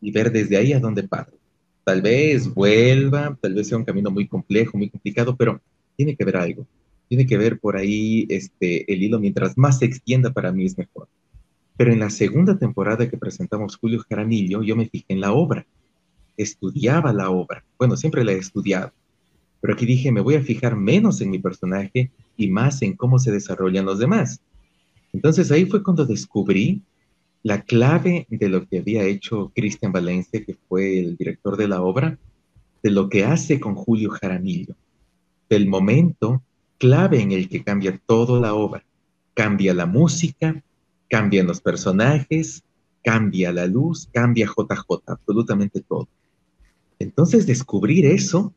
y 0.00 0.10
ver 0.10 0.32
desde 0.32 0.56
ahí 0.56 0.72
a 0.72 0.80
dónde 0.80 1.02
para. 1.02 1.28
Tal 1.84 2.02
vez 2.02 2.52
vuelva, 2.52 3.36
tal 3.40 3.54
vez 3.54 3.68
sea 3.68 3.78
un 3.78 3.84
camino 3.84 4.10
muy 4.10 4.26
complejo, 4.26 4.76
muy 4.76 4.90
complicado, 4.90 5.36
pero 5.36 5.60
tiene 5.96 6.16
que 6.16 6.24
ver 6.24 6.36
algo. 6.36 6.66
Tiene 7.08 7.26
que 7.26 7.38
ver 7.38 7.58
por 7.58 7.76
ahí 7.76 8.26
este, 8.28 8.90
el 8.92 9.02
hilo, 9.02 9.18
mientras 9.18 9.56
más 9.56 9.78
se 9.78 9.86
extienda 9.86 10.30
para 10.30 10.52
mí 10.52 10.66
es 10.66 10.76
mejor. 10.76 11.08
Pero 11.76 11.92
en 11.92 12.00
la 12.00 12.10
segunda 12.10 12.58
temporada 12.58 13.08
que 13.08 13.16
presentamos 13.16 13.76
Julio 13.76 14.04
Jaramillo, 14.08 14.62
yo 14.62 14.76
me 14.76 14.88
fijé 14.88 15.06
en 15.08 15.20
la 15.20 15.32
obra, 15.32 15.66
estudiaba 16.36 17.12
la 17.12 17.30
obra. 17.30 17.64
Bueno, 17.78 17.96
siempre 17.96 18.24
la 18.24 18.32
he 18.32 18.38
estudiado 18.38 18.92
pero 19.60 19.74
aquí 19.74 19.86
dije, 19.86 20.12
me 20.12 20.20
voy 20.20 20.36
a 20.36 20.42
fijar 20.42 20.76
menos 20.76 21.20
en 21.20 21.30
mi 21.30 21.38
personaje 21.38 22.10
y 22.36 22.48
más 22.48 22.82
en 22.82 22.94
cómo 22.94 23.18
se 23.18 23.32
desarrollan 23.32 23.86
los 23.86 23.98
demás. 23.98 24.40
Entonces 25.12 25.50
ahí 25.50 25.66
fue 25.66 25.82
cuando 25.82 26.06
descubrí 26.06 26.82
la 27.42 27.62
clave 27.62 28.26
de 28.30 28.48
lo 28.48 28.66
que 28.66 28.78
había 28.78 29.04
hecho 29.04 29.50
Cristian 29.54 29.92
Valencia, 29.92 30.44
que 30.44 30.56
fue 30.68 30.98
el 30.98 31.16
director 31.16 31.56
de 31.56 31.68
la 31.68 31.82
obra, 31.82 32.18
de 32.82 32.90
lo 32.90 33.08
que 33.08 33.24
hace 33.24 33.58
con 33.58 33.74
Julio 33.74 34.10
Jaramillo, 34.10 34.74
del 35.48 35.66
momento 35.66 36.42
clave 36.78 37.20
en 37.20 37.32
el 37.32 37.48
que 37.48 37.64
cambia 37.64 38.00
toda 38.06 38.40
la 38.40 38.54
obra. 38.54 38.84
Cambia 39.34 39.72
la 39.72 39.86
música, 39.86 40.62
cambian 41.08 41.46
los 41.46 41.60
personajes, 41.60 42.62
cambia 43.02 43.52
la 43.52 43.66
luz, 43.66 44.08
cambia 44.12 44.46
JJ, 44.46 45.02
absolutamente 45.06 45.80
todo. 45.80 46.08
Entonces 46.98 47.46
descubrir 47.46 48.06
eso 48.06 48.52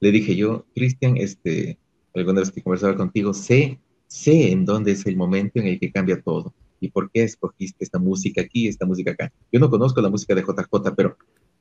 le 0.00 0.12
dije 0.12 0.36
yo, 0.36 0.66
Cristian, 0.74 1.16
este, 1.16 1.78
alguna 2.14 2.40
vez 2.40 2.50
que 2.50 2.62
conversaba 2.62 2.96
contigo, 2.96 3.32
sé, 3.34 3.78
sé 4.06 4.52
en 4.52 4.64
dónde 4.64 4.92
es 4.92 5.06
el 5.06 5.16
momento 5.16 5.58
en 5.58 5.66
el 5.66 5.80
que 5.80 5.92
cambia 5.92 6.20
todo 6.20 6.54
y 6.80 6.90
por 6.90 7.10
qué 7.10 7.22
escogiste 7.24 7.84
esta 7.84 7.98
música 7.98 8.42
aquí, 8.42 8.68
esta 8.68 8.86
música 8.86 9.12
acá. 9.12 9.32
Yo 9.50 9.60
no 9.60 9.70
conozco 9.70 10.00
la 10.00 10.10
música 10.10 10.34
de 10.34 10.42
JJ, 10.42 10.94
pero 10.96 11.16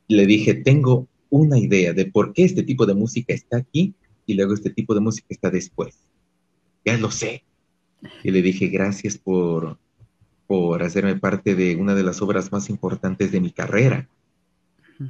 le 0.08 0.26
dije, 0.26 0.56
tengo 0.56 1.08
una 1.30 1.58
idea 1.58 1.94
de 1.94 2.06
por 2.06 2.34
qué 2.34 2.44
este 2.44 2.64
tipo 2.64 2.86
de 2.86 2.94
música 2.94 3.34
está 3.34 3.58
aquí 3.58 3.94
y 4.26 4.34
luego 4.36 4.54
este 4.54 4.70
tipo 4.70 4.94
de 4.94 5.02
música 5.02 5.28
está 5.30 5.50
después. 5.50 6.00
Ya 6.84 6.98
lo 6.98 7.12
sé. 7.12 7.44
Y 8.24 8.32
le 8.32 8.42
dije, 8.42 8.68
gracias 8.68 9.18
por, 9.18 9.78
por 10.48 10.84
hacerme 10.84 11.16
parte 11.16 11.56
de 11.56 11.76
una 11.76 11.96
de 11.96 12.04
las 12.04 12.22
obras 12.22 12.52
más 12.52 12.70
importantes 12.70 13.32
de 13.32 13.42
mi 13.42 13.52
carrera. 13.52 14.08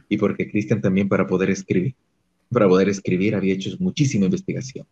Y 0.09 0.17
porque 0.17 0.49
Cristian 0.49 0.81
también 0.81 1.09
para 1.09 1.27
poder 1.27 1.49
escribir 1.49 1.95
para 2.49 2.67
poder 2.67 2.89
escribir 2.89 3.35
había 3.35 3.53
hecho 3.53 3.71
muchísima 3.79 4.25
investigación. 4.25 4.85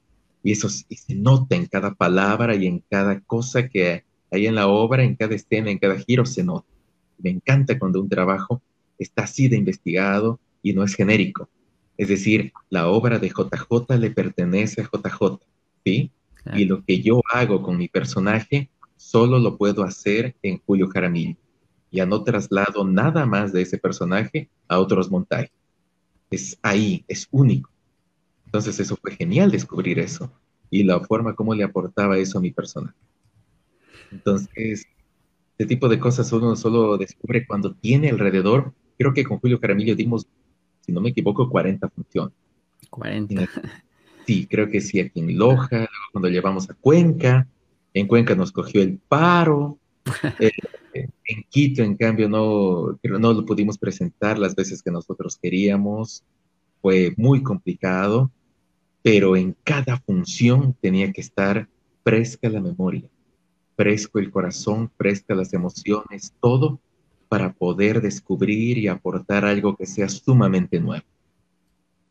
Y 0.43 0.51
eso 0.51 0.69
se 0.69 1.15
nota 1.15 1.55
en 1.55 1.65
cada 1.67 1.93
palabra 1.93 2.55
y 2.55 2.67
en 2.67 2.83
cada 2.89 3.19
cosa 3.21 3.69
que 3.69 4.03
hay 4.29 4.47
en 4.47 4.55
la 4.55 4.67
obra, 4.67 5.03
en 5.03 5.15
cada 5.15 5.35
escena, 5.35 5.71
en 5.71 5.77
cada 5.77 5.97
giro, 5.99 6.25
se 6.25 6.43
nota. 6.43 6.67
Me 7.19 7.29
encanta 7.29 7.79
cuando 7.79 8.01
un 8.01 8.09
trabajo 8.09 8.61
está 8.97 9.23
así 9.23 9.47
de 9.47 9.57
investigado 9.57 10.39
y 10.61 10.73
no 10.73 10.83
es 10.83 10.95
genérico. 10.95 11.49
Es 11.97 12.07
decir, 12.07 12.51
la 12.69 12.89
obra 12.89 13.19
de 13.19 13.29
JJ 13.29 13.97
le 13.97 14.11
pertenece 14.11 14.81
a 14.81 14.85
JJ, 14.85 15.39
¿sí? 15.85 16.11
Y 16.55 16.65
lo 16.65 16.83
que 16.83 17.01
yo 17.01 17.21
hago 17.31 17.61
con 17.61 17.77
mi 17.77 17.87
personaje 17.87 18.69
solo 18.97 19.39
lo 19.39 19.57
puedo 19.57 19.83
hacer 19.83 20.35
en 20.41 20.59
Julio 20.65 20.89
Jaramillo. 20.89 21.37
Ya 21.91 22.05
no 22.05 22.23
traslado 22.23 22.83
nada 22.83 23.25
más 23.25 23.53
de 23.53 23.61
ese 23.61 23.77
personaje 23.77 24.49
a 24.67 24.79
otros 24.79 25.09
montajes 25.09 25.62
es 26.33 26.57
ahí, 26.61 27.03
es 27.07 27.27
único. 27.31 27.69
Entonces 28.45 28.79
eso 28.79 28.97
fue 28.97 29.15
genial 29.15 29.51
descubrir 29.51 29.99
eso 29.99 30.31
y 30.69 30.83
la 30.83 30.99
forma 30.99 31.35
como 31.35 31.53
le 31.53 31.63
aportaba 31.63 32.17
eso 32.17 32.37
a 32.37 32.41
mi 32.41 32.51
persona. 32.51 32.95
Entonces, 34.11 34.85
este 35.51 35.65
tipo 35.65 35.87
de 35.87 35.99
cosas 35.99 36.31
uno 36.31 36.55
solo 36.55 36.97
descubre 36.97 37.45
cuando 37.45 37.73
tiene 37.73 38.09
alrededor, 38.09 38.73
creo 38.97 39.13
que 39.13 39.23
con 39.23 39.39
Julio 39.39 39.59
Caramillo 39.59 39.95
dimos, 39.95 40.27
si 40.81 40.91
no 40.91 41.01
me 41.01 41.09
equivoco, 41.09 41.49
40 41.49 41.89
funciones. 41.89 42.33
40. 42.89 43.47
Sí, 44.25 44.47
creo 44.47 44.69
que 44.69 44.81
sí, 44.81 44.99
aquí 44.99 45.19
en 45.19 45.37
Loja, 45.37 45.89
cuando 46.11 46.29
llevamos 46.29 46.69
a 46.69 46.73
Cuenca, 46.75 47.47
en 47.93 48.07
Cuenca 48.07 48.35
nos 48.35 48.51
cogió 48.51 48.81
el 48.81 48.97
paro, 48.97 49.77
eh, 50.39 50.51
en 51.25 51.43
Quito, 51.49 51.83
en 51.83 51.95
cambio, 51.95 52.29
no, 52.29 52.99
no 53.03 53.33
lo 53.33 53.45
pudimos 53.45 53.77
presentar 53.77 54.37
las 54.37 54.55
veces 54.55 54.81
que 54.81 54.91
nosotros 54.91 55.37
queríamos. 55.41 56.23
Fue 56.81 57.13
muy 57.17 57.41
complicado, 57.41 58.31
pero 59.01 59.35
en 59.35 59.55
cada 59.63 59.97
función 59.97 60.75
tenía 60.81 61.11
que 61.11 61.21
estar 61.21 61.67
fresca 62.03 62.49
la 62.49 62.61
memoria, 62.61 63.09
fresco 63.75 64.19
el 64.19 64.29
corazón, 64.29 64.91
fresca 64.97 65.33
las 65.33 65.53
emociones, 65.53 66.33
todo 66.41 66.79
para 67.29 67.51
poder 67.53 68.01
descubrir 68.01 68.77
y 68.77 68.87
aportar 68.87 69.45
algo 69.45 69.75
que 69.75 69.85
sea 69.85 70.09
sumamente 70.09 70.79
nuevo. 70.79 71.05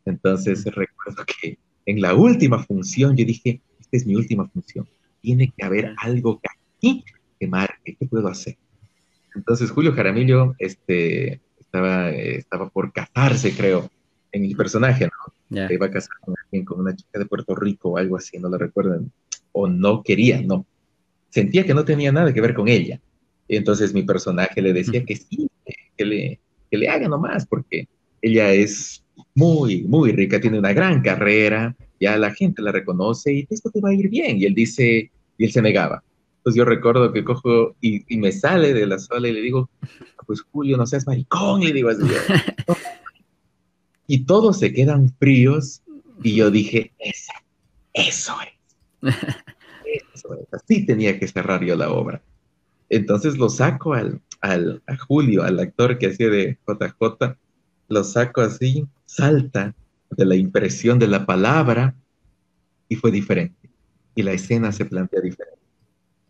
Entonces 0.05 0.65
recuerdo 0.65 1.25
que 1.25 1.59
en 1.87 2.01
la 2.01 2.15
última 2.15 2.65
función 2.65 3.17
yo 3.17 3.25
dije, 3.25 3.61
esta 3.79 3.97
es 3.97 4.07
mi 4.07 4.17
última 4.17 4.49
función, 4.49 4.89
tiene 5.21 5.53
que 5.57 5.65
haber 5.65 5.95
algo 5.99 6.41
que 6.41 6.49
aquí 6.77 7.05
que 7.43 7.49
marque, 7.49 7.97
¿qué 7.99 8.07
puedo 8.07 8.29
hacer? 8.29 8.57
Entonces 9.35 9.69
Julio 9.73 9.93
Jaramillo 9.93 10.55
este, 10.61 11.41
estaba, 11.59 12.11
estaba 12.11 12.69
por 12.69 12.93
casarse, 12.93 13.53
creo, 13.53 13.91
en 14.31 14.45
el 14.45 14.55
personaje, 14.55 15.07
¿no? 15.07 15.67
iba 15.69 15.87
a 15.87 15.91
casar 15.91 16.17
con 16.21 16.37
alguien, 16.45 16.65
con 16.65 16.79
una 16.79 16.95
chica 16.95 17.19
de 17.19 17.27
Puerto 17.27 17.57
Rico 17.57 17.91
o 17.91 17.97
algo 17.97 18.17
así, 18.17 18.39
no 18.39 18.49
lo 18.49 18.59
recuerdan. 18.59 19.11
O 19.51 19.67
no 19.67 20.05
quería, 20.05 20.41
no. 20.41 20.65
sentía 21.31 21.67
que 21.67 21.75
no 21.75 21.85
tenía 21.85 22.13
nada 22.13 22.33
que 22.33 22.41
ver 22.41 22.55
con 22.55 22.69
ella. 22.69 23.01
Entonces 23.49 23.93
mi 23.93 24.05
personaje 24.05 24.63
le 24.63 24.73
decía 24.73 25.05
que 25.05 25.17
sí, 25.17 25.51
que 25.97 26.05
le, 26.05 26.41
que 26.71 26.79
le 26.79 26.89
haga 26.89 27.09
nomás, 27.09 27.45
porque 27.45 27.89
ella 28.21 28.53
es 28.53 29.03
muy, 29.35 29.83
muy 29.83 30.13
rica, 30.13 30.41
tiene 30.41 30.61
una 30.61 30.73
gran 30.73 31.03
carrera, 31.03 31.75
ya 31.99 32.17
la 32.17 32.33
gente 32.33 32.63
la 32.63 32.71
reconoce 32.71 33.35
y 33.35 33.47
esto 33.51 33.69
te 33.69 33.81
va 33.81 33.89
a 33.89 33.95
ir 33.95 34.09
bien. 34.09 34.39
Y 34.39 34.45
él 34.45 34.55
dice, 34.55 35.11
y 35.37 35.45
él 35.45 35.51
se 35.51 35.61
negaba. 35.61 36.05
Entonces 36.43 36.59
yo 36.59 36.65
recuerdo 36.65 37.13
que 37.13 37.23
cojo 37.23 37.77
y, 37.81 38.03
y 38.13 38.19
me 38.19 38.33
sale 38.33 38.75
de 38.75 38.85
la 38.85 38.99
sala 38.99 39.29
y 39.29 39.33
le 39.33 39.41
digo, 39.41 39.71
pues 40.27 40.43
Julio, 40.43 40.77
no 40.77 40.87
seas 40.87 41.07
maricón, 41.07 41.61
le 41.61 41.73
digo 41.73 41.89
así. 41.89 42.03
y 44.09 44.25
todos 44.25 44.59
se 44.59 44.73
quedan 44.73 45.15
fríos 45.21 45.83
y 46.21 46.35
yo 46.35 46.51
dije, 46.51 46.93
eso, 46.99 47.33
eso 47.93 48.35
es. 48.43 49.15
Eso 50.15 50.35
es. 50.35 50.47
Así 50.53 50.87
tenía 50.87 51.19
que 51.19 51.29
cerrar 51.29 51.63
yo 51.63 51.77
la 51.77 51.91
obra. 51.91 52.23
Entonces 52.89 53.37
lo 53.37 53.51
saco 53.51 53.93
al, 53.93 54.23
al, 54.41 54.83
a 54.87 54.97
Julio, 54.97 55.43
al 55.43 55.61
actor 55.61 55.99
que 55.99 56.07
hacía 56.07 56.31
de 56.31 56.59
JJ, 56.67 57.37
lo 57.89 58.05
saco 58.05 58.41
así, 58.41 58.87
salta 59.05 59.75
de 60.11 60.25
la 60.25 60.35
impresión 60.35 60.99
de 60.99 61.09
la 61.09 61.27
palabra 61.27 61.95
y 62.89 62.97
fue 62.97 63.11
diferente. 63.11 63.69
Y 64.15 64.23
la 64.23 64.33
escena 64.33 64.73
se 64.73 64.87
plantea 64.87 65.21
diferente. 65.21 65.62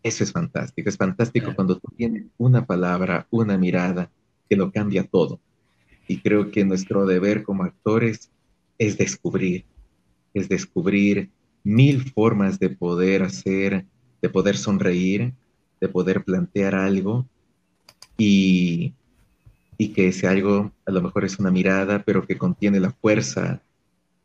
Eso 0.02 0.24
es 0.24 0.32
fantástico. 0.32 0.88
Es 0.88 0.96
fantástico 0.96 1.54
cuando 1.54 1.78
tú 1.78 1.88
tienes 1.96 2.24
una 2.38 2.64
palabra, 2.64 3.26
una 3.30 3.56
mirada 3.56 4.10
que 4.48 4.56
lo 4.56 4.72
cambia 4.72 5.04
todo. 5.04 5.40
Y 6.08 6.18
creo 6.18 6.50
que 6.50 6.64
nuestro 6.64 7.06
deber 7.06 7.44
como 7.44 7.62
actores 7.62 8.30
es 8.78 8.98
descubrir, 8.98 9.64
es 10.34 10.48
descubrir 10.48 11.30
mil 11.62 12.10
formas 12.10 12.58
de 12.58 12.70
poder 12.70 13.22
hacer, 13.22 13.86
de 14.20 14.28
poder 14.28 14.56
sonreír, 14.56 15.32
de 15.80 15.88
poder 15.88 16.24
plantear 16.24 16.74
algo 16.74 17.26
y, 18.18 18.94
y 19.78 19.88
que 19.92 20.08
ese 20.08 20.26
algo 20.26 20.72
a 20.84 20.90
lo 20.90 21.00
mejor 21.00 21.24
es 21.24 21.38
una 21.38 21.52
mirada, 21.52 22.02
pero 22.04 22.26
que 22.26 22.36
contiene 22.36 22.80
la 22.80 22.90
fuerza 22.90 23.62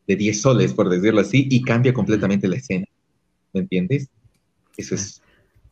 de 0.08 0.16
10 0.16 0.42
soles, 0.42 0.74
por 0.74 0.90
decirlo 0.90 1.22
así, 1.22 1.48
y 1.50 1.62
cambia 1.62 1.94
completamente 1.94 2.48
la 2.48 2.56
escena. 2.56 2.88
¿Me 3.54 3.62
entiendes? 3.62 4.10
Eso 4.78 4.96
es 4.96 5.22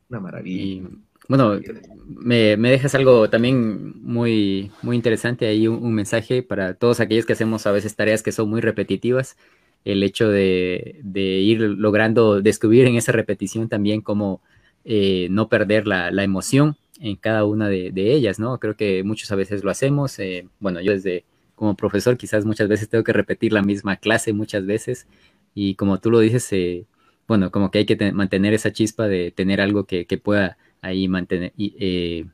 una 0.10 0.20
maravilla. 0.20 0.90
bueno, 1.28 1.60
me, 2.06 2.58
me, 2.58 2.70
dejas 2.70 2.96
algo 2.96 3.30
también 3.30 4.02
muy, 4.02 4.72
muy 4.82 4.96
interesante 4.96 5.48
ahí, 5.48 5.68
un, 5.68 5.94
mensaje 5.94 6.44
para 6.44 6.76
todos 6.76 7.00
aquellos 7.00 7.26
que 7.26 7.34
hacemos 7.34 7.66
a 7.66 7.72
veces 7.72 7.96
tareas 7.96 8.24
que 8.24 8.32
son 8.32 8.50
muy 8.50 8.62
repetitivas, 8.62 9.38
el 9.84 10.04
hecho 10.04 10.30
de, 10.30 11.00
de 11.04 11.22
ir 11.22 11.62
logrando 11.62 12.42
descubrir 12.42 12.86
en 12.88 12.96
esa 12.96 13.12
repetición 13.12 13.70
también 13.70 14.02
cómo 14.02 14.42
eh, 14.84 15.28
no 15.32 15.50
perder 15.50 15.88
la, 15.88 16.12
la, 16.12 16.24
emoción 16.24 16.78
en 17.00 17.16
cada 17.16 17.44
una 17.46 17.70
de, 17.70 17.92
ellas, 18.14 18.40
¿no? 18.40 18.60
Creo 18.60 18.76
que 18.76 19.04
muchos 19.04 19.32
a 19.32 19.36
veces 19.36 19.64
lo 19.64 19.72
hacemos, 19.72 20.20
eh, 20.20 20.48
bueno, 20.60 20.80
yo 20.82 20.92
desde 20.92 21.26
como 21.56 21.76
profesor 21.76 22.18
quizás 22.18 22.46
muchas 22.46 22.68
veces 22.68 22.90
tengo 22.90 23.04
que 23.04 23.14
repetir 23.14 23.54
la 23.54 23.64
misma 23.64 23.96
clase 23.98 24.34
muchas 24.34 24.66
veces 24.66 25.08
y 25.56 25.76
como 25.76 26.00
tú 26.00 26.12
lo 26.12 26.20
dices, 26.20 26.52
eh, 26.54 26.86
bueno, 27.28 27.52
como 27.52 27.72
que 27.72 27.80
hay 27.80 27.86
que 27.86 28.12
mantener 28.12 28.54
esa 28.54 28.72
chispa 28.72 29.08
de 29.08 29.32
tener 29.32 29.62
algo 29.62 29.86
que, 29.86 30.06
que 30.06 30.18
pueda 30.18 30.58
ahí 30.82 31.08
mantener, 31.08 31.54
y, 31.58 31.76
eh, 31.80 32.26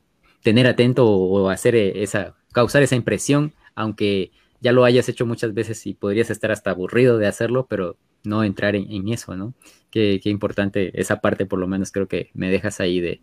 tener 0.43 0.67
atento 0.67 1.07
o, 1.07 1.49
hacer 1.49 1.75
eh, 1.75 2.03
esa, 2.03 2.35
causar 2.51 2.83
esa 2.83 2.95
impresión, 2.95 3.53
aunque 3.75 4.31
ya 4.59 4.71
lo 4.71 4.85
hayas 4.85 5.09
hecho 5.09 5.25
muchas 5.25 5.53
veces 5.53 5.85
y 5.87 5.93
podrías 5.93 6.29
estar 6.29 6.51
hasta 6.51 6.71
aburrido 6.71 7.17
de 7.17 7.27
hacerlo, 7.27 7.67
pero 7.69 7.97
no 8.23 8.43
entrar 8.43 8.75
en, 8.75 9.09
eso, 9.09 9.35
¿no? 9.35 9.53
Qué, 9.89 10.19
qué, 10.23 10.29
importante 10.29 10.91
esa 10.99 11.21
parte, 11.21 11.45
por 11.45 11.59
lo 11.59 11.67
menos 11.67 11.91
creo 11.91 12.07
que 12.07 12.29
me 12.33 12.51
dejas 12.51 12.79
ahí 12.79 12.99
de, 12.99 13.21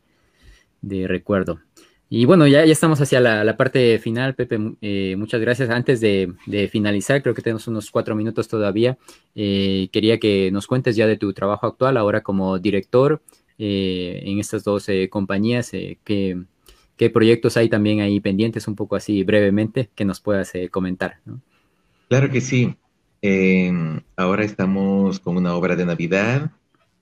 de 0.82 1.06
recuerdo. 1.06 1.60
Y 2.10 2.24
bueno, 2.24 2.46
ya, 2.46 2.64
ya 2.64 2.72
estamos 2.72 3.00
hacia 3.02 3.20
la, 3.20 3.56
parte 3.56 3.98
final, 3.98 4.34
Pepe. 4.34 4.58
Eh, 4.80 5.14
muchas 5.18 5.40
gracias. 5.40 5.68
Antes 5.68 6.00
de, 6.00 6.32
finalizar, 6.72 7.22
creo 7.22 7.34
que 7.34 7.42
tenemos 7.42 7.68
unos 7.68 7.90
cuatro 7.90 8.14
minutos 8.16 8.48
todavía. 8.48 8.96
Eh, 9.34 9.88
quería 9.92 10.18
que 10.18 10.50
nos 10.50 10.66
cuentes 10.66 10.96
ya 10.96 11.06
de 11.06 11.18
tu 11.18 11.32
trabajo 11.34 11.66
actual, 11.66 11.98
ahora 11.98 12.22
como 12.22 12.58
director 12.58 13.20
eh, 13.58 14.22
en 14.24 14.38
estas 14.38 14.64
dos 14.64 14.86
compañías. 15.10 15.70
¿qué, 15.70 16.42
¿qué, 16.96 17.10
proyectos 17.10 17.58
hay 17.58 17.68
también 17.68 18.00
ahí 18.00 18.20
pendientes, 18.20 18.66
un 18.68 18.74
poco 18.74 18.96
así 18.96 19.22
brevemente, 19.22 19.90
que 19.94 20.06
nos 20.06 20.20
puedas 20.20 20.52
comentar? 20.70 21.18
¿no? 21.26 21.42
Claro 22.08 22.30
que 22.30 22.40
sí. 22.40 22.74
Em, 23.20 24.00
ahora 24.16 24.44
estamos 24.44 25.20
con 25.20 25.36
una 25.36 25.54
obra 25.54 25.76
de 25.76 25.84
Navidad 25.84 26.52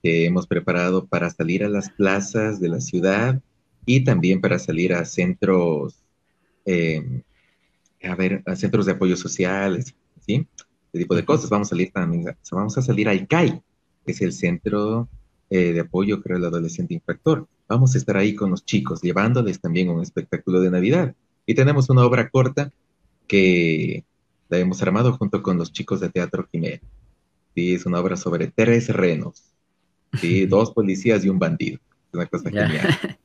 que 0.02 0.24
hemos 0.24 0.48
preparado 0.48 1.06
para 1.06 1.30
salir 1.30 1.62
a 1.62 1.68
las 1.68 1.90
plazas 1.90 2.58
de 2.58 2.68
la 2.70 2.80
ciudad 2.80 3.40
y 3.86 4.04
también 4.04 4.40
para 4.40 4.58
salir 4.58 4.92
a 4.92 5.04
centros, 5.04 5.94
eh, 6.66 7.22
a 8.02 8.14
ver, 8.16 8.42
a 8.44 8.56
centros 8.56 8.84
de 8.84 8.92
apoyo 8.92 9.16
sociales, 9.16 9.94
¿sí? 10.26 10.46
Este 10.86 10.98
tipo 10.98 11.14
de 11.14 11.24
cosas. 11.24 11.48
Vamos 11.48 11.68
a 11.68 11.70
salir 11.70 11.92
también, 11.92 12.36
vamos 12.50 12.76
a 12.76 12.82
salir 12.82 13.08
al 13.08 13.26
CAI, 13.26 13.62
que 14.04 14.12
es 14.12 14.20
el 14.20 14.32
Centro 14.32 15.08
eh, 15.48 15.72
de 15.72 15.80
Apoyo, 15.80 16.20
creo, 16.20 16.36
el 16.36 16.44
Adolescente 16.44 16.94
Infractor. 16.94 17.46
Vamos 17.68 17.94
a 17.94 17.98
estar 17.98 18.16
ahí 18.16 18.34
con 18.34 18.50
los 18.50 18.64
chicos, 18.64 19.00
llevándoles 19.00 19.60
también 19.60 19.88
un 19.88 20.02
espectáculo 20.02 20.60
de 20.60 20.70
Navidad. 20.70 21.14
Y 21.46 21.54
tenemos 21.54 21.88
una 21.88 22.04
obra 22.04 22.28
corta 22.28 22.72
que 23.28 24.04
la 24.48 24.58
hemos 24.58 24.82
armado 24.82 25.12
junto 25.16 25.42
con 25.42 25.58
los 25.58 25.72
chicos 25.72 26.00
de 26.00 26.08
Teatro 26.08 26.48
Quimera. 26.50 26.80
Sí, 27.54 27.74
es 27.74 27.86
una 27.86 28.00
obra 28.00 28.16
sobre 28.16 28.48
tres 28.48 28.88
renos, 28.88 29.44
¿sí? 30.20 30.46
dos 30.46 30.72
policías 30.72 31.24
y 31.24 31.28
un 31.28 31.38
bandido. 31.38 31.78
Es 32.08 32.14
una 32.14 32.26
cosa 32.26 32.50
genial. 32.50 33.18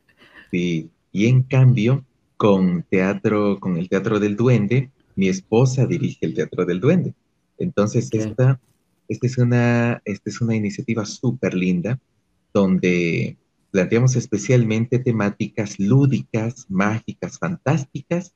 Y 0.51 0.89
en 1.13 1.43
cambio, 1.43 2.05
con 2.41 2.83
teatro, 2.89 3.59
con 3.59 3.77
el 3.77 3.87
Teatro 3.87 4.19
del 4.19 4.35
Duende, 4.35 4.89
mi 5.15 5.29
esposa 5.29 5.85
dirige 5.85 6.25
el 6.25 6.33
Teatro 6.33 6.65
del 6.65 6.79
Duende. 6.79 7.13
Entonces, 7.59 8.09
esta, 8.11 8.59
esta, 9.07 9.27
es 9.27 9.37
una, 9.37 10.01
esta 10.05 10.29
es 10.29 10.41
una 10.41 10.55
iniciativa 10.55 11.05
súper 11.05 11.53
linda 11.53 11.99
donde 12.51 13.37
planteamos 13.69 14.15
especialmente 14.15 14.97
temáticas 14.97 15.79
lúdicas, 15.79 16.65
mágicas, 16.67 17.37
fantásticas, 17.37 18.33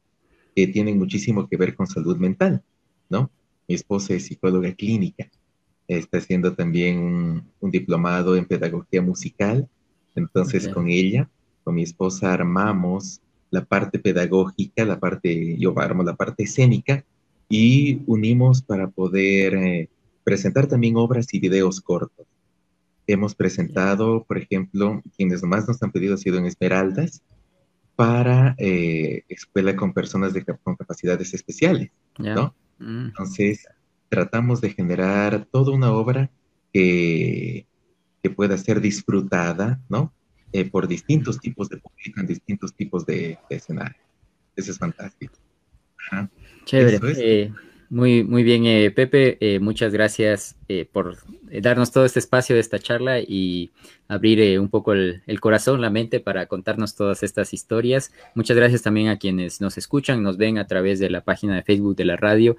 que 0.55 0.67
tienen 0.67 0.99
muchísimo 0.99 1.49
que 1.49 1.57
ver 1.57 1.75
con 1.75 1.87
salud 1.87 2.17
mental, 2.17 2.61
¿no? 3.09 3.31
Mi 3.67 3.73
esposa 3.73 4.13
es 4.13 4.27
psicóloga 4.27 4.71
clínica, 4.73 5.29
está 5.87 6.19
haciendo 6.19 6.53
también 6.53 6.99
un, 7.59 7.71
diplomado 7.71 8.35
en 8.37 8.45
pedagogía 8.45 9.01
musical, 9.01 9.67
entonces 10.15 10.67
con 10.69 10.89
ella 10.89 11.27
con 11.65 11.75
mi 11.75 11.83
esposa 11.83 12.31
armamos 12.31 13.19
la 13.49 13.65
parte 13.65 13.99
pedagógica, 13.99 14.85
la 14.85 14.99
parte, 14.99 15.57
yo 15.57 15.77
armo 15.79 16.03
la 16.03 16.15
parte 16.15 16.43
escénica 16.43 17.03
y 17.49 18.01
unimos 18.05 18.61
para 18.61 18.89
poder 18.89 19.55
eh, 19.55 19.89
presentar 20.23 20.67
también 20.67 20.95
obras 20.95 21.33
y 21.33 21.39
videos 21.39 21.81
cortos. 21.81 22.27
Hemos 23.07 23.35
presentado, 23.35 24.23
por 24.23 24.37
ejemplo, 24.37 25.01
quienes 25.17 25.43
más 25.43 25.67
nos 25.67 25.81
han 25.81 25.91
pedido 25.91 26.15
ha 26.15 26.17
sido 26.17 26.37
en 26.37 26.45
Esmeraldas, 26.45 27.21
para 27.95 28.55
eh, 28.57 29.23
escuela 29.29 29.75
con 29.75 29.93
personas 29.93 30.33
de, 30.33 30.43
con 30.43 30.75
capacidades 30.75 31.33
especiales, 31.33 31.91
¿no? 32.17 32.53
Mm. 32.77 33.05
Entonces, 33.05 33.65
tratamos 34.09 34.59
de 34.61 34.71
generar 34.71 35.47
toda 35.49 35.73
una 35.73 35.93
obra 35.93 36.29
que, 36.73 37.65
que 38.21 38.29
pueda 38.29 38.57
ser 38.57 38.81
disfrutada, 38.81 39.79
¿no? 39.87 40.11
Eh, 40.55 40.63
por 40.63 40.87
distintos 40.87 41.37
tipos 41.41 41.67
de 41.67 41.75
público 41.75 42.21
en 42.21 42.27
distintos 42.27 42.73
tipos 42.73 43.05
de, 43.05 43.37
de 43.49 43.55
escenarios. 43.57 43.99
Eso 44.55 44.71
es 44.71 44.77
fantástico. 44.77 45.33
Chévere. 46.63 46.97
Eh, 47.17 47.51
muy, 47.89 48.23
muy 48.23 48.41
bien, 48.43 48.65
eh, 48.65 48.89
Pepe. 48.89 49.59
muchas 49.59 49.91
gracias 49.91 50.55
por 50.93 51.17
darnos 51.61 51.91
todo 51.91 52.05
este 52.05 52.19
espacio 52.19 52.55
de 52.55 52.61
esta 52.61 52.79
charla 52.79 53.19
y 53.19 53.71
abrir 54.07 54.57
un 54.57 54.69
poco 54.69 54.93
el, 54.93 55.23
el, 55.27 55.41
corazón, 55.41 55.81
la 55.81 55.89
mente 55.89 56.21
para 56.21 56.45
contarnos 56.45 56.95
todas 56.95 57.21
estas 57.21 57.53
historias. 57.53 58.13
Muchas 58.33 58.55
gracias 58.55 58.81
también 58.81 59.09
a 59.09 59.17
quienes 59.19 59.59
nos 59.59 59.77
escuchan, 59.77 60.23
nos 60.23 60.37
ven 60.37 60.57
a 60.57 60.67
través 60.67 60.99
de 60.99 61.09
la 61.09 61.19
página 61.19 61.57
de 61.57 61.63
Facebook 61.63 61.97
de 61.97 62.05
la 62.05 62.15
radio. 62.15 62.55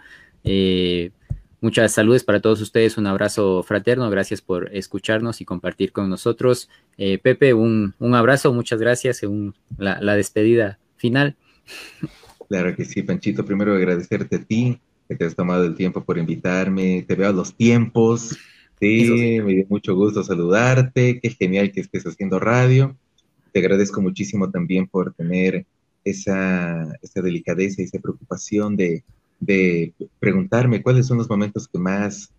Muchas 1.60 1.92
saludos 1.92 2.22
para 2.22 2.40
todos 2.40 2.60
ustedes, 2.60 2.98
un 2.98 3.06
abrazo 3.06 3.62
fraterno, 3.62 4.10
gracias 4.10 4.42
por 4.42 4.74
escucharnos 4.74 5.40
y 5.40 5.46
compartir 5.46 5.90
con 5.90 6.10
nosotros. 6.10 6.68
Eh, 6.98 7.18
Pepe, 7.18 7.54
un, 7.54 7.94
un, 7.98 8.14
abrazo, 8.14 8.52
muchas 8.52 8.78
gracias, 8.78 9.22
en 9.22 9.54
la, 9.78 9.98
la, 10.00 10.16
despedida 10.16 10.78
final. 10.96 11.36
Claro 12.48 12.76
que 12.76 12.84
sí, 12.84 13.02
Panchito, 13.02 13.44
primero 13.44 13.74
agradecerte 13.74 14.36
a 14.36 14.44
ti, 14.44 14.78
que 15.08 15.16
te 15.16 15.24
has 15.24 15.34
tomado 15.34 15.64
el 15.64 15.74
tiempo 15.74 16.04
por 16.04 16.16
invitarme, 16.16 17.04
te 17.08 17.16
veo 17.16 17.28
a 17.28 17.32
los 17.32 17.52
tiempos, 17.56 18.38
sí, 18.78 19.40
me 19.44 19.52
dio 19.52 19.66
mucho 19.68 19.96
gusto 19.96 20.22
saludarte, 20.22 21.18
qué 21.20 21.30
genial 21.30 21.72
que 21.72 21.80
estés 21.80 22.06
haciendo 22.06 22.38
radio, 22.38 22.96
te 23.52 23.58
agradezco 23.58 24.00
muchísimo 24.00 24.48
también 24.48 24.86
por 24.86 25.12
tener 25.14 25.66
esa, 26.04 26.86
esa 27.02 27.20
delicadeza 27.20 27.82
y 27.82 27.86
esa 27.86 27.98
preocupación 27.98 28.76
de 28.76 29.02
de 29.40 29.92
preguntarme 30.18 30.82
cuáles 30.82 31.06
son 31.06 31.18
los 31.18 31.28
momentos 31.28 31.68
que 31.68 31.78
más 31.78 32.30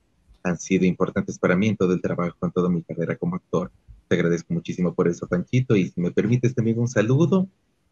han 0.44 0.58
sido 0.58 0.86
importantes 0.86 1.38
para 1.38 1.56
mí 1.56 1.68
en 1.68 1.78
todo 1.78 1.94
el 1.94 2.02
trabajo, 2.02 2.38
en 2.42 2.52
toda 2.52 2.70
mi 2.70 2.82
carrera 2.82 3.16
como 3.16 3.36
actor. 3.36 3.72
Te 4.08 4.16
agradezco 4.16 4.54
muchísimo 4.54 4.94
por 4.94 5.08
eso, 5.08 5.28
Panchito. 5.28 5.76
Y 5.76 5.90
si 5.90 6.00
me 6.00 6.12
permites 6.12 6.56
también 6.56 6.80
un 6.80 6.88
saludo 6.88 7.48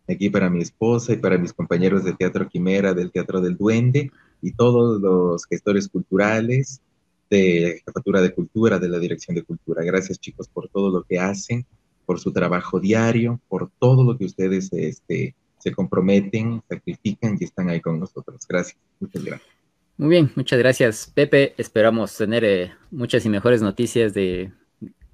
aquí 0.08 0.30
para 0.30 0.49
mi 0.49 0.62
esposa 0.62 1.14
y 1.14 1.18
para 1.18 1.38
mis 1.38 1.53
compañeros 1.53 2.03
de 2.03 2.14
Teatro 2.14 2.47
Quimera, 2.47 2.93
del 2.93 3.12
Teatro 3.12 3.41
del 3.41 3.58
Duende 3.58 4.12
y 4.41 4.51
todos 4.53 5.01
los 5.01 5.45
gestores 5.45 5.88
culturales 5.88 6.82
de 7.30 7.62
la 7.62 7.84
Jefatura 7.86 8.22
de 8.22 8.34
Cultura, 8.34 8.80
de 8.80 8.89
la 8.89 8.99
Dirección 8.99 9.36
de 9.36 9.43
Cultura. 9.43 9.84
Gracias, 9.84 10.20
chicos, 10.20 10.47
por 10.47 10.70
todo 10.70 10.91
lo 10.91 11.03
que 11.03 11.20
hacen, 11.20 11.66
por 12.06 12.20
su 12.20 12.32
trabajo 12.32 12.80
diario, 12.80 13.41
por 13.47 13.70
todo 13.80 14.03
lo 14.03 14.18
que 14.18 14.26
ustedes 14.26 14.72
este, 14.74 15.36
se 15.66 15.72
comprometen, 15.72 16.61
sacrifican 16.70 17.36
y 17.39 17.43
están 17.43 17.70
ahí 17.70 17.82
con 17.82 17.99
nosotros. 17.99 18.45
Gracias, 18.47 18.78
muchas 18.99 19.26
gracias. 19.26 19.49
Muy 19.97 20.09
bien, 20.09 20.32
muchas 20.36 20.59
gracias, 20.59 21.11
Pepe. 21.11 21.55
Esperamos 21.57 22.16
tener 22.16 22.45
eh, 22.45 22.72
muchas 22.91 23.26
y 23.26 23.30
mejores 23.30 23.63
noticias 23.63 24.13
de, 24.13 24.51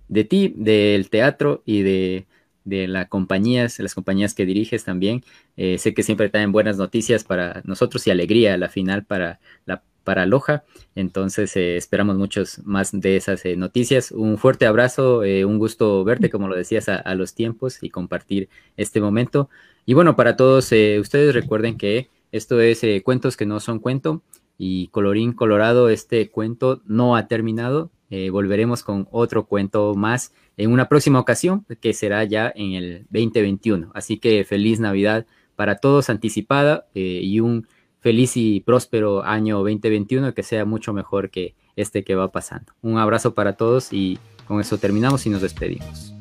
de 0.10 0.24
ti, 0.26 0.54
del 0.58 1.10
teatro 1.10 1.64
y 1.66 1.84
de, 1.84 2.26
de 2.66 2.90
las 2.90 3.08
compañías, 3.08 3.80
las 3.80 3.96
compañías 3.96 4.34
que 4.34 4.46
diriges 4.46 4.84
también. 4.84 5.24
Eh, 5.56 5.78
sé 5.78 5.94
que 5.94 6.04
siempre 6.04 6.28
traen 6.28 6.52
buenas 6.52 6.78
noticias 6.78 7.24
para 7.24 7.62
nosotros 7.64 8.06
y 8.08 8.12
alegría 8.12 8.56
a 8.56 8.58
la 8.58 8.68
final 8.68 9.06
para 9.06 9.40
la 9.66 9.84
para 10.04 10.26
Loja. 10.26 10.64
Entonces 10.96 11.56
eh, 11.56 11.78
esperamos 11.78 12.18
muchos 12.18 12.60
más 12.66 12.92
de 12.92 13.18
esas 13.18 13.44
noticias. 13.58 14.12
Un 14.12 14.38
fuerte 14.38 14.66
abrazo, 14.66 15.20
un 15.20 15.58
gusto 15.58 16.04
verte, 16.04 16.30
como 16.30 16.48
lo 16.48 16.56
decías, 16.56 16.90
a, 16.90 17.16
los 17.16 17.34
tiempos 17.34 17.82
y 17.82 17.90
compartir 17.90 18.50
este 18.78 19.02
momento. 19.02 19.50
Y 19.86 19.94
bueno, 19.94 20.16
para 20.16 20.36
todos 20.36 20.66
ustedes 20.66 21.34
recuerden 21.34 21.78
que 21.78 22.10
esto 22.32 22.60
es 22.62 22.82
Cuentos 23.04 23.38
que 23.38 23.46
no 23.46 23.60
son 23.60 23.80
cuento 23.80 24.22
y 24.64 24.90
colorín 24.90 25.34
colorado, 25.34 25.90
este 25.90 26.30
cuento 26.30 26.84
no 26.86 27.16
ha 27.16 27.28
terminado. 27.28 27.90
Eh, 28.12 28.30
volveremos 28.30 28.84
con 28.84 29.08
otro 29.10 29.48
cuento 29.48 29.96
más 29.96 30.34
en 30.56 30.72
una 30.72 30.88
próxima 30.88 31.20
ocasión, 31.20 31.66
que 31.80 31.94
será 31.94 32.24
ya 32.26 32.54
en 32.56 32.74
el 32.74 33.06
2021. 33.10 33.90
Así 33.96 34.20
que 34.20 34.44
feliz 34.44 34.80
Navidad 34.80 35.26
para 35.56 35.78
todos 35.78 36.12
anticipada 36.12 36.86
eh, 36.94 37.22
y 37.24 37.40
un 37.40 37.68
feliz 38.02 38.36
y 38.36 38.60
próspero 38.60 39.24
año 39.24 39.58
2021 39.60 40.34
que 40.34 40.44
sea 40.44 40.66
mucho 40.66 40.92
mejor 40.92 41.30
que 41.30 41.56
este 41.76 42.04
que 42.04 42.16
va 42.16 42.32
pasando. 42.32 42.74
Un 42.82 42.98
abrazo 42.98 43.34
para 43.34 43.54
todos 43.54 43.94
y 43.94 44.20
con 44.48 44.60
eso 44.60 44.78
terminamos 44.78 45.26
y 45.26 45.30
nos 45.30 45.42
despedimos. 45.42 46.14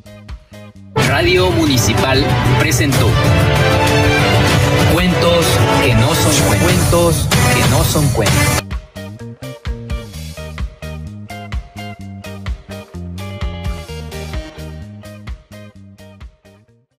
Radio 1.09 1.51
Municipal 1.51 2.25
presentó 2.61 3.09
Cuentos 4.93 5.47
que 5.85 5.95
no 5.95 6.15
son 6.15 6.59
cuentos, 6.61 7.29
que 7.55 7.71
no 7.71 7.83
son 7.85 8.07
cuentos. 8.09 8.70